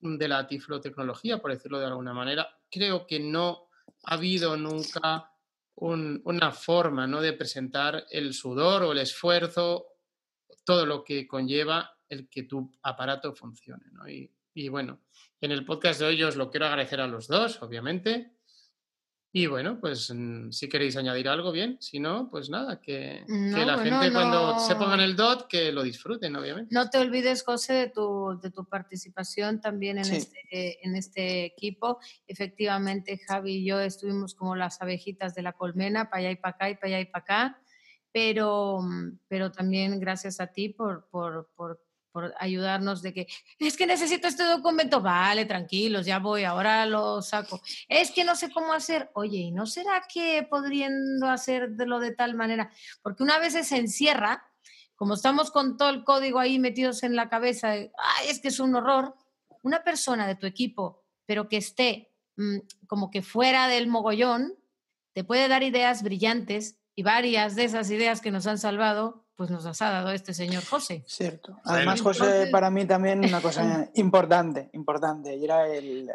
de 0.00 0.28
la 0.28 0.46
tiflotecnología, 0.46 1.38
por 1.40 1.52
decirlo 1.52 1.78
de 1.78 1.86
alguna 1.86 2.12
manera, 2.12 2.48
creo 2.70 3.06
que 3.06 3.20
no 3.20 3.68
ha 4.04 4.14
habido 4.14 4.56
nunca 4.56 5.29
un- 5.80 6.20
una 6.24 6.52
forma 6.52 7.06
¿no? 7.06 7.20
de 7.20 7.32
presentar 7.32 8.06
el 8.10 8.32
sudor 8.34 8.82
o 8.84 8.92
el 8.92 8.98
esfuerzo, 8.98 9.86
todo 10.64 10.86
lo 10.86 11.02
que 11.04 11.26
conlleva 11.26 11.96
el 12.08 12.28
que 12.28 12.44
tu 12.44 12.70
aparato 12.82 13.34
funcione. 13.34 13.84
Y, 14.54 14.68
bueno, 14.68 15.00
en 15.40 15.52
el 15.52 15.64
podcast 15.64 16.00
de 16.00 16.06
hoy 16.06 16.22
os 16.22 16.36
lo 16.36 16.50
quiero 16.50 16.66
agradecer 16.66 17.00
a 17.00 17.06
los 17.06 17.28
dos, 17.28 17.62
obviamente. 17.62 18.32
Y 19.32 19.46
bueno, 19.46 19.78
pues 19.80 20.12
mm, 20.12 20.50
si 20.50 20.68
queréis 20.68 20.96
añadir 20.96 21.28
algo, 21.28 21.52
bien. 21.52 21.76
Si 21.80 22.00
no, 22.00 22.28
pues 22.30 22.50
nada, 22.50 22.80
que, 22.80 23.24
que 23.28 23.64
la 23.64 23.76
bueno, 23.76 24.00
gente 24.00 24.12
cuando 24.12 24.58
se 24.58 24.74
pongan 24.74 24.98
el 25.00 25.14
DOT, 25.14 25.46
que 25.46 25.70
lo 25.70 25.84
disfruten, 25.84 26.34
obviamente. 26.34 26.74
No 26.74 26.90
te 26.90 26.98
olvides, 26.98 27.44
José, 27.44 27.74
de 27.74 27.88
tu, 27.90 28.40
de 28.42 28.50
tu 28.50 28.64
participación 28.64 29.60
también 29.60 29.98
en, 29.98 30.04
Sí. 30.04 30.16
este, 30.16 30.84
en 30.84 30.96
este 30.96 31.44
equipo. 31.44 32.00
Efectivamente, 32.26 33.18
Javi 33.24 33.58
y 33.58 33.64
yo 33.66 33.78
estuvimos 33.80 34.34
como 34.34 34.56
las 34.56 34.82
abejitas 34.82 35.34
de 35.36 35.42
la 35.42 35.52
colmena, 35.52 36.10
para 36.10 36.20
allá 36.22 36.30
y 36.32 36.36
para 36.36 36.54
acá 36.56 36.70
y 36.70 36.74
para 36.74 36.86
allá 36.88 37.00
y 37.00 37.04
para 37.06 37.22
acá, 37.22 37.62
pero, 38.12 38.80
mm, 38.82 39.18
pero 39.28 39.52
también 39.52 40.00
gracias 40.00 40.40
a 40.40 40.48
ti 40.48 40.70
por, 40.70 41.08
por, 41.08 41.50
por, 41.54 41.80
por 42.12 42.34
ayudarnos 42.38 43.02
de 43.02 43.12
que, 43.12 43.26
es 43.58 43.76
que 43.76 43.86
necesito 43.86 44.28
este 44.28 44.44
documento, 44.44 45.00
vale, 45.00 45.46
tranquilos, 45.46 46.06
ya 46.06 46.18
voy, 46.18 46.44
ahora 46.44 46.86
lo 46.86 47.22
saco. 47.22 47.60
Es 47.88 48.10
que 48.10 48.24
no 48.24 48.36
sé 48.36 48.50
cómo 48.50 48.72
hacer, 48.72 49.10
oye, 49.14 49.38
¿y 49.38 49.50
no 49.50 49.66
será 49.66 50.02
que 50.12 50.46
podriendo 50.48 51.28
hacerlo 51.28 52.00
de 52.00 52.14
tal 52.14 52.34
manera? 52.34 52.70
Porque 53.02 53.22
una 53.22 53.38
vez 53.38 53.54
se 53.66 53.76
encierra, 53.76 54.44
como 54.96 55.14
estamos 55.14 55.50
con 55.50 55.76
todo 55.76 55.90
el 55.90 56.04
código 56.04 56.38
ahí 56.38 56.58
metidos 56.58 57.02
en 57.02 57.16
la 57.16 57.28
cabeza, 57.28 57.74
es 57.74 58.40
que 58.40 58.48
es 58.48 58.60
un 58.60 58.74
horror, 58.74 59.14
una 59.62 59.82
persona 59.82 60.26
de 60.26 60.34
tu 60.34 60.46
equipo, 60.46 61.04
pero 61.26 61.48
que 61.48 61.56
esté 61.56 62.12
mm, 62.36 62.58
como 62.86 63.10
que 63.10 63.22
fuera 63.22 63.68
del 63.68 63.86
mogollón, 63.86 64.54
te 65.12 65.24
puede 65.24 65.48
dar 65.48 65.62
ideas 65.62 66.02
brillantes 66.02 66.76
y 66.94 67.02
varias 67.02 67.56
de 67.56 67.64
esas 67.64 67.90
ideas 67.90 68.20
que 68.20 68.30
nos 68.30 68.46
han 68.46 68.58
salvado, 68.58 69.26
pues 69.40 69.48
nos 69.50 69.64
las 69.64 69.80
ha 69.80 69.88
dado 69.90 70.10
este 70.10 70.34
señor 70.34 70.62
José. 70.66 71.02
Cierto. 71.06 71.58
Además, 71.64 72.02
José, 72.02 72.48
para 72.52 72.68
mí 72.68 72.84
también 72.84 73.24
una 73.24 73.40
cosa 73.40 73.88
importante, 73.94 74.68
importante, 74.74 75.34
y 75.34 75.42
era 75.46 75.66
el, 75.66 76.10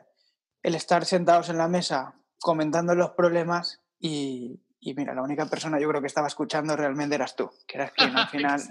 el 0.62 0.76
estar 0.76 1.06
sentados 1.06 1.50
en 1.50 1.58
la 1.58 1.68
mesa 1.68 2.14
comentando 2.38 2.94
los 2.94 3.10
problemas 3.14 3.82
y, 4.00 4.62
y 4.80 4.94
mira, 4.94 5.16
la 5.16 5.24
única 5.24 5.48
persona 5.48 5.80
yo 5.80 5.90
creo 5.90 6.02
que 6.02 6.06
estaba 6.06 6.28
escuchando 6.28 6.76
realmente 6.76 7.16
eras 7.16 7.36
tú, 7.36 7.50
que 7.66 7.78
eras 7.80 7.94
quien 7.94 8.16
al 8.16 8.28
final 8.30 8.62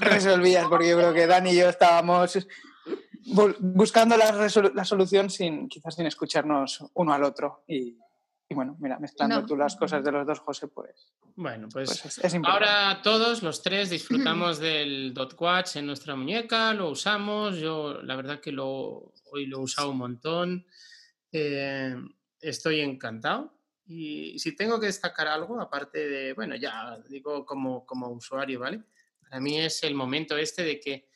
resolvías, 0.00 0.66
porque 0.66 0.88
yo 0.88 0.96
creo 0.96 1.14
que 1.14 1.28
Dani 1.28 1.50
y 1.50 1.58
yo 1.58 1.68
estábamos 1.68 2.36
bu- 3.26 3.56
buscando 3.60 4.16
la, 4.16 4.32
la 4.74 4.84
solución 4.84 5.30
sin 5.30 5.68
quizás 5.68 5.94
sin 5.94 6.06
escucharnos 6.06 6.84
uno 6.94 7.12
al 7.12 7.22
otro. 7.22 7.62
Y, 7.68 7.96
y 8.48 8.54
bueno, 8.54 8.76
mira, 8.80 8.98
mezclando 8.98 9.40
No. 9.42 9.46
tú 9.46 9.56
las 9.56 9.76
cosas 9.76 10.02
de 10.02 10.10
los 10.10 10.26
dos, 10.26 10.38
José, 10.40 10.68
pues, 10.68 11.12
Bueno, 11.36 11.68
pues, 11.70 12.00
pues 12.02 12.18
es, 12.18 12.24
es 12.24 12.34
importante. 12.34 12.66
ahora 12.68 13.02
todos 13.02 13.42
los 13.42 13.62
tres 13.62 13.90
disfrutamos 14.30 14.58
del 14.58 15.12
Dot 15.12 15.34
Watch 15.38 15.76
en 15.76 15.86
nuestra 15.86 16.16
muñeca, 16.16 16.72
lo 16.72 16.88
usamos. 16.90 17.56
Yo, 17.58 18.00
la 18.02 18.16
verdad, 18.16 18.40
que 18.40 18.52
lo, 18.52 19.12
hoy 19.32 19.46
lo 19.46 19.58
he 19.58 19.62
usado 19.62 19.90
un 19.90 19.98
montón. 19.98 20.66
Eh, 21.32 21.94
estoy 22.40 22.80
encantado. 22.80 23.52
Y 23.86 24.38
si 24.38 24.54
tengo 24.56 24.78
que 24.80 24.86
destacar 24.86 25.28
algo, 25.28 25.60
aparte 25.60 26.08
de, 26.08 26.32
bueno, 26.34 26.56
ya 26.56 26.98
digo 27.08 27.44
como, 27.46 27.84
como 27.86 28.08
usuario, 28.08 28.60
¿vale? 28.60 28.82
Para 29.22 29.40
mí 29.40 29.58
es 29.58 29.82
el 29.82 29.94
momento 29.94 30.36
este 30.36 30.62
de 30.62 30.80
que 30.80 31.07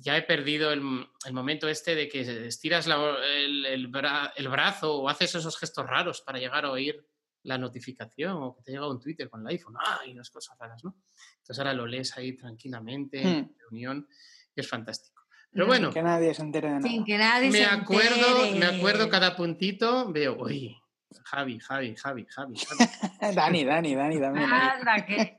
ya 0.00 0.16
he 0.16 0.22
perdido 0.22 0.70
el, 0.72 0.80
el 1.26 1.32
momento 1.32 1.68
este 1.68 1.94
de 1.94 2.08
que 2.08 2.20
estiras 2.46 2.86
la- 2.86 3.16
el, 3.36 3.66
el 3.66 3.90
bra- 3.90 4.32
el 4.36 4.48
brazo 4.48 4.94
o 4.96 5.08
haces 5.08 5.34
esos 5.34 5.58
gestos 5.58 5.86
raros 5.86 6.20
para 6.22 6.38
llegar 6.38 6.64
a 6.64 6.70
oír 6.70 7.04
la 7.42 7.58
notificación 7.58 8.32
o 8.42 8.54
que 8.56 8.62
te 8.62 8.72
llega 8.72 8.88
un 8.88 9.00
Twitter 9.00 9.28
con 9.30 9.40
el 9.42 9.46
iPhone. 9.48 9.74
¡Ay! 9.84 10.12
Unas 10.12 10.30
cosas 10.30 10.56
raras, 10.58 10.82
¿no? 10.84 10.96
Entonces 11.38 11.58
ahora 11.58 11.72
lo 11.72 11.86
lees 11.86 12.16
ahí 12.16 12.36
tranquilamente 12.36 13.20
en 13.22 13.40
Hmm. 13.40 13.50
reunión 13.60 14.08
y 14.54 14.60
es 14.60 14.68
fantástico. 14.68 15.22
Pero 15.50 15.64
Mm, 15.64 15.68
bueno, 15.68 15.90
Que 15.92 16.02
nadie 16.02 16.34
se 16.34 16.42
entere 16.42 16.68
de 16.68 16.74
nada. 16.74 16.88
Sin 16.88 17.04
que 17.04 17.16
nadie 17.16 17.50
me 17.50 17.58
se 17.58 17.64
acuerdo, 17.64 18.40
me 18.40 18.48
entere. 18.66 18.76
acuerdo 18.76 19.08
cada 19.08 19.34
puntito, 19.34 20.12
veo, 20.12 20.36
oye, 20.38 20.76
Javi, 21.24 21.58
Javi, 21.58 21.94
Javi, 21.96 22.26
Javi, 22.26 22.54
Javi. 23.20 23.34
Dani, 23.34 23.64
Dani, 23.64 23.94
Dani. 23.94 24.44
Anda, 24.44 25.06
que 25.06 25.36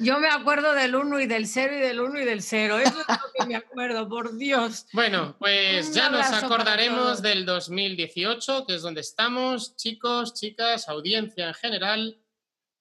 yo 0.00 0.18
me 0.18 0.28
acuerdo 0.28 0.72
del 0.74 0.94
1 0.94 1.20
y 1.20 1.26
del 1.26 1.46
0 1.46 1.76
y 1.76 1.80
del 1.80 2.00
1 2.00 2.20
y 2.20 2.24
del 2.24 2.42
0. 2.42 2.78
Eso 2.78 3.00
es 3.00 3.08
lo 3.08 3.32
que 3.38 3.46
me 3.46 3.56
acuerdo, 3.56 4.08
por 4.08 4.36
Dios. 4.36 4.86
Bueno, 4.92 5.36
pues 5.38 5.88
Un 5.88 5.94
ya 5.94 6.10
nos 6.10 6.30
acordaremos 6.32 7.22
del 7.22 7.46
2018, 7.46 8.66
que 8.66 8.74
es 8.74 8.82
donde 8.82 9.00
estamos, 9.00 9.76
chicos, 9.76 10.34
chicas, 10.34 10.88
audiencia 10.88 11.48
en 11.48 11.54
general, 11.54 12.22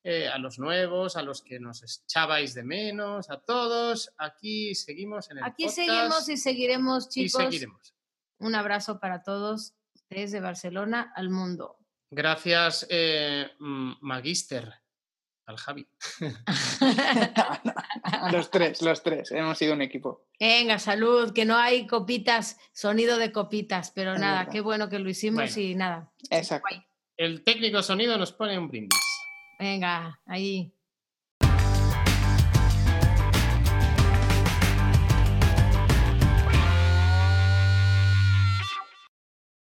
eh, 0.03 0.27
a 0.27 0.37
los 0.37 0.59
nuevos, 0.59 1.15
a 1.15 1.21
los 1.23 1.41
que 1.41 1.59
nos 1.59 1.83
echabais 1.83 2.53
de 2.53 2.63
menos, 2.63 3.29
a 3.29 3.39
todos. 3.39 4.13
Aquí 4.17 4.75
seguimos 4.75 5.29
en 5.31 5.39
el 5.39 5.43
Aquí 5.43 5.63
podcast 5.65 5.75
seguimos 5.75 6.29
y 6.29 6.37
seguiremos, 6.37 7.05
y 7.07 7.09
chicos. 7.27 7.43
seguiremos. 7.43 7.93
Un 8.39 8.55
abrazo 8.55 8.99
para 8.99 9.23
todos 9.23 9.73
desde 10.09 10.39
Barcelona 10.39 11.11
al 11.15 11.29
mundo. 11.29 11.76
Gracias, 12.09 12.87
eh, 12.89 13.49
Magister, 13.59 14.73
al 15.45 15.57
Javi. 15.57 15.87
los 18.31 18.51
tres, 18.51 18.81
los 18.81 19.03
tres. 19.03 19.31
Hemos 19.31 19.57
sido 19.57 19.73
un 19.73 19.81
equipo. 19.81 20.27
Venga, 20.39 20.79
salud, 20.79 21.33
que 21.33 21.45
no 21.45 21.57
hay 21.57 21.87
copitas, 21.87 22.57
sonido 22.73 23.17
de 23.17 23.31
copitas, 23.31 23.91
pero 23.91 24.13
Es 24.13 24.19
nada, 24.19 24.39
verdad. 24.39 24.51
qué 24.51 24.61
bueno 24.61 24.89
que 24.89 24.99
lo 24.99 25.09
hicimos 25.09 25.55
Bueno. 25.55 25.69
y 25.69 25.75
nada. 25.75 26.11
Exacto. 26.29 26.67
El 27.17 27.43
técnico 27.43 27.81
sonido 27.81 28.17
nos 28.17 28.31
pone 28.31 28.57
un 28.57 28.67
brindis. 28.67 28.99
Venga, 29.59 30.21
ahí. 30.25 30.71